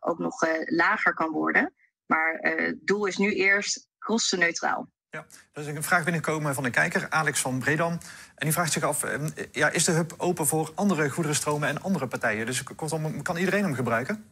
ook 0.00 0.18
nog 0.18 0.46
lager 0.64 1.14
kan 1.14 1.30
worden. 1.30 1.74
Maar 2.06 2.38
het 2.40 2.86
doel 2.86 3.06
is 3.06 3.16
nu 3.16 3.32
eerst 3.32 3.88
kostenneutraal. 3.98 4.90
Ja, 5.10 5.26
er 5.52 5.62
is 5.62 5.66
een 5.66 5.82
vraag 5.82 6.04
binnengekomen 6.04 6.54
van 6.54 6.64
een 6.64 6.70
kijker, 6.70 7.06
Alex 7.10 7.40
van 7.40 7.58
Bredam. 7.58 7.92
En 7.92 8.00
die 8.46 8.52
vraagt 8.52 8.72
zich 8.72 8.82
af, 8.82 9.02
ehm, 9.02 9.28
ja, 9.52 9.70
is 9.70 9.84
de 9.84 9.92
hub 9.92 10.14
open 10.16 10.46
voor 10.46 10.72
andere 10.74 11.10
goederenstromen 11.10 11.68
en 11.68 11.82
andere 11.82 12.06
partijen? 12.06 12.46
Dus 12.46 12.62
kan 13.22 13.36
iedereen 13.36 13.62
hem 13.62 13.74
gebruiken? 13.74 14.24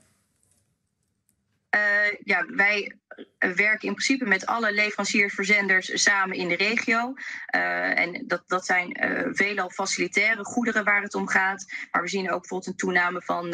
Ja, 2.24 2.46
wij 2.46 2.98
werken 3.38 3.88
in 3.88 3.94
principe 3.94 4.24
met 4.24 4.46
alle 4.46 4.72
leveranciers, 4.72 5.34
verzenders 5.34 6.02
samen 6.02 6.36
in 6.36 6.48
de 6.48 6.56
regio. 6.56 7.14
Uh, 7.54 7.98
en 7.98 8.24
dat, 8.26 8.42
dat 8.46 8.66
zijn 8.66 9.04
uh, 9.04 9.28
veelal 9.32 9.70
facilitaire 9.70 10.44
goederen 10.44 10.84
waar 10.84 11.02
het 11.02 11.14
om 11.14 11.28
gaat. 11.28 11.64
Maar 11.90 12.02
we 12.02 12.08
zien 12.08 12.30
ook 12.30 12.40
bijvoorbeeld 12.40 12.70
een 12.70 12.76
toename 12.76 13.22
van 13.22 13.50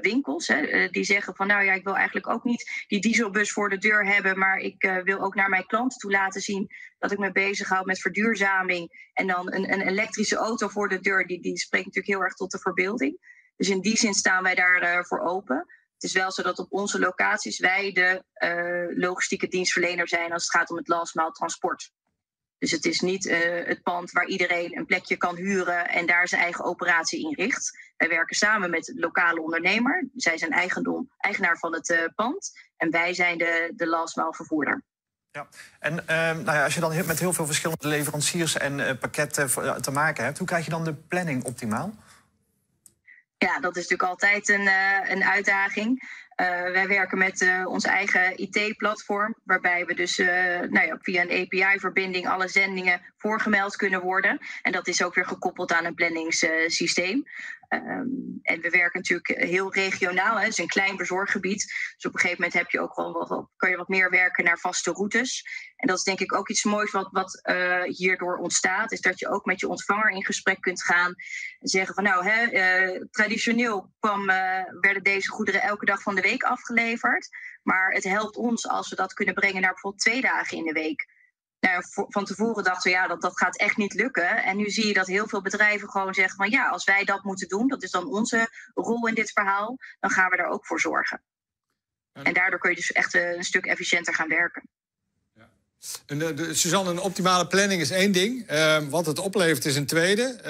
winkels. 0.00 0.46
Hè, 0.48 0.88
die 0.88 1.04
zeggen 1.04 1.34
van 1.34 1.46
nou 1.46 1.64
ja, 1.64 1.72
ik 1.72 1.84
wil 1.84 1.96
eigenlijk 1.96 2.28
ook 2.28 2.44
niet 2.44 2.84
die 2.86 3.00
dieselbus 3.00 3.52
voor 3.52 3.68
de 3.68 3.78
deur 3.78 4.06
hebben. 4.06 4.38
Maar 4.38 4.58
ik 4.58 5.00
wil 5.04 5.20
ook 5.20 5.34
naar 5.34 5.48
mijn 5.48 5.66
klanten 5.66 5.98
toe 5.98 6.10
laten 6.10 6.40
zien 6.40 6.70
dat 6.98 7.12
ik 7.12 7.18
me 7.18 7.32
bezighoud 7.32 7.86
met 7.86 8.00
verduurzaming. 8.00 9.10
En 9.12 9.26
dan 9.26 9.52
een, 9.52 9.72
een 9.72 9.88
elektrische 9.88 10.36
auto 10.36 10.68
voor 10.68 10.88
de 10.88 11.00
deur, 11.00 11.26
die, 11.26 11.40
die 11.42 11.58
spreekt 11.58 11.86
natuurlijk 11.86 12.14
heel 12.14 12.24
erg 12.24 12.34
tot 12.34 12.50
de 12.50 12.58
verbeelding. 12.58 13.28
Dus 13.56 13.68
in 13.68 13.80
die 13.80 13.96
zin 13.96 14.14
staan 14.14 14.42
wij 14.42 14.54
daarvoor 14.54 15.06
voor 15.06 15.20
open. 15.20 15.66
Het 16.00 16.10
is 16.10 16.16
wel 16.16 16.32
zo 16.32 16.42
dat 16.42 16.58
op 16.58 16.72
onze 16.72 16.98
locaties 16.98 17.58
wij 17.58 17.92
de 17.92 18.24
uh, 18.44 18.98
logistieke 18.98 19.48
dienstverlener 19.48 20.08
zijn 20.08 20.32
als 20.32 20.42
het 20.42 20.52
gaat 20.52 20.70
om 20.70 20.76
het 20.76 20.88
last 20.88 21.14
mile 21.14 21.30
transport. 21.30 21.90
Dus 22.58 22.70
het 22.70 22.84
is 22.84 23.00
niet 23.00 23.26
uh, 23.26 23.66
het 23.66 23.82
pand 23.82 24.10
waar 24.10 24.26
iedereen 24.26 24.76
een 24.76 24.86
plekje 24.86 25.16
kan 25.16 25.36
huren 25.36 25.88
en 25.88 26.06
daar 26.06 26.28
zijn 26.28 26.42
eigen 26.42 26.64
operatie 26.64 27.28
in 27.28 27.34
richt. 27.34 27.78
Wij 27.96 28.08
werken 28.08 28.36
samen 28.36 28.70
met 28.70 28.84
de 28.84 29.00
lokale 29.00 29.42
ondernemer. 29.42 30.08
Zij 30.14 30.38
zijn 30.38 30.50
eigendom, 30.50 31.10
eigenaar 31.16 31.58
van 31.58 31.72
het 31.72 31.88
uh, 31.88 31.98
pand. 32.14 32.50
En 32.76 32.90
wij 32.90 33.14
zijn 33.14 33.38
de, 33.38 33.72
de 33.76 33.86
last 33.86 34.16
mile 34.16 34.34
vervoerder. 34.34 34.84
Ja, 35.30 35.48
en 35.78 36.06
ehm, 36.06 36.42
nou 36.42 36.56
ja, 36.56 36.64
als 36.64 36.74
je 36.74 36.80
dan 36.80 37.06
met 37.06 37.18
heel 37.18 37.32
veel 37.32 37.46
verschillende 37.46 37.88
leveranciers 37.88 38.56
en 38.56 38.98
pakketten 38.98 39.50
te 39.82 39.90
maken 39.90 40.24
hebt, 40.24 40.38
hoe 40.38 40.46
krijg 40.46 40.64
je 40.64 40.70
dan 40.70 40.84
de 40.84 40.94
planning 40.94 41.44
optimaal? 41.44 41.94
Ja, 43.46 43.60
dat 43.60 43.76
is 43.76 43.88
natuurlijk 43.88 44.10
altijd 44.10 44.48
een, 44.48 44.68
een 45.10 45.24
uitdaging. 45.24 46.02
Uh, 46.40 46.46
wij 46.46 46.88
werken 46.88 47.18
met 47.18 47.40
uh, 47.40 47.66
ons 47.66 47.84
eigen 47.84 48.38
IT-platform, 48.38 49.34
waarbij 49.44 49.84
we 49.84 49.94
dus 49.94 50.18
uh, 50.18 50.26
nou 50.60 50.86
ja, 50.86 50.98
via 51.00 51.22
een 51.22 51.40
API-verbinding 51.40 52.28
alle 52.28 52.48
zendingen 52.48 53.00
voorgemeld 53.16 53.76
kunnen 53.76 54.00
worden. 54.00 54.38
En 54.62 54.72
dat 54.72 54.86
is 54.86 55.02
ook 55.02 55.14
weer 55.14 55.26
gekoppeld 55.26 55.72
aan 55.72 55.84
een 55.84 55.94
planningssysteem. 55.94 57.24
Um, 57.72 58.38
en 58.42 58.60
we 58.60 58.70
werken 58.70 59.00
natuurlijk 59.00 59.28
heel 59.28 59.72
regionaal. 59.74 60.40
Hè. 60.40 60.46
Is 60.46 60.58
een 60.58 60.66
klein 60.66 60.96
bezorggebied. 60.96 61.62
Dus 61.94 62.04
op 62.04 62.14
een 62.14 62.20
gegeven 62.20 62.42
moment 62.42 62.58
heb 62.58 62.70
je 62.70 62.80
ook 62.80 62.96
wel 62.96 63.12
wat, 63.12 63.48
kan 63.56 63.70
je 63.70 63.76
wat 63.76 63.88
meer 63.88 64.10
werken 64.10 64.44
naar 64.44 64.58
vaste 64.58 64.90
routes. 64.90 65.44
En 65.76 65.88
dat 65.88 65.96
is 65.96 66.04
denk 66.04 66.20
ik 66.20 66.34
ook 66.34 66.48
iets 66.48 66.64
moois 66.64 66.90
wat, 66.90 67.08
wat 67.12 67.40
hierdoor 67.84 68.36
ontstaat. 68.36 68.92
Is 68.92 69.00
dat 69.00 69.18
je 69.18 69.28
ook 69.28 69.44
met 69.44 69.60
je 69.60 69.68
ontvanger 69.68 70.10
in 70.10 70.24
gesprek 70.24 70.60
kunt 70.60 70.82
gaan. 70.82 71.14
En 71.58 71.68
zeggen 71.68 71.94
van 71.94 72.04
nou, 72.04 72.28
hè, 72.28 73.06
traditioneel 73.10 73.92
kwam, 74.00 74.26
werden 74.80 75.02
deze 75.02 75.30
goederen 75.30 75.62
elke 75.62 75.84
dag 75.84 76.02
van 76.02 76.14
de 76.14 76.20
week 76.20 76.29
afgeleverd. 76.38 77.28
Maar 77.62 77.92
het 77.92 78.04
helpt 78.04 78.36
ons 78.36 78.68
als 78.68 78.88
we 78.88 78.96
dat 78.96 79.12
kunnen 79.12 79.34
brengen 79.34 79.60
naar 79.60 79.72
bijvoorbeeld 79.72 80.02
twee 80.02 80.20
dagen 80.20 80.56
in 80.56 80.64
de 80.64 80.72
week 80.72 81.08
nou, 81.60 81.82
van 82.08 82.24
tevoren 82.24 82.64
dachten 82.64 82.90
we 82.90 82.96
ja, 82.96 83.06
dat, 83.06 83.22
dat 83.22 83.38
gaat 83.38 83.56
echt 83.56 83.76
niet 83.76 83.94
lukken. 83.94 84.42
En 84.42 84.56
nu 84.56 84.70
zie 84.70 84.86
je 84.86 84.92
dat 84.92 85.06
heel 85.06 85.28
veel 85.28 85.42
bedrijven 85.42 85.90
gewoon 85.90 86.14
zeggen 86.14 86.36
van 86.36 86.50
ja, 86.50 86.68
als 86.68 86.84
wij 86.84 87.04
dat 87.04 87.24
moeten 87.24 87.48
doen, 87.48 87.68
dat 87.68 87.82
is 87.82 87.90
dan 87.90 88.06
onze 88.06 88.48
rol 88.74 89.08
in 89.08 89.14
dit 89.14 89.32
verhaal, 89.32 89.76
dan 90.00 90.10
gaan 90.10 90.30
we 90.30 90.36
er 90.36 90.46
ook 90.46 90.66
voor 90.66 90.80
zorgen. 90.80 91.22
En 92.12 92.34
daardoor 92.34 92.58
kun 92.58 92.70
je 92.70 92.76
dus 92.76 92.92
echt 92.92 93.14
eh, 93.14 93.36
een 93.36 93.44
stuk 93.44 93.66
efficiënter 93.66 94.14
gaan 94.14 94.28
werken. 94.28 94.62
En 96.06 96.18
de, 96.18 96.34
de, 96.34 96.54
Suzanne, 96.54 96.90
een 96.90 96.98
optimale 96.98 97.46
planning 97.46 97.80
is 97.80 97.90
één 97.90 98.12
ding. 98.12 98.50
Uh, 98.50 98.78
wat 98.88 99.06
het 99.06 99.18
oplevert 99.18 99.64
is 99.64 99.76
een 99.76 99.86
tweede. 99.86 100.40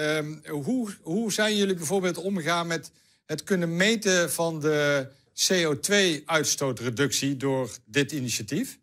Uh, 0.45 0.51
hoe, 0.51 0.97
hoe 1.03 1.33
zijn 1.33 1.57
jullie 1.57 1.75
bijvoorbeeld 1.75 2.17
omgegaan 2.17 2.67
met 2.67 2.91
het 3.27 3.45
kunnen 3.45 3.77
meten 3.77 4.33
van 4.33 4.61
de 4.61 5.09
CO2-uitstootreductie 5.49 7.37
door 7.37 7.71
dit 7.85 8.13
initiatief? 8.13 8.79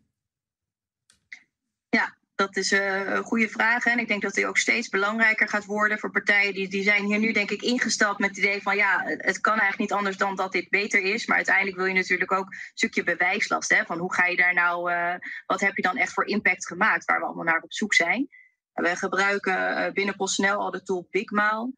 Ja, 1.88 2.16
dat 2.34 2.56
is 2.56 2.72
uh, 2.72 3.14
een 3.14 3.22
goede 3.22 3.48
vraag. 3.48 3.84
En 3.84 3.98
ik 3.98 4.08
denk 4.08 4.22
dat 4.22 4.34
die 4.34 4.46
ook 4.46 4.58
steeds 4.58 4.88
belangrijker 4.88 5.48
gaat 5.48 5.64
worden 5.64 5.98
voor 5.98 6.10
partijen. 6.10 6.54
Die, 6.54 6.68
die 6.68 6.82
zijn 6.82 7.04
hier 7.04 7.18
nu 7.18 7.32
denk 7.32 7.50
ik 7.50 7.62
ingesteld 7.62 8.18
met 8.18 8.28
het 8.28 8.38
idee 8.38 8.62
van 8.62 8.76
ja, 8.76 9.02
het 9.04 9.40
kan 9.40 9.58
eigenlijk 9.58 9.78
niet 9.78 9.98
anders 9.98 10.16
dan 10.16 10.36
dat 10.36 10.52
dit 10.52 10.68
beter 10.68 11.02
is. 11.02 11.26
Maar 11.26 11.36
uiteindelijk 11.36 11.76
wil 11.76 11.86
je 11.86 11.94
natuurlijk 11.94 12.32
ook 12.32 12.46
een 12.46 12.58
stukje 12.74 13.02
bewijslast. 13.02 13.70
Hè, 13.74 13.84
van 13.84 13.98
hoe 13.98 14.14
ga 14.14 14.26
je 14.26 14.36
daar 14.36 14.54
nou, 14.54 14.92
uh, 14.92 15.14
wat 15.46 15.60
heb 15.60 15.76
je 15.76 15.82
dan 15.82 15.96
echt 15.96 16.12
voor 16.12 16.26
impact 16.26 16.66
gemaakt 16.66 17.04
waar 17.04 17.18
we 17.18 17.24
allemaal 17.24 17.44
naar 17.44 17.62
op 17.62 17.72
zoek 17.72 17.94
zijn. 17.94 18.28
We 18.72 18.96
gebruiken 18.96 19.54
uh, 19.54 19.92
binnen 19.92 20.16
PostNL 20.16 20.58
al 20.58 20.70
de 20.70 20.82
tool 20.82 21.08
Bigmaal. 21.10 21.72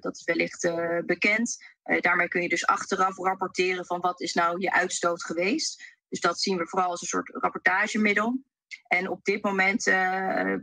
Dat 0.00 0.16
is 0.16 0.24
wellicht 0.24 0.70
bekend. 1.06 1.56
daarmee 2.00 2.28
kun 2.28 2.42
je 2.42 2.48
dus 2.48 2.66
achteraf 2.66 3.16
rapporteren 3.16 3.86
van 3.86 4.00
wat 4.00 4.20
is 4.20 4.34
nou 4.34 4.60
je 4.60 4.72
uitstoot 4.72 5.24
geweest. 5.24 5.96
Dus 6.08 6.20
dat 6.20 6.40
zien 6.40 6.56
we 6.56 6.66
vooral 6.66 6.90
als 6.90 7.00
een 7.00 7.06
soort 7.06 7.28
rapportagemiddel. 7.28 8.42
En 8.88 9.08
op 9.08 9.24
dit 9.24 9.42
moment 9.42 9.84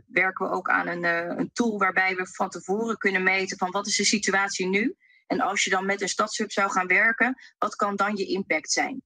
werken 0.06 0.46
we 0.46 0.50
ook 0.50 0.68
aan 0.68 0.86
een, 0.86 1.04
een, 1.38 1.50
tool 1.52 1.78
waarbij 1.78 2.16
we 2.16 2.26
van 2.26 2.50
tevoren 2.50 2.96
kunnen 2.96 3.22
meten 3.22 3.58
van 3.58 3.70
wat 3.70 3.86
is 3.86 3.96
de 3.96 4.04
situatie 4.04 4.66
nu. 4.66 4.96
En 5.26 5.40
als 5.40 5.64
je 5.64 5.70
dan 5.70 5.86
met 5.86 6.00
een 6.00 6.08
stadshub 6.08 6.52
zou 6.52 6.70
gaan 6.70 6.86
werken, 6.86 7.36
wat 7.58 7.74
kan 7.74 7.96
dan 7.96 8.16
je 8.16 8.26
impact 8.26 8.72
zijn? 8.72 9.02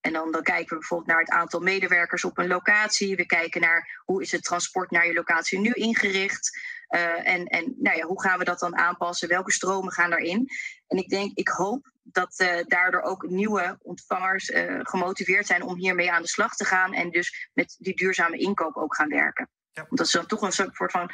En 0.00 0.12
dan, 0.12 0.32
dan 0.32 0.42
kijken 0.42 0.68
we 0.68 0.78
bijvoorbeeld 0.78 1.08
naar 1.08 1.20
het 1.20 1.30
aantal 1.30 1.60
medewerkers 1.60 2.24
op 2.24 2.38
een 2.38 2.46
locatie. 2.46 3.16
We 3.16 3.26
kijken 3.26 3.60
naar 3.60 4.02
hoe 4.04 4.22
is 4.22 4.32
het 4.32 4.42
transport 4.42 4.90
naar 4.90 5.06
je 5.06 5.12
locatie 5.12 5.58
nu 5.58 5.72
ingericht. 5.72 6.58
Uh, 6.90 7.28
en 7.28 7.46
en 7.46 7.74
nou 7.78 7.96
ja, 7.96 8.06
hoe 8.06 8.22
gaan 8.22 8.38
we 8.38 8.44
dat 8.44 8.58
dan 8.58 8.76
aanpassen? 8.76 9.28
Welke 9.28 9.52
stromen 9.52 9.92
gaan 9.92 10.10
daarin? 10.10 10.48
En 10.86 10.98
ik 10.98 11.08
denk, 11.08 11.36
ik 11.36 11.48
hoop 11.48 11.92
dat 12.02 12.40
uh, 12.40 12.48
daardoor 12.66 13.02
ook 13.02 13.28
nieuwe 13.28 13.78
ontvangers 13.82 14.48
uh, 14.48 14.80
gemotiveerd 14.82 15.46
zijn 15.46 15.62
om 15.62 15.76
hiermee 15.76 16.12
aan 16.12 16.22
de 16.22 16.28
slag 16.28 16.56
te 16.56 16.64
gaan. 16.64 16.92
En 16.92 17.10
dus 17.10 17.50
met 17.52 17.76
die 17.78 17.96
duurzame 17.96 18.38
inkoop 18.38 18.76
ook 18.76 18.94
gaan 18.94 19.08
werken. 19.08 19.48
Ja. 19.72 19.86
Omdat 19.88 20.08
ze 20.08 20.16
dan 20.16 20.26
toch 20.26 20.42
een 20.42 20.52
soort 20.52 20.92
van 20.92 21.10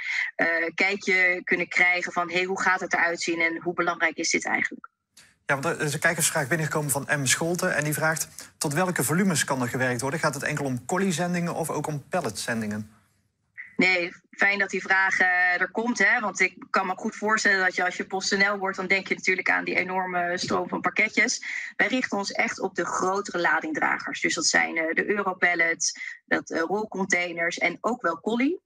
kijkje 0.75 1.41
kunnen 1.45 1.69
krijgen 1.69 2.13
van 2.13 2.31
hey, 2.31 2.45
hoe 2.45 2.61
gaat 2.61 2.81
het 2.81 2.93
eruit 2.93 3.23
zien 3.23 3.41
en 3.41 3.63
hoe 3.63 3.75
belangrijk 3.75 4.17
is 4.17 4.31
dit 4.31 4.47
eigenlijk? 4.47 4.91
Ja, 5.51 5.61
want 5.61 5.81
er 5.81 5.87
is 5.87 5.95
een 5.95 6.01
kijkersvraag 6.01 6.49
binnengekomen 6.49 6.91
van 6.91 7.09
M. 7.21 7.27
Scholten. 7.27 7.77
En 7.77 7.85
die 7.85 7.95
vraagt: 7.95 8.29
tot 8.59 8.73
welke 8.73 9.05
volumes 9.05 9.45
kan 9.45 9.63
er 9.63 9.69
gewerkt 9.69 10.01
worden? 10.01 10.21
Gaat 10.21 10.35
het 10.35 10.43
enkel 10.43 10.65
om 10.65 10.85
collie-zendingen 10.85 11.55
of 11.55 11.71
ook 11.71 11.87
om 11.87 12.09
palletzendingen? 12.09 12.91
Nee, 13.81 14.13
fijn 14.31 14.59
dat 14.59 14.71
die 14.71 14.83
vraag 14.83 15.21
uh, 15.21 15.61
er 15.61 15.71
komt. 15.71 15.99
Hè? 15.99 16.21
Want 16.21 16.41
ik 16.41 16.67
kan 16.71 16.87
me 16.87 16.93
goed 16.97 17.17
voorstellen 17.17 17.65
dat 17.65 17.75
je 17.75 17.85
als 17.85 17.97
je 17.97 18.07
PostNL 18.07 18.59
wordt... 18.59 18.77
dan 18.77 18.87
denk 18.87 19.09
je 19.09 19.15
natuurlijk 19.15 19.51
aan 19.51 19.65
die 19.65 19.75
enorme 19.75 20.39
stroom 20.39 20.69
van 20.69 20.81
pakketjes. 20.81 21.45
Wij 21.77 21.87
richten 21.87 22.19
ons 22.19 22.33
echt 22.33 22.61
op 22.61 22.75
de 22.75 22.85
grotere 22.85 23.39
ladingdragers. 23.39 24.21
Dus 24.21 24.35
dat 24.35 24.47
zijn 24.47 24.77
uh, 24.77 24.93
de 24.93 25.11
Europallets, 25.11 25.93
dat 26.25 26.51
uh, 26.51 26.61
rolcontainers 26.61 27.59
en 27.59 27.79
ook 27.81 28.03
wel 28.03 28.21
collie. 28.21 28.61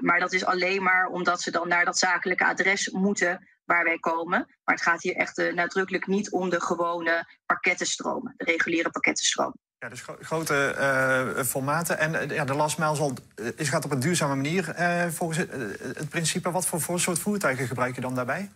maar 0.00 0.20
dat 0.20 0.32
is 0.32 0.44
alleen 0.44 0.82
maar 0.82 1.06
omdat 1.06 1.40
ze 1.40 1.50
dan 1.50 1.68
naar 1.68 1.84
dat 1.84 1.98
zakelijke 1.98 2.44
adres 2.44 2.90
moeten 2.90 3.48
waar 3.64 3.84
wij 3.84 3.98
komen. 3.98 4.38
Maar 4.64 4.74
het 4.74 4.84
gaat 4.84 5.02
hier 5.02 5.16
echt 5.16 5.52
nadrukkelijk 5.54 6.06
niet 6.06 6.30
om 6.30 6.50
de 6.50 6.60
gewone 6.60 7.28
pakkettenstromen, 7.46 8.34
de 8.36 8.44
reguliere 8.44 8.90
pakkettenstroom. 8.90 9.54
Ja, 9.84 9.90
dus 9.90 10.04
grote 10.20 10.74
uh, 10.78 11.44
formaten. 11.44 11.98
En 11.98 12.14
uh, 12.14 12.36
ja, 12.36 12.44
de 12.44 12.54
last 12.54 12.78
mile 12.78 12.94
zal, 12.94 13.16
is, 13.56 13.68
gaat 13.68 13.84
op 13.84 13.90
een 13.90 14.00
duurzame 14.00 14.34
manier 14.34 14.64
volgens 15.12 15.38
het, 15.38 15.50
het, 15.96 16.08
principe. 16.08 16.50
Wat 16.50 16.66
voor, 16.66 16.80
voor 16.80 17.00
soort 17.00 17.18
voertuigen 17.18 17.66
gebruik 17.66 17.94
je 17.94 18.00
dan 18.00 18.14
daarbij? 18.14 18.50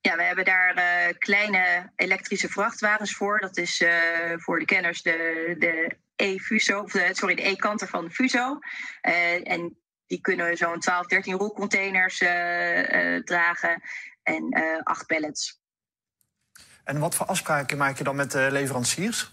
Ja, 0.00 0.16
we 0.16 0.22
hebben 0.22 0.44
daar 0.44 0.74
kleine 1.18 1.90
elektrische 1.96 2.48
vrachtwagens 2.48 3.14
voor. 3.14 3.38
Dat 3.40 3.56
is 3.56 3.84
voor 4.36 4.58
de 4.58 4.64
kenners 4.64 5.02
de, 5.02 5.54
de 5.58 5.96
e-Fuso, 6.16 6.80
of 6.80 6.92
de, 6.92 7.08
sorry, 7.12 7.34
de 7.34 7.48
e-kanter 7.48 7.88
van 7.88 8.04
de 8.04 8.10
Fuso. 8.10 8.58
en 9.42 9.76
die 10.06 10.20
kunnen 10.20 10.56
zo'n 10.56 10.80
12, 10.80 11.06
13 11.06 11.34
rolcontainers 11.34 12.18
dragen 13.24 13.82
en 14.22 14.62
acht 14.82 15.06
pallets. 15.06 15.60
En 16.84 16.98
wat 16.98 17.14
voor 17.14 17.26
afspraken 17.26 17.78
maak 17.78 17.98
je 17.98 18.04
dan 18.04 18.16
met 18.16 18.30
de 18.30 18.48
leveranciers? 18.50 19.32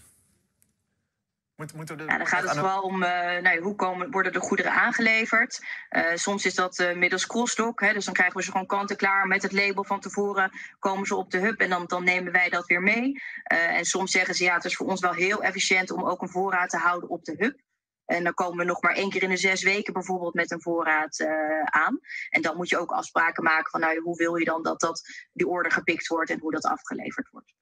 Moet, 1.60 1.88
ja, 1.88 2.18
dan 2.18 2.26
gaat 2.26 2.42
het 2.42 2.58
vooral 2.58 2.82
om 2.82 3.02
uh, 3.02 3.38
nou, 3.38 3.60
hoe 3.60 3.74
komen, 3.74 4.10
worden 4.10 4.32
de 4.32 4.40
goederen 4.40 4.72
aangeleverd. 4.72 5.60
Uh, 5.90 6.04
soms 6.14 6.44
is 6.44 6.54
dat 6.54 6.78
uh, 6.78 6.94
middels 6.96 7.26
crossdock. 7.26 7.80
Hè, 7.80 7.92
dus 7.92 8.04
dan 8.04 8.14
krijgen 8.14 8.36
we 8.36 8.42
ze 8.42 8.50
gewoon 8.50 8.66
kant-en-klaar 8.66 9.26
met 9.26 9.42
het 9.42 9.52
label 9.52 9.84
van 9.84 10.00
tevoren. 10.00 10.50
Komen 10.78 11.06
ze 11.06 11.14
op 11.14 11.30
de 11.30 11.38
hub 11.38 11.60
en 11.60 11.70
dan, 11.70 11.86
dan 11.86 12.04
nemen 12.04 12.32
wij 12.32 12.48
dat 12.48 12.66
weer 12.66 12.82
mee. 12.82 13.22
en 13.44 13.84
soms 13.84 14.10
zeggen 14.10 14.34
ze 14.34 14.44
ja, 14.44 14.54
het 14.54 14.64
is 14.64 14.76
voor 14.76 14.86
ons 14.86 15.00
wel 15.00 15.12
heel 15.12 15.42
efficiënt 15.42 15.90
om 15.90 16.04
ook 16.04 16.22
een 16.22 16.28
voorraad 16.28 16.70
te 16.70 16.76
houden 16.76 17.08
op 17.08 17.24
de 17.24 17.34
hub. 17.38 17.58
En 18.04 18.24
dan 18.24 18.34
komen 18.34 18.58
we 18.58 18.64
nog 18.64 18.82
maar 18.82 18.94
één 18.94 19.10
keer 19.10 19.22
in 19.22 19.30
de 19.30 19.36
zes 19.36 19.62
weken 19.62 19.92
bijvoorbeeld 19.92 20.34
met 20.34 20.50
een 20.50 20.62
voorraad 20.62 21.26
aan. 21.64 22.00
En 22.28 22.42
dan 22.42 22.56
moet 22.56 22.68
je 22.68 22.78
ook 22.78 22.90
afspraken 22.90 23.42
maken 23.42 23.70
van 23.70 23.80
nou, 23.80 24.00
hoe 24.00 24.16
wil 24.16 24.36
je 24.36 24.44
dan 24.44 24.62
dat, 24.62 24.80
dat 24.80 25.02
die 25.32 25.48
order 25.48 25.72
gepikt 25.72 26.06
wordt 26.06 26.30
en 26.30 26.40
hoe 26.40 26.52
dat 26.52 26.64
afgeleverd 26.64 27.28
wordt. 27.30 27.52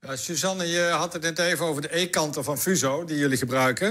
Ja, 0.00 0.16
Suzanne, 0.16 0.68
je 0.68 0.80
had 0.80 1.12
het 1.12 1.22
net 1.22 1.38
even 1.38 1.66
over 1.66 1.82
de 1.82 1.98
E-kanten 1.98 2.44
van 2.44 2.58
Fuso 2.58 3.04
die 3.04 3.18
jullie 3.18 3.36
gebruiken. 3.36 3.88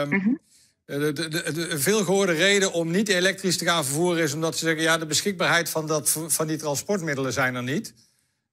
Um, 0.00 0.40
de, 0.84 1.12
de, 1.12 1.28
de, 1.28 1.52
de, 1.52 1.78
veel 1.78 2.04
gehoorde 2.04 2.32
reden 2.32 2.72
om 2.72 2.90
niet 2.90 3.08
elektrisch 3.08 3.56
te 3.56 3.64
gaan 3.64 3.84
vervoeren 3.84 4.22
is 4.22 4.32
omdat 4.32 4.58
ze 4.58 4.64
zeggen: 4.64 4.82
ja, 4.82 4.98
de 4.98 5.06
beschikbaarheid 5.06 5.70
van, 5.70 5.86
dat, 5.86 6.18
van 6.26 6.46
die 6.46 6.56
transportmiddelen 6.56 7.32
zijn 7.32 7.54
er 7.54 7.62
niet. 7.62 7.94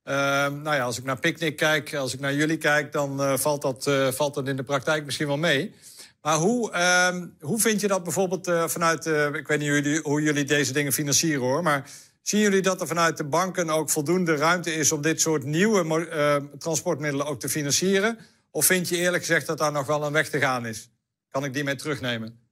Uh, 0.04 0.14
nou 0.48 0.74
ja, 0.74 0.82
als 0.82 0.98
ik 0.98 1.04
naar 1.04 1.18
Picnic 1.18 1.56
kijk, 1.56 1.94
als 1.94 2.14
ik 2.14 2.20
naar 2.20 2.34
jullie 2.34 2.58
kijk, 2.58 2.92
dan 2.92 3.20
uh, 3.20 3.36
valt, 3.36 3.62
dat, 3.62 3.86
uh, 3.86 4.08
valt 4.10 4.34
dat 4.34 4.48
in 4.48 4.56
de 4.56 4.62
praktijk 4.62 5.04
misschien 5.04 5.26
wel 5.26 5.36
mee. 5.36 5.74
Maar 6.22 6.36
hoe, 6.36 6.72
uh, 6.72 7.22
hoe 7.40 7.60
vind 7.60 7.80
je 7.80 7.88
dat 7.88 8.02
bijvoorbeeld 8.02 8.48
uh, 8.48 8.68
vanuit, 8.68 9.06
ik 9.06 9.46
weet 9.46 9.58
niet 9.58 9.68
hoe 9.68 9.82
jullie, 9.82 10.00
hoe 10.02 10.22
jullie 10.22 10.44
deze 10.44 10.72
dingen 10.72 10.92
financieren 10.92 11.40
hoor, 11.40 11.62
maar 11.62 11.90
Zien 12.26 12.40
jullie 12.40 12.62
dat 12.62 12.80
er 12.80 12.86
vanuit 12.86 13.16
de 13.16 13.24
banken 13.24 13.70
ook 13.70 13.90
voldoende 13.90 14.36
ruimte 14.36 14.74
is 14.74 14.92
om 14.92 15.00
dit 15.02 15.20
soort 15.20 15.44
nieuwe 15.44 16.08
uh, 16.08 16.58
transportmiddelen 16.58 17.26
ook 17.26 17.40
te 17.40 17.48
financieren? 17.48 18.18
Of 18.50 18.66
vind 18.66 18.88
je 18.88 18.96
eerlijk 18.96 19.24
gezegd 19.24 19.46
dat 19.46 19.58
daar 19.58 19.72
nog 19.72 19.86
wel 19.86 20.06
een 20.06 20.12
weg 20.12 20.28
te 20.28 20.38
gaan 20.38 20.66
is? 20.66 20.90
Kan 21.30 21.44
ik 21.44 21.52
die 21.52 21.64
mee 21.64 21.74
terugnemen? 21.74 22.48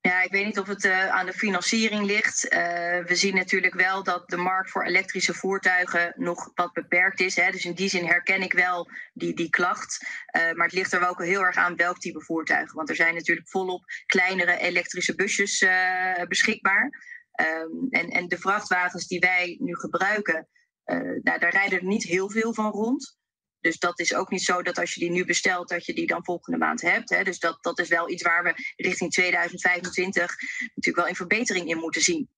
Ja, 0.00 0.22
ik 0.22 0.30
weet 0.30 0.44
niet 0.44 0.58
of 0.58 0.66
het 0.66 0.84
uh, 0.84 1.08
aan 1.08 1.26
de 1.26 1.32
financiering 1.32 2.06
ligt. 2.06 2.44
Uh, 2.44 2.58
we 3.04 3.14
zien 3.14 3.34
natuurlijk 3.34 3.74
wel 3.74 4.02
dat 4.02 4.28
de 4.28 4.36
markt 4.36 4.70
voor 4.70 4.84
elektrische 4.84 5.34
voertuigen 5.34 6.12
nog 6.16 6.50
wat 6.54 6.72
beperkt 6.72 7.20
is. 7.20 7.36
Hè. 7.36 7.50
Dus 7.50 7.64
in 7.64 7.74
die 7.74 7.88
zin 7.88 8.06
herken 8.06 8.42
ik 8.42 8.52
wel 8.52 8.90
die, 9.12 9.34
die 9.34 9.50
klacht. 9.50 10.06
Maar 10.32 10.66
het 10.66 10.72
ligt 10.72 10.92
er 10.92 11.00
wel 11.00 11.08
ook 11.08 11.24
heel 11.24 11.44
erg 11.44 11.56
aan 11.56 11.76
welk 11.76 11.98
type 11.98 12.20
voertuigen. 12.20 12.76
Want 12.76 12.88
er 12.88 12.96
zijn 12.96 13.14
natuurlijk 13.14 13.48
volop 13.48 13.84
kleinere 14.06 14.58
elektrische 14.58 15.14
busjes 15.14 15.66
beschikbaar. 16.28 16.90
Um, 17.40 17.86
en, 17.90 18.08
en 18.08 18.28
de 18.28 18.38
vrachtwagens 18.38 19.06
die 19.06 19.20
wij 19.20 19.56
nu 19.60 19.76
gebruiken, 19.76 20.48
uh, 20.84 20.96
nou, 21.22 21.38
daar 21.38 21.52
rijden 21.52 21.78
er 21.78 21.84
niet 21.84 22.02
heel 22.02 22.30
veel 22.30 22.54
van 22.54 22.70
rond. 22.70 23.16
Dus 23.60 23.78
dat 23.78 23.98
is 23.98 24.14
ook 24.14 24.30
niet 24.30 24.42
zo 24.42 24.62
dat 24.62 24.78
als 24.78 24.94
je 24.94 25.00
die 25.00 25.10
nu 25.10 25.24
bestelt, 25.24 25.68
dat 25.68 25.86
je 25.86 25.94
die 25.94 26.06
dan 26.06 26.24
volgende 26.24 26.58
maand 26.58 26.80
hebt. 26.80 27.10
Hè. 27.10 27.24
Dus 27.24 27.38
dat, 27.38 27.58
dat 27.60 27.78
is 27.78 27.88
wel 27.88 28.10
iets 28.10 28.22
waar 28.22 28.42
we 28.42 28.54
richting 28.76 29.12
2025 29.12 30.36
natuurlijk 30.58 30.96
wel 30.96 31.08
een 31.08 31.14
verbetering 31.14 31.68
in 31.68 31.78
moeten 31.78 32.02
zien. 32.02 32.30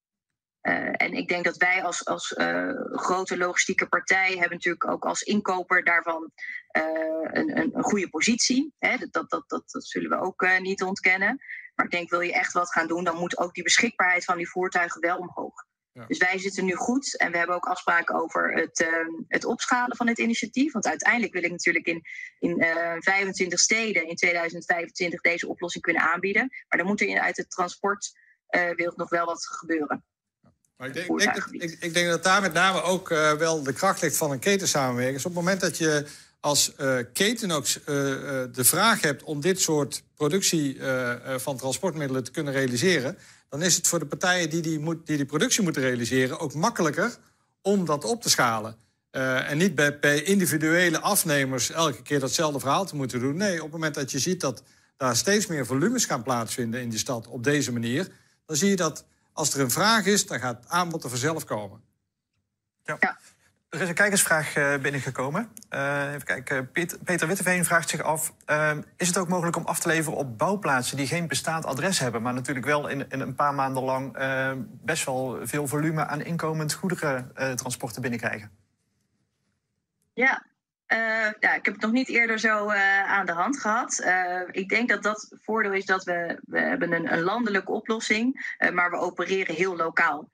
Uh, 0.63 0.93
en 0.93 1.13
ik 1.13 1.29
denk 1.29 1.45
dat 1.45 1.57
wij 1.57 1.83
als, 1.83 2.05
als 2.05 2.31
uh, 2.31 2.71
grote 2.91 3.37
logistieke 3.37 3.89
partij 3.89 4.31
hebben 4.31 4.51
natuurlijk 4.51 4.91
ook 4.91 5.05
als 5.05 5.23
inkoper 5.23 5.85
daarvan 5.85 6.33
een, 6.71 7.59
een, 7.59 7.83
goede 7.83 8.09
positie. 8.09 8.75
Hè. 8.79 8.97
Dat, 8.97 9.13
dat, 9.13 9.31
dat, 9.31 9.71
dat 9.71 9.85
zullen 9.85 10.11
we 10.11 10.21
ook 10.21 10.59
niet 10.61 10.83
ontkennen. 10.83 11.41
Maar 11.81 11.89
ik 11.89 11.99
denk, 11.99 12.11
wil 12.11 12.21
je 12.21 12.33
echt 12.33 12.53
wat 12.53 12.73
gaan 12.73 12.87
doen, 12.87 13.05
dan 13.05 13.17
moet 13.17 13.39
ook 13.39 13.55
die 13.55 13.63
beschikbaarheid 13.63 14.25
van 14.25 14.37
die 14.37 14.51
voertuigen 14.51 15.01
wel 15.01 15.19
omhoog. 15.19 15.65
Ja. 15.93 16.07
Dus 16.07 16.19
wij 16.19 16.39
zitten 16.39 16.65
nu 16.65 16.75
goed 16.75 17.19
en 17.19 17.31
we 17.31 17.39
hebben 17.39 17.57
ook 17.57 17.67
afspraken 17.67 18.15
over 18.15 18.53
het, 18.53 18.81
uh, 18.81 18.89
het 19.29 19.45
opschalen 19.45 19.97
van 19.97 20.07
het 20.07 20.19
initiatief. 20.19 20.73
Want 20.73 20.87
uiteindelijk 20.87 21.33
wil 21.33 21.43
ik 21.43 21.51
natuurlijk 21.51 21.87
in, 21.87 22.03
in 22.39 22.63
uh, 22.63 22.97
25 22.99 23.61
steden 23.61 24.09
in 24.09 24.17
2025 24.17 25.21
deze 25.21 25.49
oplossing 25.49 25.85
kunnen 25.85 26.03
aanbieden. 26.03 26.49
Maar 26.69 26.79
dan 26.79 26.87
moet 26.87 27.01
er 27.01 27.21
uit 27.21 27.37
het 27.37 27.51
transportwereld 27.51 28.97
nog 28.97 29.09
wel 29.09 29.27
wat 29.27 29.47
gebeuren. 29.47 30.05
Maar 30.77 30.89
ik, 30.89 30.95
denk, 30.95 31.19
denk 31.19 31.35
dat, 31.35 31.47
ik, 31.51 31.77
ik, 31.81 31.95
denk 31.95 32.09
dat 32.09 32.25
daar 32.25 32.41
met 32.41 32.53
name 32.53 32.83
ook 32.83 33.11
uh, 33.11 33.33
wel 33.33 33.63
de 33.63 33.73
kracht 33.73 34.03
ligt 34.03 34.17
van 34.17 34.31
een 34.31 34.39
ketensamenwerking. 34.39 35.17
Dus 35.17 35.27
op 35.27 35.35
het 35.35 35.41
moment 35.41 35.61
dat 35.61 35.79
je 35.79 36.07
als 36.41 36.73
uh, 36.81 36.99
keten 37.13 37.51
ook 37.51 37.67
uh, 37.67 37.75
de 37.87 38.65
vraag 38.65 39.01
hebt 39.01 39.23
om 39.23 39.41
dit 39.41 39.61
soort 39.61 40.03
productie 40.15 40.79
van 41.37 41.57
transportmiddelen 41.57 42.25
te 42.25 42.31
kunnen 42.31 42.53
realiseren, 42.53 43.19
dan 43.49 43.63
is 43.63 43.77
het 43.77 43.87
voor 43.87 43.99
de 43.99 44.07
partijen 44.07 44.51
die 44.51 44.63
die, 44.63 44.79
moet, 44.79 45.07
die, 45.07 45.17
die 45.17 45.27
productie 45.27 45.63
moeten 45.63 45.83
realiseren 45.83 46.39
ook 46.39 46.55
makkelijker 46.55 47.17
om 47.63 47.85
dat 47.85 48.05
op 48.05 48.23
te 48.23 48.31
schalen. 48.31 48.77
Uh, 49.13 49.51
en 49.51 49.59
niet 49.59 49.75
bij, 49.75 49.99
bij, 49.99 50.23
individuele 50.23 51.01
afnemers 51.01 51.71
elke 51.71 52.03
keer 52.03 52.21
datzelfde 52.21 52.61
verhaal 52.61 52.87
te 52.87 52.97
moeten 52.97 53.21
doen. 53.21 53.37
Nee, 53.37 53.57
op 53.57 53.63
het 53.63 53.73
moment 53.73 53.95
dat 53.95 54.11
je 54.11 54.19
ziet 54.19 54.41
dat 54.41 54.63
daar 54.97 55.17
steeds 55.17 55.47
meer 55.47 55.67
volumes 55.67 56.05
gaan 56.05 56.23
plaatsvinden 56.23 56.81
in 56.81 56.89
die 56.89 56.99
stad 56.99 57.27
op 57.27 57.45
deze 57.45 57.73
manier, 57.73 58.09
dan 58.47 58.57
zie 58.57 58.69
je 58.69 58.77
dat 58.77 59.05
als 59.33 59.55
er 59.55 59.61
een 59.61 59.71
vraag 59.71 60.07
is, 60.07 60.27
dan 60.27 60.41
gaat 60.41 60.57
het 60.57 60.69
aanbod 60.69 61.05
er 61.05 61.11
vanzelf 61.11 61.45
komen. 61.45 61.81
Ja. 62.85 62.97
ja. 63.01 63.19
Er 63.71 63.81
is 63.81 63.89
een 63.89 63.95
kijkersvraag 63.95 64.57
uh, 64.57 64.77
binnengekomen. 64.77 65.53
Uh, 65.71 66.09
even 66.09 66.25
kijken. 66.25 66.71
Peter, 66.71 66.99
Peter 66.99 67.27
Witteveen 67.27 67.65
vraagt 67.65 67.89
zich 67.89 68.03
af... 68.03 68.33
Uh, 68.47 68.77
is 68.97 69.07
het 69.07 69.19
ook 69.19 69.29
mogelijk 69.29 69.57
om 69.57 69.65
af 69.65 69.81
te 69.81 69.89
leveren 69.89 70.19
op 70.19 70.39
bouwplaatsen... 70.39 70.97
die 70.97 71.07
geen 71.07 71.29
bestaand 71.29 71.65
adres 71.65 71.99
hebben... 71.99 72.23
maar 72.23 72.35
natuurlijk 72.35 72.67
wel 72.67 72.89
in, 72.89 73.05
een 73.09 73.35
paar 73.35 73.55
maanden 73.55 73.83
lang... 73.83 74.17
best 74.85 75.05
wel 75.05 75.39
veel 75.43 75.67
volume 75.67 76.07
aan 76.07 76.23
inkomend 76.23 76.73
goederentransporten 76.73 78.03
binnenkrijgen? 78.03 78.51
Ja. 80.13 80.47
ja, 81.41 81.55
ik 81.55 81.65
heb 81.65 81.75
het 81.75 81.81
nog 81.83 81.93
niet 81.93 82.09
eerder 82.09 82.39
zo 82.39 82.71
aan 83.07 83.27
de 83.27 83.33
hand 83.33 83.61
gehad. 83.61 84.05
ik 84.51 84.69
denk 84.69 84.89
dat 84.89 85.03
dat 85.03 85.29
voordeel 85.43 85.73
is 85.73 85.87
dat 85.87 86.05
we, 86.05 86.41
we 86.47 86.61
hebben 86.61 86.93
een, 86.93 87.13
een 87.13 87.23
landelijke 87.23 87.73
oplossing... 87.73 88.55
maar 88.73 88.91
we 88.91 88.97
opereren 88.97 89.55
heel 89.55 89.77
lokaal. 89.77 90.29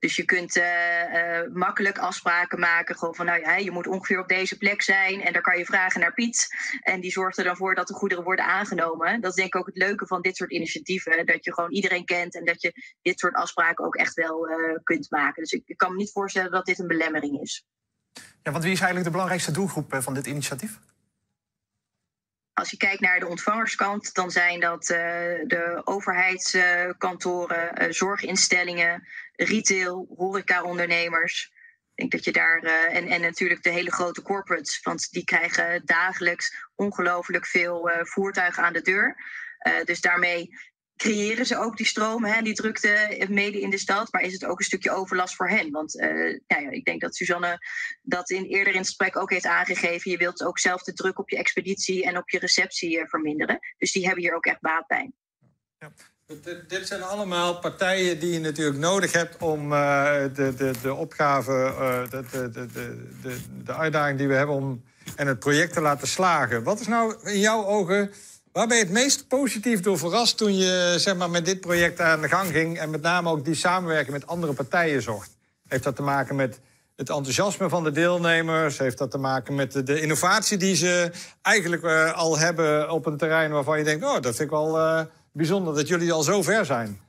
Dus 0.00 0.16
je 0.16 0.24
kunt 0.24 0.56
uh, 0.56 0.64
uh, 0.64 1.52
makkelijk 1.52 1.98
afspraken 1.98 2.60
maken. 2.60 2.96
Gewoon 2.96 3.14
van, 3.14 3.26
nou 3.26 3.40
ja, 3.40 3.56
je 3.56 3.70
moet 3.70 3.86
ongeveer 3.86 4.20
op 4.20 4.28
deze 4.28 4.56
plek 4.56 4.82
zijn. 4.82 5.22
En 5.22 5.32
daar 5.32 5.42
kan 5.42 5.58
je 5.58 5.64
vragen 5.64 6.00
naar 6.00 6.14
Piet. 6.14 6.48
En 6.82 7.00
die 7.00 7.10
zorgt 7.10 7.38
er 7.38 7.44
dan 7.44 7.56
voor 7.56 7.74
dat 7.74 7.88
de 7.88 7.94
goederen 7.94 8.24
worden 8.24 8.44
aangenomen. 8.44 9.20
Dat 9.20 9.30
is 9.30 9.36
denk 9.36 9.54
ik 9.54 9.60
ook 9.60 9.66
het 9.66 9.76
leuke 9.76 10.06
van 10.06 10.22
dit 10.22 10.36
soort 10.36 10.50
initiatieven. 10.50 11.26
Dat 11.26 11.44
je 11.44 11.54
gewoon 11.54 11.72
iedereen 11.72 12.04
kent. 12.04 12.34
En 12.34 12.44
dat 12.44 12.62
je 12.62 12.72
dit 13.02 13.18
soort 13.18 13.34
afspraken 13.34 13.84
ook 13.84 13.96
echt 13.96 14.14
wel 14.14 14.50
uh, 14.50 14.78
kunt 14.82 15.10
maken. 15.10 15.42
Dus 15.42 15.52
ik, 15.52 15.62
ik, 15.66 15.76
kan 15.76 15.90
me 15.90 15.96
niet 15.96 16.12
voorstellen 16.12 16.50
dat 16.50 16.66
dit 16.66 16.78
een 16.78 16.86
belemmering 16.86 17.40
is. 17.40 17.66
Ja, 18.42 18.52
want 18.52 18.64
wie 18.64 18.72
is 18.72 18.78
eigenlijk 18.78 19.04
de 19.04 19.10
belangrijkste 19.10 19.52
doelgroep 19.52 19.96
van 19.98 20.14
dit 20.14 20.26
initiatief? 20.26 20.78
Als 22.60 22.70
je 22.70 22.76
kijkt 22.76 23.00
naar 23.00 23.20
de 23.20 23.26
ontvangerskant, 23.26 24.14
dan 24.14 24.30
zijn 24.30 24.60
dat 24.60 24.90
uh, 24.90 24.96
de 25.46 25.80
overheidskantoren, 25.84 27.82
uh, 27.82 27.92
zorginstellingen, 27.92 29.08
retail, 29.36 30.14
horecaondernemers. 30.16 31.52
Ik 31.94 31.94
denk 31.94 32.12
dat 32.12 32.24
je 32.24 32.32
daar. 32.32 32.64
Uh, 32.64 32.96
en, 32.96 33.08
en 33.08 33.20
natuurlijk 33.20 33.62
de 33.62 33.70
hele 33.70 33.92
grote 33.92 34.22
corporates, 34.22 34.80
want 34.82 35.10
die 35.10 35.24
krijgen 35.24 35.82
dagelijks 35.84 36.54
ongelooflijk 36.74 37.46
veel 37.46 37.90
voertuigen 38.02 38.62
aan 38.62 38.72
de 38.72 38.82
deur. 38.82 39.16
dus 39.84 40.00
daarmee 40.00 40.48
creëren 41.00 41.46
ze 41.46 41.58
ook 41.58 41.76
die 41.76 41.86
stroom, 41.86 42.24
hè, 42.24 42.42
die 42.42 42.54
drukte 42.54 43.26
mede 43.28 43.60
in 43.60 43.70
de 43.70 43.78
stad. 43.78 44.12
Maar 44.12 44.22
is 44.22 44.32
het 44.32 44.44
ook 44.44 44.58
een 44.58 44.64
stukje 44.64 44.90
overlast 44.90 45.34
voor 45.34 45.48
hen? 45.48 45.70
Want 45.70 45.94
nou 45.94 46.62
ja, 46.62 46.70
ik 46.70 46.84
denk 46.84 47.00
dat 47.00 47.16
Suzanne 47.16 47.58
dat 48.02 48.30
in, 48.30 48.44
eerder 48.44 48.72
in 48.72 48.78
het 48.78 48.86
gesprek 48.86 49.16
ook 49.16 49.30
heeft 49.30 49.46
aangegeven. 49.46 50.10
Je 50.10 50.16
wilt 50.16 50.44
ook 50.44 50.58
zelf 50.58 50.82
de 50.82 50.92
druk 50.92 51.18
op 51.18 51.30
je 51.30 51.36
expeditie 51.36 52.04
en 52.04 52.16
op 52.16 52.30
je 52.30 52.38
receptie 52.38 52.98
uh, 52.98 53.04
verminderen. 53.06 53.58
Dus 53.78 53.92
die 53.92 54.04
hebben 54.06 54.22
hier 54.22 54.34
ook 54.34 54.46
echt 54.46 54.60
baat 54.60 54.86
bij. 54.86 55.12
Ja. 55.78 55.92
Dit 56.68 56.86
zijn 56.86 57.02
allemaal 57.02 57.58
partijen 57.58 58.18
die 58.18 58.32
je 58.32 58.38
natuurlijk 58.38 58.78
nodig 58.78 59.12
hebt 59.12 59.42
om 59.42 59.70
de, 59.70 60.52
de, 60.56 60.72
de 60.82 60.94
opgave, 60.94 61.74
de, 62.10 62.50
de, 62.50 62.66
de, 63.22 63.38
de 63.64 63.74
uitdaging 63.74 64.18
die 64.18 64.28
we 64.28 64.34
hebben 64.34 64.54
om 64.54 64.84
en 65.16 65.26
het 65.26 65.38
project 65.38 65.72
te 65.72 65.80
laten 65.80 66.08
slagen. 66.08 66.62
Wat 66.62 66.80
is 66.80 66.86
nou 66.86 67.14
in 67.22 67.38
jouw 67.38 67.64
ogen 67.64 68.10
Waar 68.52 68.66
ben 68.66 68.76
je 68.76 68.82
het 68.82 68.92
meest 68.92 69.28
positief 69.28 69.80
door 69.80 69.98
verrast 69.98 70.36
toen 70.36 70.56
je 70.56 70.94
zeg 70.96 71.16
maar, 71.16 71.30
met 71.30 71.44
dit 71.44 71.60
project 71.60 72.00
aan 72.00 72.20
de 72.20 72.28
gang 72.28 72.50
ging... 72.50 72.78
en 72.78 72.90
met 72.90 73.02
name 73.02 73.30
ook 73.30 73.44
die 73.44 73.54
samenwerking 73.54 74.12
met 74.12 74.26
andere 74.26 74.52
partijen 74.52 75.02
zocht? 75.02 75.36
Heeft 75.68 75.84
dat 75.84 75.96
te 75.96 76.02
maken 76.02 76.36
met 76.36 76.60
het 76.96 77.08
enthousiasme 77.08 77.68
van 77.68 77.84
de 77.84 77.90
deelnemers? 77.90 78.78
Heeft 78.78 78.98
dat 78.98 79.10
te 79.10 79.18
maken 79.18 79.54
met 79.54 79.86
de, 79.86 80.00
innovatie 80.00 80.56
die 80.56 80.74
ze 80.74 81.12
eigenlijk 81.42 81.82
uh, 81.82 82.12
al 82.12 82.38
hebben 82.38 82.90
op 82.90 83.06
een 83.06 83.16
terrein... 83.16 83.50
waarvan 83.50 83.78
je 83.78 83.84
denkt, 83.84 84.04
oh, 84.04 84.12
dat 84.12 84.36
vind 84.36 84.40
ik 84.40 84.50
wel 84.50 84.78
uh, 84.78 85.02
bijzonder 85.32 85.74
dat 85.74 85.88
jullie 85.88 86.12
al 86.12 86.22
zo 86.22 86.42
ver 86.42 86.64
zijn? 86.64 87.00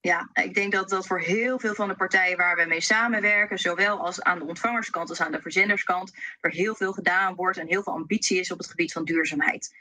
Ja, 0.00 0.28
ik 0.32 0.54
denk 0.54 0.72
dat 0.72 0.88
dat 0.88 1.06
voor 1.06 1.20
heel 1.20 1.58
veel 1.58 1.74
van 1.74 1.88
de 1.88 1.94
partijen 1.94 2.36
waar 2.36 2.56
we 2.56 2.64
mee 2.64 2.80
samenwerken, 2.80 3.58
zowel 3.58 3.98
als 3.98 4.22
aan 4.22 4.38
de 4.38 4.44
ontvangerskant 4.44 5.08
als 5.08 5.20
aan 5.20 5.32
de 5.32 5.40
verzenderskant, 5.40 6.12
er 6.40 6.50
heel 6.50 6.74
veel 6.74 6.92
gedaan 6.92 7.34
wordt 7.34 7.58
en 7.58 7.66
heel 7.66 7.82
veel 7.82 7.92
ambitie 7.92 8.40
is 8.40 8.52
op 8.52 8.58
het 8.58 8.66
gebied 8.66 8.92
van 8.92 9.04
duurzaamheid 9.04 9.72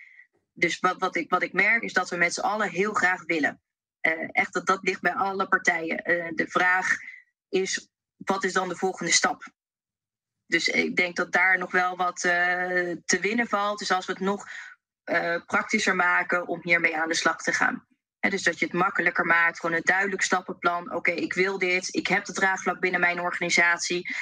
dus 0.54 0.80
wat, 0.80 0.95
wat, 0.99 1.16
ik, 1.16 1.30
wat 1.30 1.43
ik 1.43 1.54
merk 1.54 1.84
is 1.84 1.93
dat 1.93 2.10
we 2.10 2.16
met 2.16 2.34
z'n 2.34 2.41
allen 2.41 2.70
heel 2.70 2.93
graag 2.93 3.24
willen. 3.24 3.62
Uh, 4.01 4.30
echt 4.32 4.54
dat 4.54 4.66
dat 4.66 4.84
ligt 4.84 5.01
bij 5.01 5.14
alle 5.14 5.47
partijen. 5.47 6.12
Uh, 6.12 6.32
de 6.36 6.47
vraag 6.47 6.95
is, 7.49 7.89
wat 8.18 8.43
is 8.43 8.54
dan 8.54 8.70
de 8.70 8.76
volgende 8.76 9.12
stap? 9.12 9.51
Dus 10.45 10.68
ik 10.68 10.95
denk 10.95 11.16
dat 11.16 11.32
daar 11.32 11.58
nog 11.58 11.72
wel 11.72 11.95
wat 11.95 12.24
uh, 12.24 12.32
te 13.06 13.20
winnen 13.22 13.47
valt. 13.47 13.80
Dus 13.80 13.91
als 13.91 14.06
we 14.06 14.12
het 14.12 14.22
nog 14.22 14.45
praktischer 15.45 15.95
maken 15.95 16.47
om 16.47 16.60
hiermee 16.64 16.97
aan 16.97 17.08
de 17.08 17.16
slag 17.16 17.43
te 17.43 17.54
gaan. 17.54 17.88
Dus 18.20 18.43
dat 18.43 18.60
je 18.60 18.66
het 18.66 18.74
makkelijker 18.74 19.26
maakt, 19.26 19.60
gewoon 19.60 19.76
een 19.76 19.82
duidelijk 19.84 20.22
stappenplan. 20.22 20.93
Oké, 20.93 21.12
ik 21.12 21.34
wil 21.34 21.58
dit, 21.58 21.95
ik 21.95 22.08
heb 22.08 22.26
het 22.26 22.36
draagvlak 22.36 22.80
binnen 22.80 22.99
mijn 22.99 23.20
organisatie 23.20 24.16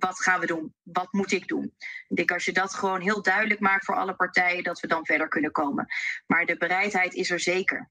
wat 0.00 0.20
gaan 0.20 0.40
we 0.40 0.46
doen? 0.46 0.74
Wat 0.82 1.12
moet 1.12 1.32
ik 1.32 1.48
doen? 1.48 1.74
Ik 2.08 2.16
denk 2.16 2.30
als 2.30 2.44
je 2.44 2.52
dat 2.52 2.74
gewoon 2.74 3.00
heel 3.00 3.22
duidelijk 3.22 3.60
maakt 3.60 3.84
voor 3.84 3.96
alle 3.96 4.14
partijen, 4.14 4.64
dat 4.64 4.80
we 4.80 4.86
dan 4.86 5.06
verder 5.06 5.28
kunnen 5.28 5.52
komen. 5.52 5.86
Maar 6.26 6.46
de 6.46 6.56
bereidheid 6.56 7.14
is 7.14 7.30
er 7.30 7.40
zeker. 7.40 7.90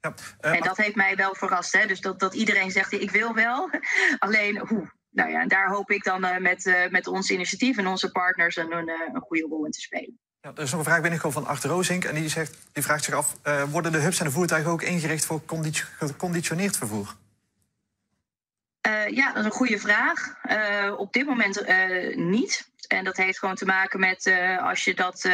Ja, 0.00 0.14
uh, 0.40 0.54
en 0.54 0.62
dat 0.62 0.76
heeft 0.76 0.94
mij 0.94 1.16
wel 1.16 1.34
verrast. 1.34 1.72
Hè? 1.72 1.86
Dus 1.86 2.00
dat, 2.00 2.20
dat 2.20 2.34
iedereen 2.34 2.70
zegt, 2.70 2.92
ik 2.92 3.10
wil 3.10 3.34
wel. 3.34 3.70
Alleen 4.18 4.58
hoe? 4.58 4.96
Nou 5.10 5.30
ja, 5.30 5.40
en 5.40 5.48
daar 5.48 5.68
hoop 5.68 5.90
ik 5.90 6.04
dan 6.04 6.24
uh, 6.24 6.36
met, 6.36 6.66
uh, 6.66 6.88
met 6.88 7.06
ons 7.06 7.30
initiatief 7.30 7.76
en 7.78 7.86
onze 7.86 8.10
partners 8.10 8.56
een, 8.56 8.72
een, 8.72 9.20
goede 9.20 9.46
rol 9.48 9.64
in 9.64 9.70
te 9.70 9.80
spelen. 9.80 10.18
Ja, 10.40 10.52
er 10.54 10.62
is 10.62 10.70
nog 10.70 10.78
een 10.78 10.86
vraag 10.86 11.00
binnengekomen 11.00 11.42
van 11.42 11.52
Achter 11.52 11.70
Roosink. 11.70 12.04
En 12.04 12.14
die, 12.14 12.28
zegt, 12.28 12.68
die 12.72 12.82
vraagt 12.82 13.04
zich 13.04 13.14
af, 13.14 13.36
worden 13.70 13.92
de 13.92 13.98
hubs 13.98 14.18
en 14.18 14.24
de 14.24 14.30
voertuigen 14.30 14.70
ook 14.70 14.82
ingericht 14.82 15.24
voor 15.24 15.42
geconditioneerd 15.98 16.76
vervoer? 16.76 17.16
Uh, 18.88 19.08
ja, 19.08 19.26
dat 19.26 19.36
is 19.36 19.44
een 19.44 19.50
goede 19.50 19.78
vraag. 19.78 20.34
Uh, 20.50 20.94
op 20.98 21.12
dit 21.12 21.26
moment 21.26 21.62
uh, 21.62 22.16
niet. 22.16 22.70
En 22.88 23.04
dat 23.04 23.16
heeft 23.16 23.38
gewoon 23.38 23.54
te 23.54 23.64
maken 23.64 24.00
met 24.00 24.32
als 24.60 24.84
je 24.84 24.94
dat, 24.94 25.28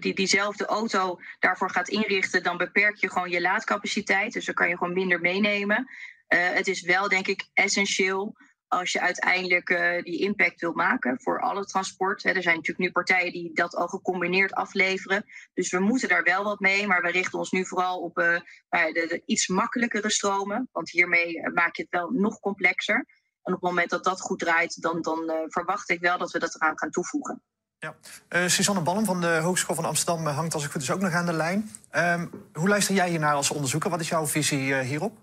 die, 0.00 0.14
diezelfde 0.14 0.66
auto 0.66 1.20
daarvoor 1.38 1.70
gaat 1.70 1.88
inrichten, 1.88 2.42
dan 2.42 2.56
beperk 2.56 2.96
je 2.96 3.10
gewoon 3.10 3.30
je 3.30 3.40
laadcapaciteit. 3.40 4.32
Dus 4.32 4.44
dan 4.44 4.54
kan 4.54 4.68
je 4.68 4.76
gewoon 4.76 4.92
minder 4.92 5.20
meenemen. 5.20 5.90
het 6.28 6.68
is 6.68 6.82
wel, 6.82 7.08
denk 7.08 7.26
ik, 7.26 7.48
essentieel 7.54 8.36
als 8.70 8.92
je 8.92 9.00
uiteindelijk 9.00 9.70
uh, 9.70 10.02
die 10.02 10.20
impact 10.20 10.60
wil 10.60 10.72
maken 10.72 11.20
voor 11.20 11.40
alle 11.40 11.64
transport. 11.64 12.22
Hè, 12.22 12.30
er 12.30 12.42
zijn 12.42 12.56
natuurlijk 12.56 12.86
nu 12.86 12.92
partijen 12.92 13.32
die 13.32 13.54
dat 13.54 13.74
al 13.74 13.88
gecombineerd 13.88 14.52
afleveren. 14.52 15.24
Dus 15.54 15.70
we 15.70 15.78
moeten 15.78 16.08
daar 16.08 16.22
wel 16.22 16.44
wat 16.44 16.60
mee. 16.60 16.86
Maar 16.86 17.02
we 17.02 17.10
richten 17.10 17.38
ons 17.38 17.50
nu 17.50 17.66
vooral 17.66 18.00
op 18.00 18.18
uh, 18.18 18.36
de, 18.68 18.92
de, 18.92 19.22
iets 19.26 19.48
makkelijkere 19.48 20.10
stromen. 20.10 20.68
Want 20.72 20.90
hiermee 20.90 21.40
eh, 21.40 21.52
maak 21.52 21.76
je 21.76 21.82
het 21.82 21.90
wel 21.90 22.10
nog 22.10 22.40
complexer. 22.40 22.94
En 23.42 23.54
op 23.54 23.60
het 23.60 23.70
moment 23.70 23.90
dat 23.90 24.04
dat 24.04 24.20
goed 24.20 24.38
draait, 24.38 24.82
dan, 24.82 25.02
dan 25.02 25.32
verwacht 25.48 25.90
ik 25.90 26.00
wel 26.00 26.18
dat 26.18 26.30
we 26.30 26.38
dat 26.38 26.54
eraan 26.54 26.78
gaan 26.78 26.90
toevoegen. 26.90 27.42
Ja. 27.78 27.94
Uh, 28.28 28.46
Suzanne 28.46 28.82
Ballem 28.82 29.04
van 29.04 29.20
de 29.20 29.38
Hogeschool 29.42 29.74
van 29.76 29.84
Amsterdam 29.84 30.26
hangt 30.26 30.54
als 30.54 30.64
ik 30.64 30.70
goed 30.70 30.82
is 30.82 30.90
ook 30.90 31.00
nog 31.00 31.12
aan 31.12 31.26
de 31.26 31.32
lijn. 31.32 31.70
Uh, 31.94 32.22
hoe 32.52 32.68
luister 32.68 32.94
jij 32.94 33.08
hiernaar 33.08 33.34
als 33.34 33.50
onderzoeker? 33.50 33.90
Wat 33.90 34.00
is 34.00 34.08
jouw 34.08 34.26
visie 34.26 34.74
hierop? 34.74 35.16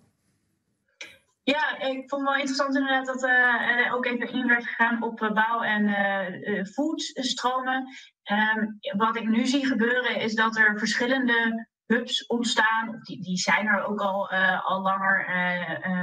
Ja, 1.53 1.79
ik 1.79 2.09
vond 2.09 2.21
het 2.21 2.29
wel 2.29 2.39
interessant 2.39 2.75
inderdaad 2.75 3.05
dat 3.05 3.23
uh, 3.23 3.85
er 3.85 3.93
ook 3.93 4.05
even 4.05 4.29
in 4.29 4.47
werd 4.47 4.67
gegaan 4.67 5.03
op 5.03 5.21
uh, 5.21 5.31
bouw- 5.31 5.61
en 5.61 5.83
uh, 5.87 6.65
foodstromen. 6.65 7.87
Um, 8.31 8.79
wat 8.97 9.15
ik 9.15 9.27
nu 9.27 9.45
zie 9.45 9.65
gebeuren 9.65 10.15
is 10.15 10.35
dat 10.35 10.57
er 10.57 10.79
verschillende 10.79 11.67
hubs 11.87 12.25
ontstaan. 12.25 12.99
Die, 13.01 13.23
die 13.23 13.37
zijn 13.37 13.67
er 13.67 13.83
ook 13.83 13.99
al, 13.99 14.29
al 14.59 14.81
langer 14.81 15.29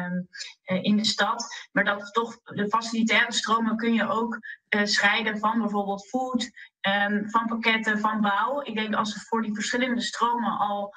um, 0.06 0.28
in 0.82 0.96
de 0.96 1.04
stad. 1.04 1.68
Maar 1.72 1.84
dat 1.84 2.12
toch 2.12 2.40
de 2.42 2.68
facilitaire 2.68 3.32
stromen 3.32 3.76
kun 3.76 3.92
je 3.92 4.08
ook 4.08 4.38
scheiden 4.68 5.38
van 5.38 5.58
bijvoorbeeld 5.58 6.08
food, 6.08 6.50
um, 7.08 7.30
van 7.30 7.46
pakketten, 7.46 7.98
van 7.98 8.20
bouw. 8.20 8.62
Ik 8.62 8.74
denk 8.74 8.94
als 8.94 9.14
er 9.14 9.20
voor 9.20 9.42
die 9.42 9.54
verschillende 9.54 10.00
stromen 10.00 10.58
al 10.58 10.94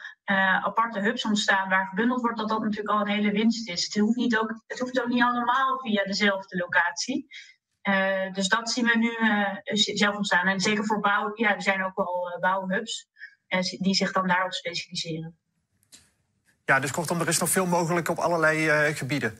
aparte 0.64 1.00
hubs 1.00 1.26
ontstaan 1.26 1.70
waar 1.70 1.88
gebundeld 1.88 2.22
wordt, 2.22 2.38
dat 2.38 2.50
dat 2.50 2.62
natuurlijk 2.62 2.90
al 2.90 3.00
een 3.00 3.08
hele 3.08 3.32
winst 3.32 3.70
is. 3.70 3.84
Het 3.84 3.96
hoeft, 3.98 4.18
niet 4.18 4.38
ook, 4.38 4.64
het 4.68 4.80
hoeft 4.80 5.02
ook 5.02 5.08
niet 5.08 5.24
allemaal 5.24 5.80
via 5.80 6.04
dezelfde 6.04 6.58
locatie. 6.58 7.28
Dus 8.32 8.48
dat 8.48 8.72
zien 8.72 8.86
we 8.86 8.98
nu 8.98 9.16
zelf 9.96 10.16
ontstaan. 10.16 10.48
En 10.48 10.60
zeker 10.60 10.86
voor 10.86 11.00
bouw, 11.00 11.32
ja, 11.34 11.56
er 11.56 11.62
zijn 11.62 11.84
ook 11.84 11.96
wel 11.96 12.38
bouwhubs 12.40 13.08
die 13.80 13.95
zich 13.95 14.12
dan 14.12 14.28
daarop 14.28 14.54
specialiseren. 14.54 15.38
Ja, 16.66 16.80
dus 16.80 16.91
kortom, 16.91 17.22
er 17.22 17.28
is 17.28 17.39
nog 17.39 17.50
veel 17.50 17.66
mogelijk 17.66 18.10
op 18.10 18.18
allerlei 18.18 18.93
gebieden. 18.95 19.39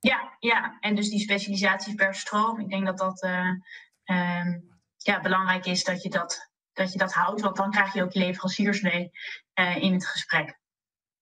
Ja, 0.00 0.36
ja, 0.38 0.76
en 0.80 0.94
dus 0.94 1.08
die 1.08 1.20
specialisatie 1.20 1.94
per 1.94 2.14
stroom, 2.14 2.60
ik 2.60 2.68
denk 2.68 2.86
dat 2.86 2.98
dat 2.98 3.22
uh, 3.22 4.54
ja, 4.96 5.20
belangrijk 5.20 5.66
is 5.66 5.84
dat 5.84 6.02
je 6.02 6.10
dat, 6.10 6.50
dat 6.72 6.92
je 6.92 6.98
dat 6.98 7.12
houdt, 7.12 7.40
want 7.40 7.56
dan 7.56 7.70
krijg 7.70 7.94
je 7.94 8.02
ook 8.02 8.14
leveranciers 8.14 8.80
mee 8.80 9.10
uh, 9.54 9.76
in 9.76 9.92
het 9.92 10.06
gesprek. 10.06 10.58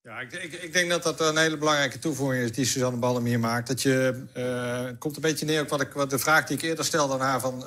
Ja, 0.07 0.21
ik, 0.21 0.53
ik, 0.53 0.73
denk 0.73 0.91
dat 0.91 1.03
dat 1.03 1.21
een 1.21 1.37
hele 1.37 1.57
belangrijke 1.57 1.99
toevoeging 1.99 2.43
is 2.43 2.53
die 2.53 2.65
Suzanne 2.65 2.99
Ballem 2.99 3.25
hier 3.25 3.41
maakt. 3.41 3.67
Dat 3.67 3.83
je, 3.83 4.25
uh, 4.37 4.99
komt 4.99 5.17
een 5.17 5.23
beetje 5.23 5.47
neer 5.47 5.63
op 5.63 5.69
wat, 5.69 5.81
ik, 5.81 5.93
wat 5.93 6.11
de 6.11 6.19
vraag 6.19 6.47
die 6.47 6.57
ik 6.57 6.63
eerder 6.63 6.85
stelde 6.85 7.15
aan 7.15 7.21
haar: 7.21 7.41
van, 7.41 7.65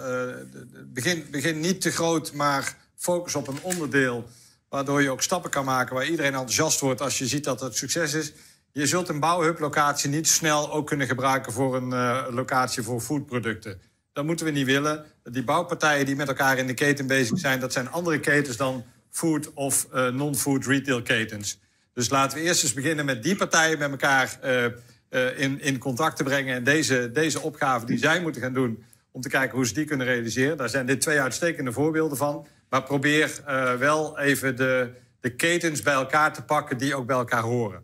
begin, 0.85 1.27
begin 1.31 1.59
niet 1.59 1.81
te 1.81 1.91
groot, 1.91 2.33
maar 2.33 2.75
focus 2.95 3.35
op 3.35 3.47
een 3.47 3.59
onderdeel. 3.61 4.29
Waardoor 4.69 5.01
je 5.01 5.09
ook 5.09 5.21
stappen 5.21 5.49
kan 5.49 5.65
maken 5.65 5.95
waar 5.95 6.05
iedereen 6.05 6.31
enthousiast 6.31 6.79
wordt 6.79 7.01
als 7.01 7.17
je 7.17 7.27
ziet 7.27 7.43
dat 7.43 7.59
het 7.59 7.75
succes 7.75 8.13
is. 8.13 8.33
Je 8.71 8.87
zult 8.87 9.09
een 9.09 9.19
bouwhublocatie 9.19 10.09
niet 10.09 10.27
snel 10.27 10.71
ook 10.71 10.87
kunnen 10.87 11.07
gebruiken 11.07 11.53
voor 11.53 11.75
een 11.75 11.91
uh, 11.91 12.25
locatie 12.29 12.83
voor 12.83 13.01
foodproducten. 13.01 13.81
Dat 14.13 14.25
moeten 14.25 14.45
we 14.45 14.51
niet 14.51 14.65
willen. 14.65 15.05
Die 15.23 15.43
bouwpartijen 15.43 16.05
die 16.05 16.15
met 16.15 16.27
elkaar 16.27 16.57
in 16.57 16.67
de 16.67 16.73
keten 16.73 17.07
bezig 17.07 17.39
zijn, 17.39 17.59
dat 17.59 17.73
zijn 17.73 17.89
andere 17.89 18.19
ketens 18.19 18.57
dan 18.57 18.85
food 19.09 19.53
of 19.53 19.87
non-food 19.91 20.65
retail 20.65 21.01
ketens. 21.01 21.59
Dus 21.93 22.09
laten 22.09 22.37
we 22.37 22.43
eerst 22.43 22.63
eens 22.63 22.73
beginnen 22.73 23.05
met 23.05 23.23
die 23.23 23.35
partijen 23.35 23.79
met 23.79 23.91
elkaar 23.91 24.39
uh, 24.43 25.39
in, 25.39 25.61
in 25.61 25.77
contact 25.77 26.17
te 26.17 26.23
brengen. 26.23 26.55
En 26.55 26.63
deze, 26.63 27.11
deze 27.11 27.41
opgave 27.41 27.85
die 27.85 27.97
zij 27.97 28.21
moeten 28.21 28.41
gaan 28.41 28.53
doen, 28.53 28.83
om 29.11 29.21
te 29.21 29.29
kijken 29.29 29.55
hoe 29.55 29.67
ze 29.67 29.73
die 29.73 29.85
kunnen 29.85 30.07
realiseren. 30.07 30.57
Daar 30.57 30.69
zijn 30.69 30.85
dit 30.85 31.01
twee 31.01 31.21
uitstekende 31.21 31.71
voorbeelden 31.71 32.17
van. 32.17 32.47
Maar 32.69 32.83
probeer 32.83 33.41
wel 33.79 34.19
even 34.19 34.55
de, 34.55 34.93
de 35.19 35.35
ketens 35.35 35.81
bij 35.81 35.93
elkaar 35.93 36.33
te 36.33 36.43
pakken 36.43 36.77
die 36.77 36.95
ook 36.95 37.05
bij 37.05 37.15
elkaar 37.15 37.41
horen. 37.41 37.83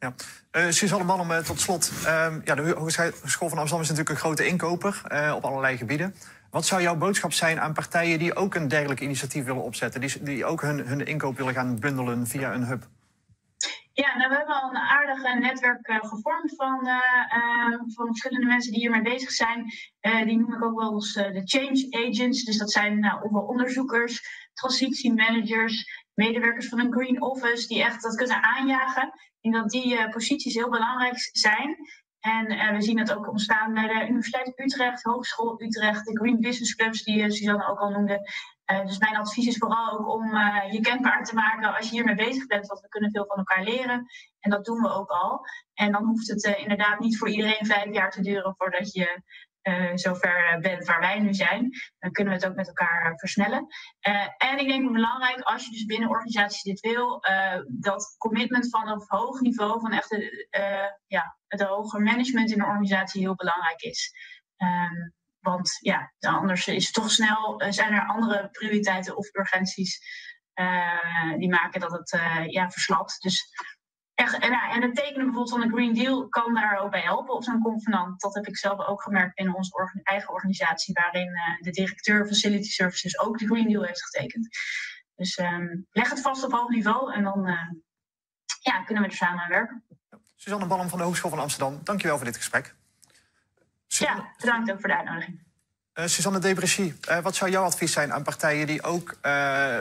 Ja. 0.00 0.14
Uh, 0.52 0.70
Suzanne 0.70 1.42
tot 1.42 1.60
slot. 1.60 1.92
Uh, 2.04 2.34
ja, 2.44 2.54
de 2.54 2.74
Hogeschool 2.76 3.48
van 3.48 3.58
Amsterdam 3.58 3.80
is 3.80 3.88
natuurlijk 3.88 4.08
een 4.08 4.16
grote 4.16 4.46
inkoper 4.46 5.02
op 5.34 5.44
allerlei 5.44 5.76
gebieden. 5.76 6.14
Wat 6.50 6.66
zou 6.66 6.82
jouw 6.82 6.96
boodschap 6.96 7.32
zijn 7.32 7.60
aan 7.60 7.72
partijen 7.72 8.18
die 8.18 8.34
ook 8.34 8.54
een 8.54 8.68
dergelijk 8.68 9.00
initiatief 9.00 9.44
willen 9.44 9.62
opzetten? 9.62 10.00
Die, 10.00 10.22
die 10.22 10.44
ook 10.44 10.62
hun, 10.62 10.86
hun 10.86 11.06
inkoop 11.06 11.36
willen 11.36 11.54
gaan 11.54 11.78
bundelen 11.78 12.26
via 12.26 12.54
een 12.54 12.64
hub? 12.64 12.86
Ja, 13.96 14.16
nou, 14.16 14.30
we 14.30 14.36
hebben 14.36 14.62
al 14.62 14.70
een 14.70 14.76
aardig 14.76 15.22
netwerk 15.38 16.00
gevormd 16.00 16.54
van, 16.54 16.88
van 17.94 18.06
verschillende 18.06 18.46
mensen 18.46 18.72
die 18.72 18.80
hiermee 18.80 19.02
bezig 19.02 19.30
zijn. 19.30 19.64
die 20.00 20.38
noem 20.38 20.54
ik 20.54 20.64
ook 20.64 20.78
wel 20.78 20.92
eens 20.92 21.12
de 21.12 21.42
change 21.44 21.86
agents. 21.90 22.44
Dus 22.44 22.58
dat 22.58 22.70
zijn 22.70 23.00
nou, 23.00 23.30
onderzoekers, 23.46 24.48
transitiemanagers, 24.52 26.04
medewerkers 26.14 26.68
van 26.68 26.80
een 26.80 26.92
green 26.92 27.22
office 27.22 27.66
die 27.66 27.82
echt 27.82 28.02
dat 28.02 28.16
kunnen 28.16 28.42
aanjagen 28.42 29.12
denk 29.50 29.62
dat 29.62 29.70
die 29.70 30.08
posities 30.08 30.54
heel 30.54 30.70
belangrijk 30.70 31.30
zijn. 31.32 31.76
En 32.20 32.74
we 32.74 32.82
zien 32.82 32.98
het 32.98 33.12
ook 33.12 33.28
ontstaan 33.28 33.74
bij 33.74 33.86
de 33.86 34.08
Universiteit 34.08 34.60
Utrecht, 34.60 35.02
Hogeschool 35.02 35.62
Utrecht, 35.62 36.04
de 36.04 36.18
Green 36.18 36.40
Business 36.40 36.74
Clubs, 36.74 37.02
die 37.02 37.30
Suzanne 37.30 37.66
ook 37.66 37.78
al 37.78 37.90
noemde. 37.90 38.30
Dus 38.66 38.98
mijn 38.98 39.16
advies 39.16 39.46
is 39.46 39.58
vooral 39.58 39.98
ook 39.98 40.08
om 40.08 40.36
je 40.70 40.80
kenbaar 40.80 41.24
te 41.24 41.34
maken 41.34 41.76
als 41.76 41.88
je 41.88 41.94
hiermee 41.94 42.14
bezig 42.14 42.46
bent, 42.46 42.66
want 42.66 42.80
we 42.80 42.88
kunnen 42.88 43.10
veel 43.10 43.26
van 43.26 43.36
elkaar 43.36 43.62
leren. 43.62 44.06
En 44.40 44.50
dat 44.50 44.64
doen 44.64 44.82
we 44.82 44.88
ook 44.88 45.10
al. 45.10 45.46
En 45.74 45.92
dan 45.92 46.04
hoeft 46.04 46.28
het 46.28 46.44
inderdaad 46.44 46.98
niet 46.98 47.18
voor 47.18 47.28
iedereen 47.28 47.66
vijf 47.66 47.92
jaar 47.92 48.10
te 48.10 48.22
duren 48.22 48.54
voordat 48.56 48.92
je 48.92 49.22
zover 49.94 50.58
bent 50.60 50.84
waar 50.84 51.00
wij 51.00 51.18
nu 51.18 51.34
zijn, 51.34 51.70
dan 51.98 52.10
kunnen 52.12 52.32
we 52.32 52.38
het 52.38 52.48
ook 52.48 52.56
met 52.56 52.66
elkaar 52.66 53.12
versnellen. 53.16 53.66
En 54.36 54.58
ik 54.58 54.68
denk 54.68 54.92
belangrijk, 54.92 55.40
als 55.40 55.64
je 55.64 55.70
dus 55.70 55.84
binnen 55.84 56.08
organisaties 56.08 56.62
dit 56.62 56.80
wil, 56.80 57.24
dat 57.68 58.14
commitment 58.18 58.70
van 58.70 58.88
een 58.88 59.04
hoog 59.06 59.40
niveau, 59.40 59.80
van 59.80 59.92
echt 59.92 60.16
ja, 61.06 61.36
het 61.46 61.62
hoger 61.62 62.00
management 62.00 62.50
in 62.50 62.58
de 62.58 62.64
organisatie 62.64 63.20
heel 63.20 63.34
belangrijk 63.34 63.80
is. 63.80 64.12
Um, 64.56 65.14
want 65.46 65.78
ja, 65.80 66.12
anders 66.18 66.66
is 66.66 66.84
het 66.84 66.94
toch 66.94 67.10
snel, 67.10 67.62
zijn 67.68 67.92
er 67.92 68.06
andere 68.06 68.48
prioriteiten 68.50 69.16
of 69.16 69.34
urgenties 69.34 70.00
die 71.38 71.48
maken 71.48 71.80
dat 71.80 71.92
het 71.92 72.20
ja, 72.46 72.70
verslapt. 72.70 73.22
Dus 73.22 73.50
Echt, 74.14 74.38
en, 74.38 74.52
en 74.52 74.82
het 74.82 74.94
tekenen 74.94 75.24
bijvoorbeeld 75.24 75.50
van 75.50 75.60
de 75.60 75.74
Green 75.74 75.94
Deal 75.94 76.28
kan 76.28 76.54
daar 76.54 76.78
ook 76.78 76.90
bij 76.90 77.00
helpen 77.00 77.34
op 77.34 77.44
zo'n 77.44 77.62
convenant. 77.62 78.20
Dat 78.20 78.34
heb 78.34 78.46
ik 78.46 78.56
zelf 78.56 78.86
ook 78.86 79.02
gemerkt 79.02 79.38
in 79.38 79.54
onze 79.54 80.00
eigen 80.02 80.32
organisatie, 80.32 80.94
waarin 80.94 81.30
de 81.60 81.70
directeur 81.70 82.26
Facility 82.26 82.70
Services 82.70 83.18
ook 83.18 83.38
de 83.38 83.46
Green 83.46 83.68
Deal 83.68 83.82
heeft 83.82 84.04
getekend. 84.04 84.48
Dus 85.14 85.38
um, 85.38 85.86
leg 85.90 86.10
het 86.10 86.20
vast 86.20 86.44
op 86.44 86.52
hoog 86.52 86.68
niveau 86.68 87.12
en 87.14 87.22
dan 87.22 87.44
ja, 88.60 88.82
kunnen 88.84 89.02
we 89.02 89.08
er 89.08 89.16
samen 89.16 89.42
aan 89.42 89.48
werken. 89.48 89.84
Suzanne 90.34 90.66
Ballem 90.66 90.88
van 90.88 90.98
de 90.98 91.04
Hogeschool 91.04 91.30
van 91.30 91.38
Amsterdam, 91.38 91.80
dankjewel 91.84 92.16
voor 92.16 92.26
dit 92.26 92.36
gesprek. 92.36 92.74
Ja, 93.86 94.32
bedankt 94.38 94.70
ook 94.70 94.80
voor 94.80 94.88
de 94.88 94.96
uitnodiging. 94.96 95.44
Uh, 95.94 96.06
Suzanne 96.06 96.38
Debressy, 96.38 96.94
uh, 97.08 97.18
wat 97.18 97.34
zou 97.34 97.50
jouw 97.50 97.64
advies 97.64 97.92
zijn 97.92 98.12
aan 98.12 98.22
partijen 98.22 98.66
die 98.66 98.82
ook 98.82 99.16
uh, 99.22 99.78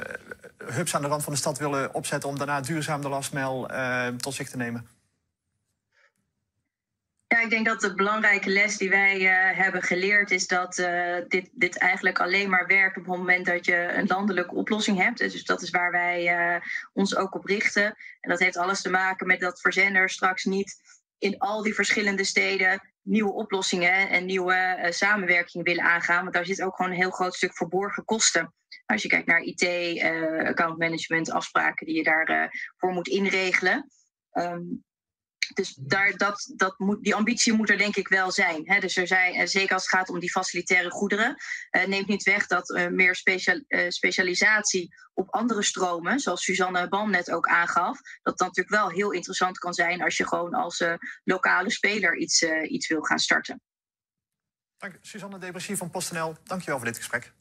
hubs 0.58 0.96
aan 0.96 1.02
de 1.02 1.08
rand 1.08 1.24
van 1.24 1.34
de 1.34 1.40
stad 1.40 1.58
willen 1.58 1.94
opzetten 1.94 2.30
om 2.30 2.38
daarna 2.38 2.62
duurzaam 2.62 3.02
de 3.02 3.10
lastmijl 3.10 3.70
tot 4.18 4.34
zich 4.34 4.50
te 4.50 4.58
nemen? 4.58 4.88
Ja, 7.28 7.42
ik 7.42 7.50
denk 7.50 7.66
dat 7.66 7.82
de 7.82 7.96
belangrijke 7.96 8.50
les 8.50 8.78
die 8.78 8.90
wij 8.90 9.20
hebben 9.56 9.82
geleerd 9.82 10.32
is 10.32 10.48
dat 10.48 10.76
dit, 11.28 11.50
dit 11.52 11.78
eigenlijk 11.78 12.20
alleen 12.20 12.50
maar 12.50 12.68
werkt 12.68 12.98
op 12.98 13.06
het 13.06 13.18
moment 13.18 13.46
dat 13.46 13.66
je 13.66 13.94
een 13.94 14.08
landelijke 14.08 14.56
oplossing 14.56 14.98
hebt. 14.98 15.18
Dus 15.18 15.44
dat 15.44 15.62
is 15.62 15.70
waar 15.70 15.92
wij 15.92 16.62
ons 16.94 17.16
ook 17.16 17.36
op 17.36 17.46
richten. 17.46 17.86
En 18.22 18.30
dat 18.30 18.40
heeft 18.40 18.58
alles 18.58 18.82
te 18.82 18.90
maken 18.90 19.28
met 19.28 19.40
dat 19.40 19.62
verzenders 19.62 20.14
straks 20.14 20.44
niet 20.44 20.85
in 21.18 21.38
al 21.38 21.64
die 21.64 21.74
verschillende 21.74 22.24
steden 22.24 22.94
nieuwe 23.02 23.34
oplossingen 23.34 24.10
en 24.10 24.26
nieuwe 24.26 24.80
uh, 24.84 24.92
samenwerking 24.92 25.64
willen 25.64 25.84
aangaan. 25.84 26.22
Want 26.22 26.34
daar 26.34 26.46
zit 26.46 26.62
ook 26.62 26.76
gewoon 26.76 26.92
een 26.92 26.98
heel 26.98 27.10
groot 27.10 27.36
stuk 27.36 27.58
verborgen 27.58 28.06
kosten. 28.06 28.54
Als 28.86 29.02
je 29.02 29.08
kijkt 29.08 29.28
naar 29.28 29.42
IT, 29.42 29.62
eh, 29.62 30.48
account 30.48 30.78
management, 30.78 31.32
afspraken 31.32 31.86
die 31.86 31.96
je 31.96 32.04
daarvoor 32.04 32.36
uh, 32.36 32.48
voor 32.78 32.92
moet 32.92 33.08
inregelen. 33.08 33.90
Um, 34.32 34.84
dus 35.54 35.76
daar, 35.80 36.18
dat, 36.18 36.54
dat 36.56 36.80
moet, 36.80 37.04
die 37.04 37.16
ambitie 37.16 37.54
moet 37.54 37.70
er 37.70 37.78
denk 37.78 37.96
ik 37.96 38.08
wel 38.08 38.32
zijn. 38.32 38.62
Hè? 38.66 38.80
Dus 38.80 38.98
er 38.98 39.08
zijn, 39.08 39.34
eh, 39.34 39.46
zeker 39.46 39.74
als 39.74 39.84
het 39.84 39.92
gaat 39.92 40.10
om 40.10 40.20
die 40.20 40.32
facilitaire 40.32 40.92
goederen, 40.92 41.36
uh, 41.72 41.86
neemt 41.86 42.08
niet 42.08 42.24
weg 42.24 42.48
dat 42.48 42.70
uh, 42.70 42.88
meer 42.88 43.16
special, 43.16 43.64
specialisatie 43.88 44.96
op 45.14 45.34
andere 45.34 45.64
stromen, 45.64 46.20
zoals 46.20 46.44
Suzanne 46.44 46.88
Bam 46.88 47.10
net 47.10 47.32
ook 47.32 47.48
aangaf, 47.48 48.00
dat 48.22 48.38
dat 48.38 48.48
natuurlijk 48.48 48.76
wel 48.76 48.90
heel 48.90 49.12
interessant 49.12 49.58
kan 49.58 49.74
zijn 49.74 50.02
als 50.02 50.18
je 50.18 50.28
gewoon 50.28 50.54
als 50.54 50.84
lokale 51.24 51.72
speler 51.72 52.18
iets, 52.18 52.44
iets 52.64 52.88
wil 52.88 53.02
gaan 53.02 53.20
starten. 53.20 53.62
Dank, 54.78 54.98
Suzanne 55.02 55.38
Debressier 55.38 55.78
van 55.78 55.90
PostNL, 55.90 56.36
dankjewel 56.44 56.78
voor 56.78 56.88
dit 56.88 56.98
gesprek. 56.98 57.34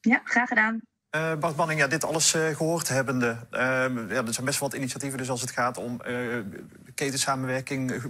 Ja, 0.00 0.20
graag 0.24 0.48
gedaan. 0.48 0.80
Uh, 1.16 1.34
Bart 1.34 1.56
Banning, 1.56 1.80
ja, 1.80 1.86
dit 1.86 2.04
alles 2.04 2.34
uh, 2.34 2.56
gehoord 2.56 2.88
hebbende. 2.88 3.36
Uh, 3.50 3.60
ja, 4.08 4.24
er 4.24 4.32
zijn 4.34 4.46
best 4.46 4.60
wel 4.60 4.68
wat 4.68 4.74
initiatieven 4.74 5.18
dus 5.18 5.30
als 5.30 5.40
het 5.40 5.50
gaat 5.50 5.76
om 5.76 6.00
ketensamenwerking, 6.94 8.02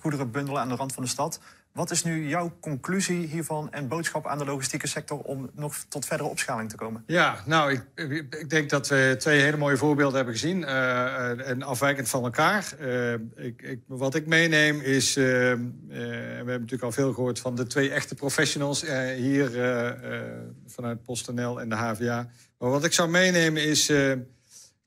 goederen 0.00 0.30
bundelen 0.30 0.60
aan 0.60 0.68
de 0.68 0.74
rand 0.74 0.92
van 0.92 1.02
de 1.02 1.08
stad. 1.08 1.40
Wat 1.74 1.90
is 1.90 2.04
nu 2.04 2.28
jouw 2.28 2.56
conclusie 2.60 3.26
hiervan 3.26 3.72
en 3.72 3.88
boodschap 3.88 4.26
aan 4.26 4.38
de 4.38 4.44
logistieke 4.44 4.86
sector 4.86 5.18
om 5.18 5.50
nog 5.54 5.76
tot 5.88 6.06
verdere 6.06 6.28
opschaling 6.28 6.70
te 6.70 6.76
komen? 6.76 7.02
Ja, 7.06 7.42
nou, 7.46 7.72
ik, 7.94 8.34
ik 8.34 8.50
denk 8.50 8.70
dat 8.70 8.88
we 8.88 9.14
twee 9.18 9.40
hele 9.40 9.56
mooie 9.56 9.76
voorbeelden 9.76 10.16
hebben 10.16 10.34
gezien 10.34 10.64
en 10.64 11.62
afwijkend 11.62 12.08
van 12.08 12.24
elkaar. 12.24 12.74
Ik, 13.36 13.62
ik, 13.62 13.80
wat 13.86 14.14
ik 14.14 14.26
meeneem 14.26 14.80
is, 14.80 15.14
we 15.14 15.22
hebben 16.36 16.46
natuurlijk 16.46 16.82
al 16.82 16.92
veel 16.92 17.12
gehoord 17.12 17.38
van 17.38 17.54
de 17.54 17.66
twee 17.66 17.90
echte 17.90 18.14
professionals 18.14 18.84
hier 19.16 19.50
vanuit 20.66 21.02
PostNL 21.02 21.60
en 21.60 21.68
de 21.68 21.76
HVA. 21.76 22.28
Maar 22.58 22.70
wat 22.70 22.84
ik 22.84 22.92
zou 22.92 23.08
meenemen 23.08 23.62
is, 23.62 23.92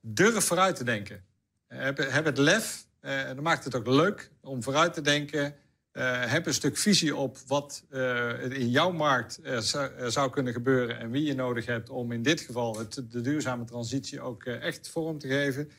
durf 0.02 0.44
vooruit 0.44 0.76
te 0.76 0.84
denken. 0.84 1.24
Heb, 1.68 2.26
het 2.26 2.38
lef 2.38 2.86
Uh, 3.02 3.26
dan 3.26 3.44
maakt 3.44 3.64
het 3.64 3.76
ook 3.76 3.88
leuk 3.88 4.32
om 4.42 4.64
vooruit 4.64 4.94
te 4.94 5.02
denken. 5.02 5.56
Uh, 5.98 6.26
heb 6.26 6.46
een 6.46 6.54
stuk 6.54 6.78
visie 6.78 7.16
op 7.16 7.38
wat 7.48 7.84
uh, 7.90 8.44
in 8.44 8.70
jouw 8.70 8.92
markt 8.92 9.40
zou, 9.60 10.12
zou, 10.12 10.30
kunnen 10.30 10.54
gebeuren 10.54 11.00
en 11.00 11.12
wie 11.12 11.24
je 11.24 11.36
nodig 11.36 11.66
hebt 11.66 11.90
om 11.90 12.12
in 12.12 12.24
dit 12.24 12.42
geval 12.42 12.78
het, 12.78 13.04
de 13.10 13.22
duurzame 13.22 13.64
transitie 13.64 14.22
ook 14.22 14.46
echt 14.46 14.90
vorm 14.90 15.18
te 15.18 15.28
geven. 15.28 15.72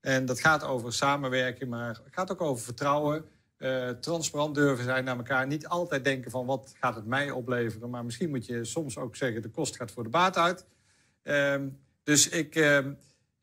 En 0.00 0.26
dat 0.26 0.40
gaat 0.40 0.64
over 0.64 0.92
samenwerken, 0.92 1.68
maar 1.68 1.88
het 1.88 2.00
gaat 2.10 2.30
ook 2.30 2.40
over 2.40 2.64
vertrouwen. 2.64 3.24
transparant 4.00 4.54
durven 4.54 4.84
zijn 4.84 5.04
naar 5.04 5.16
elkaar. 5.16 5.46
Niet 5.46 5.68
altijd 5.68 6.04
denken 6.04 6.30
van 6.30 6.46
wat 6.46 6.74
gaat 6.80 6.94
het 6.94 7.06
mij 7.06 7.30
opleveren. 7.30 7.90
Maar 7.90 8.04
misschien 8.04 8.30
moet 8.30 8.46
je 8.46 8.64
soms 8.64 8.98
ook 8.98 9.16
zeggen 9.16 9.42
de 9.42 9.50
kost 9.50 9.76
gaat 9.76 9.92
voor 9.92 10.02
de 10.02 10.08
baat 10.08 10.36
uit. 10.36 10.66
Ehm, 11.22 11.68
dus 12.02 12.28
ik, 12.28 12.54
ehm, 12.54 12.92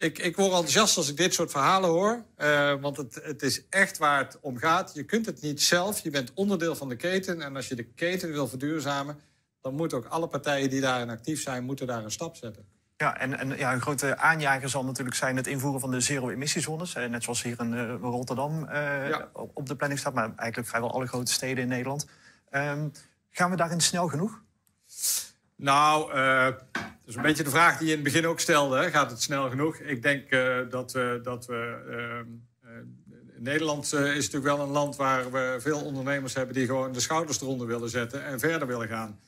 ik, 0.04 0.20
ik 0.20 0.36
word 0.36 0.52
enthousiast 0.52 0.98
als 0.98 1.10
ik 1.10 1.18
dit 1.18 1.34
soort 1.34 1.52
verhalen 1.52 1.90
hoor. 1.90 2.24
Uh, 2.38 2.74
want 2.82 2.98
het, 2.98 3.20
het 3.24 3.42
is 3.42 3.68
echt 3.70 3.98
waar 3.98 4.18
het 4.18 4.38
om 4.42 4.58
gaat. 4.58 4.92
Je 4.94 5.04
kunt 5.04 5.26
het 5.26 5.42
niet 5.42 5.62
zelf. 5.62 6.00
Je 6.00 6.10
bent 6.10 6.32
onderdeel 6.34 6.76
van 6.76 6.90
de 6.90 6.96
keten. 6.96 7.42
En 7.42 7.56
als 7.56 7.68
je 7.68 7.76
de 7.76 7.84
keten 7.84 8.32
wil 8.32 8.48
verduurzamen... 8.48 9.20
dan 9.62 9.76
moeten 9.76 9.98
ook 9.98 10.06
alle 10.06 10.28
partijen 10.28 10.70
die 10.70 10.82
daarin 10.82 11.10
actief 11.10 11.42
zijn... 11.42 11.64
moeten 11.64 11.88
daar 11.88 12.04
een 12.04 12.12
stap 12.12 12.36
zetten. 12.36 12.66
Ja, 12.98 13.18
en, 13.18 13.40
en 13.40 13.58
ja, 13.58 13.74
een 13.74 13.82
grote 13.82 14.18
aanjager 14.18 14.70
zal 14.70 14.86
natuurlijk 14.86 15.16
zijn 15.16 15.36
het 15.36 15.48
invoeren 15.48 15.80
van 15.80 15.92
de 15.92 16.00
zero-emissiezones. 16.00 16.96
Eh, 16.96 17.10
net 17.10 17.24
zoals 17.24 17.44
hier 17.44 17.60
in 17.60 17.74
uh, 17.74 17.96
Rotterdam 18.02 18.64
uh, 18.64 18.70
ja. 19.10 19.30
op 19.34 19.68
de 19.68 19.76
planning 19.76 20.00
staat. 20.00 20.14
Maar 20.14 20.34
eigenlijk 20.36 20.70
vrijwel 20.70 20.94
alle 20.94 21.08
grote 21.08 21.32
steden 21.32 21.64
in 21.64 21.70
Nederland. 21.70 22.08
Um, 22.52 22.92
gaan 23.30 23.50
we 23.50 23.56
daarin 23.56 23.82
snel 23.82 24.08
genoeg? 24.08 24.42
Nou, 25.64 26.14
dat 26.74 26.84
is 27.06 27.16
een 27.16 27.22
beetje 27.22 27.44
de 27.44 27.50
vraag 27.50 27.78
die 27.78 27.88
je 27.88 27.94
in 27.94 28.04
het 28.04 28.14
begin 28.14 28.28
ook 28.28 28.40
stelde. 28.40 28.78
Hè? 28.78 28.90
Gaat 28.90 29.12
het 29.12 29.22
snel 29.22 29.50
genoeg? 29.50 29.78
Ik 29.78 30.02
denk 30.02 30.32
uh, 30.32 30.58
dat 30.70 30.92
we. 30.92 31.20
Dat 31.24 31.46
we 31.46 31.78
uh, 31.90 31.96
Nederland 33.38 33.94
is 33.94 34.26
natuurlijk 34.26 34.44
wel 34.44 34.60
een 34.60 34.70
land 34.70 34.96
waar 34.96 35.32
we 35.32 35.58
veel 35.60 35.84
ondernemers 35.84 36.34
hebben 36.34 36.56
die 36.56 36.66
gewoon 36.66 36.92
de 36.92 37.00
schouders 37.00 37.42
eronder 37.42 37.68
willen 37.68 37.90
zetten 37.90 38.26
en 38.26 38.40
verder 38.40 38.68
willen 38.68 38.88
gaan. 38.88 39.20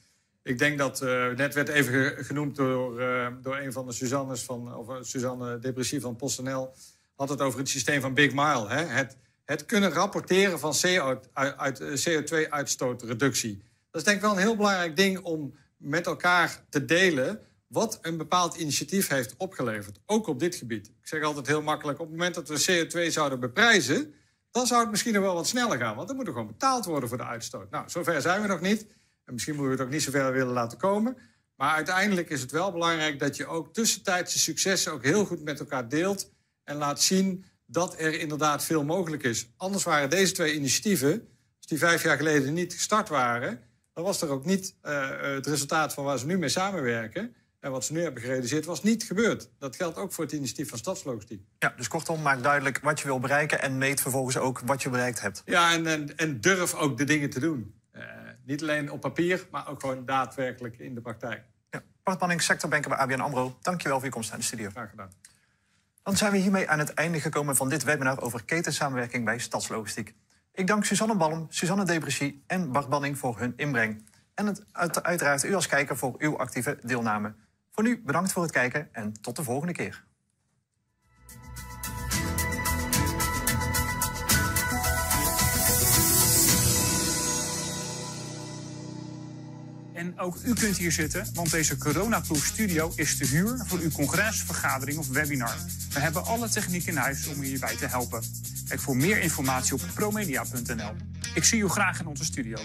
Ik 0.43 0.57
denk 0.57 0.77
dat, 0.77 1.01
net 1.35 1.53
werd 1.53 1.67
even 1.67 2.25
genoemd 2.25 2.55
door, 2.55 3.01
door 3.41 3.57
een 3.57 3.71
van 3.71 3.85
de 3.85 3.91
Suzannes 3.91 4.43
van, 4.43 4.75
of 4.75 4.97
Suzanne 5.01 5.59
Depressie 5.59 6.01
van 6.01 6.15
PostNL, 6.15 6.73
had 7.15 7.29
het 7.29 7.41
over 7.41 7.59
het 7.59 7.69
systeem 7.69 8.01
van 8.01 8.13
Big 8.13 8.33
Mile. 8.33 8.67
Hè? 8.67 8.85
Het, 8.85 9.17
het 9.45 9.65
kunnen 9.65 9.91
rapporteren 9.91 10.59
van 10.59 10.73
CO2-uitstootreductie. 10.73 13.63
Dat 13.91 14.01
is 14.01 14.03
denk 14.03 14.17
ik 14.17 14.23
wel 14.23 14.31
een 14.31 14.37
heel 14.37 14.55
belangrijk 14.55 14.95
ding 14.95 15.19
om 15.19 15.53
met 15.85 16.05
elkaar 16.05 16.65
te 16.69 16.85
delen 16.85 17.39
wat 17.67 17.97
een 18.01 18.17
bepaald 18.17 18.55
initiatief 18.55 19.07
heeft 19.07 19.33
opgeleverd. 19.37 19.99
Ook 20.05 20.27
op 20.27 20.39
dit 20.39 20.55
gebied. 20.55 20.87
Ik 20.87 21.07
zeg 21.07 21.23
altijd 21.23 21.47
heel 21.47 21.61
makkelijk, 21.61 21.99
op 21.99 22.05
het 22.05 22.17
moment 22.17 22.35
dat 22.35 22.47
we 22.47 22.87
CO2 22.87 23.11
zouden 23.11 23.39
beprijzen... 23.39 24.13
dan 24.51 24.67
zou 24.67 24.81
het 24.81 24.89
misschien 24.89 25.13
nog 25.13 25.23
wel 25.23 25.33
wat 25.33 25.47
sneller 25.47 25.77
gaan. 25.77 25.95
Want 25.95 26.07
dan 26.07 26.15
moet 26.17 26.27
er 26.27 26.33
gewoon 26.33 26.47
betaald 26.47 26.85
worden 26.85 27.09
voor 27.09 27.17
de 27.17 27.25
uitstoot. 27.25 27.69
Nou, 27.69 27.89
zover 27.89 28.21
zijn 28.21 28.41
we 28.41 28.47
nog 28.47 28.61
niet. 28.61 28.87
En 29.25 29.33
misschien 29.33 29.55
moeten 29.55 29.71
we 29.71 29.77
het 29.77 29.87
ook 29.87 29.93
niet 29.93 30.03
zo 30.03 30.11
ver 30.11 30.33
willen 30.33 30.53
laten 30.53 30.77
komen. 30.77 31.17
Maar 31.55 31.75
uiteindelijk 31.75 32.29
is 32.29 32.41
het 32.41 32.51
wel 32.51 32.71
belangrijk 32.71 33.19
dat 33.19 33.35
je 33.35 33.45
ook 33.45 33.73
tussentijdse 33.73 34.39
successen... 34.39 34.91
ook 34.91 35.03
heel 35.03 35.25
goed 35.25 35.43
met 35.43 35.59
elkaar 35.59 35.89
deelt 35.89 36.31
en 36.63 36.75
laat 36.75 37.01
zien 37.01 37.45
dat 37.65 37.99
er 37.99 38.19
inderdaad 38.19 38.63
veel 38.63 38.83
mogelijk 38.83 39.23
is. 39.23 39.49
Anders 39.57 39.83
waren 39.83 40.09
deze 40.09 40.33
twee 40.33 40.53
initiatieven, 40.53 41.11
als 41.57 41.67
die 41.67 41.77
vijf 41.77 42.03
jaar 42.03 42.17
geleden 42.17 42.53
niet 42.53 42.73
gestart 42.73 43.09
waren... 43.09 43.61
dan 43.95 44.03
was 44.03 44.21
er 44.21 44.29
ook 44.29 44.45
niet 44.45 44.75
uh, 44.83 45.09
het 45.21 45.47
resultaat 45.47 45.93
van 45.93 46.03
waar 46.03 46.19
ze 46.19 46.25
nu 46.25 46.37
mee 46.37 46.49
samenwerken... 46.49 47.35
En 47.65 47.71
wat 47.71 47.85
ze 47.85 47.93
nu 47.93 48.01
hebben 48.01 48.21
gerealiseerd 48.21 48.65
was 48.65 48.83
niet 48.83 49.03
gebeurd. 49.03 49.49
Dat 49.59 49.75
geldt 49.75 49.97
ook 49.97 50.13
voor 50.13 50.23
het 50.23 50.33
initiatief 50.33 50.69
van 50.69 50.77
Stadslogistiek. 50.77 51.41
Ja, 51.59 51.73
dus 51.77 51.87
kortom, 51.87 52.21
maak 52.21 52.43
duidelijk 52.43 52.79
wat 52.81 52.99
je 52.99 53.05
wil 53.05 53.19
bereiken... 53.19 53.61
en 53.61 53.77
meet 53.77 54.01
vervolgens 54.01 54.37
ook 54.37 54.59
wat 54.59 54.81
je 54.81 54.89
bereikt 54.89 55.21
hebt. 55.21 55.41
Ja, 55.45 55.73
en, 55.73 55.87
en, 55.87 56.17
en 56.17 56.41
durf 56.41 56.73
ook 56.73 56.97
de 56.97 57.03
dingen 57.03 57.29
te 57.29 57.39
doen. 57.39 57.73
Uh, 57.93 58.03
niet 58.43 58.61
alleen 58.61 58.91
op 58.91 59.01
papier, 59.01 59.47
maar 59.51 59.69
ook 59.69 59.79
gewoon 59.79 60.05
daadwerkelijk 60.05 60.77
in 60.79 60.95
de 60.95 61.01
praktijk. 61.01 61.43
Ja. 61.69 61.83
Bart 62.03 62.43
sectorbanker 62.43 62.89
bij 62.89 62.99
ABN 62.99 63.19
AMRO. 63.19 63.57
Dankjewel 63.61 63.97
voor 63.97 64.05
je 64.05 64.13
komst 64.13 64.29
naar 64.29 64.39
de 64.39 64.45
studio. 64.45 64.69
Graag 64.69 64.89
gedaan. 64.89 65.11
Dan 66.03 66.17
zijn 66.17 66.31
we 66.31 66.37
hiermee 66.37 66.69
aan 66.69 66.79
het 66.79 66.93
einde 66.93 67.19
gekomen 67.19 67.55
van 67.55 67.69
dit 67.69 67.83
webinar... 67.83 68.21
over 68.21 68.43
ketensamenwerking 68.43 69.25
bij 69.25 69.39
Stadslogistiek. 69.39 70.13
Ik 70.55 70.67
dank 70.67 70.85
Suzanne 70.85 71.15
Ballem, 71.15 71.45
Suzanne 71.49 71.85
Debrissy 71.85 72.41
en 72.47 72.71
Bart 72.71 72.89
Banning 72.89 73.17
voor 73.17 73.39
hun 73.39 73.53
inbreng. 73.55 74.03
En 74.33 74.45
het, 74.45 74.63
uiteraard 75.03 75.43
u 75.43 75.53
als 75.53 75.67
kijker 75.67 75.97
voor 75.97 76.15
uw 76.17 76.37
actieve 76.37 76.79
deelname. 76.81 77.33
Voor 77.71 77.83
nu 77.83 78.01
bedankt 78.05 78.31
voor 78.31 78.43
het 78.43 78.51
kijken 78.51 78.89
en 78.91 79.13
tot 79.21 79.35
de 79.35 79.43
volgende 79.43 79.73
keer. 79.73 80.03
En 90.05 90.19
ook 90.19 90.37
u 90.43 90.53
kunt 90.53 90.77
hier 90.77 90.91
zitten, 90.91 91.27
want 91.33 91.51
deze 91.51 91.77
coronaproof 91.77 92.45
studio 92.45 92.91
is 92.95 93.17
te 93.17 93.25
huur 93.25 93.63
voor 93.65 93.79
uw 93.79 93.91
congresvergadering 93.91 94.97
of 94.97 95.07
webinar. 95.07 95.55
We 95.93 95.99
hebben 95.99 96.25
alle 96.25 96.49
techniek 96.49 96.85
in 96.85 96.95
huis 96.95 97.27
om 97.27 97.41
u 97.41 97.45
hierbij 97.45 97.75
te 97.75 97.87
helpen. 97.87 98.21
Kijk 98.67 98.79
voor 98.79 98.97
meer 98.97 99.21
informatie 99.21 99.73
op 99.73 99.81
promedia.nl. 99.93 100.91
Ik 101.33 101.43
zie 101.43 101.59
u 101.59 101.67
graag 101.67 101.99
in 101.99 102.05
onze 102.05 102.25
studio. 102.25 102.57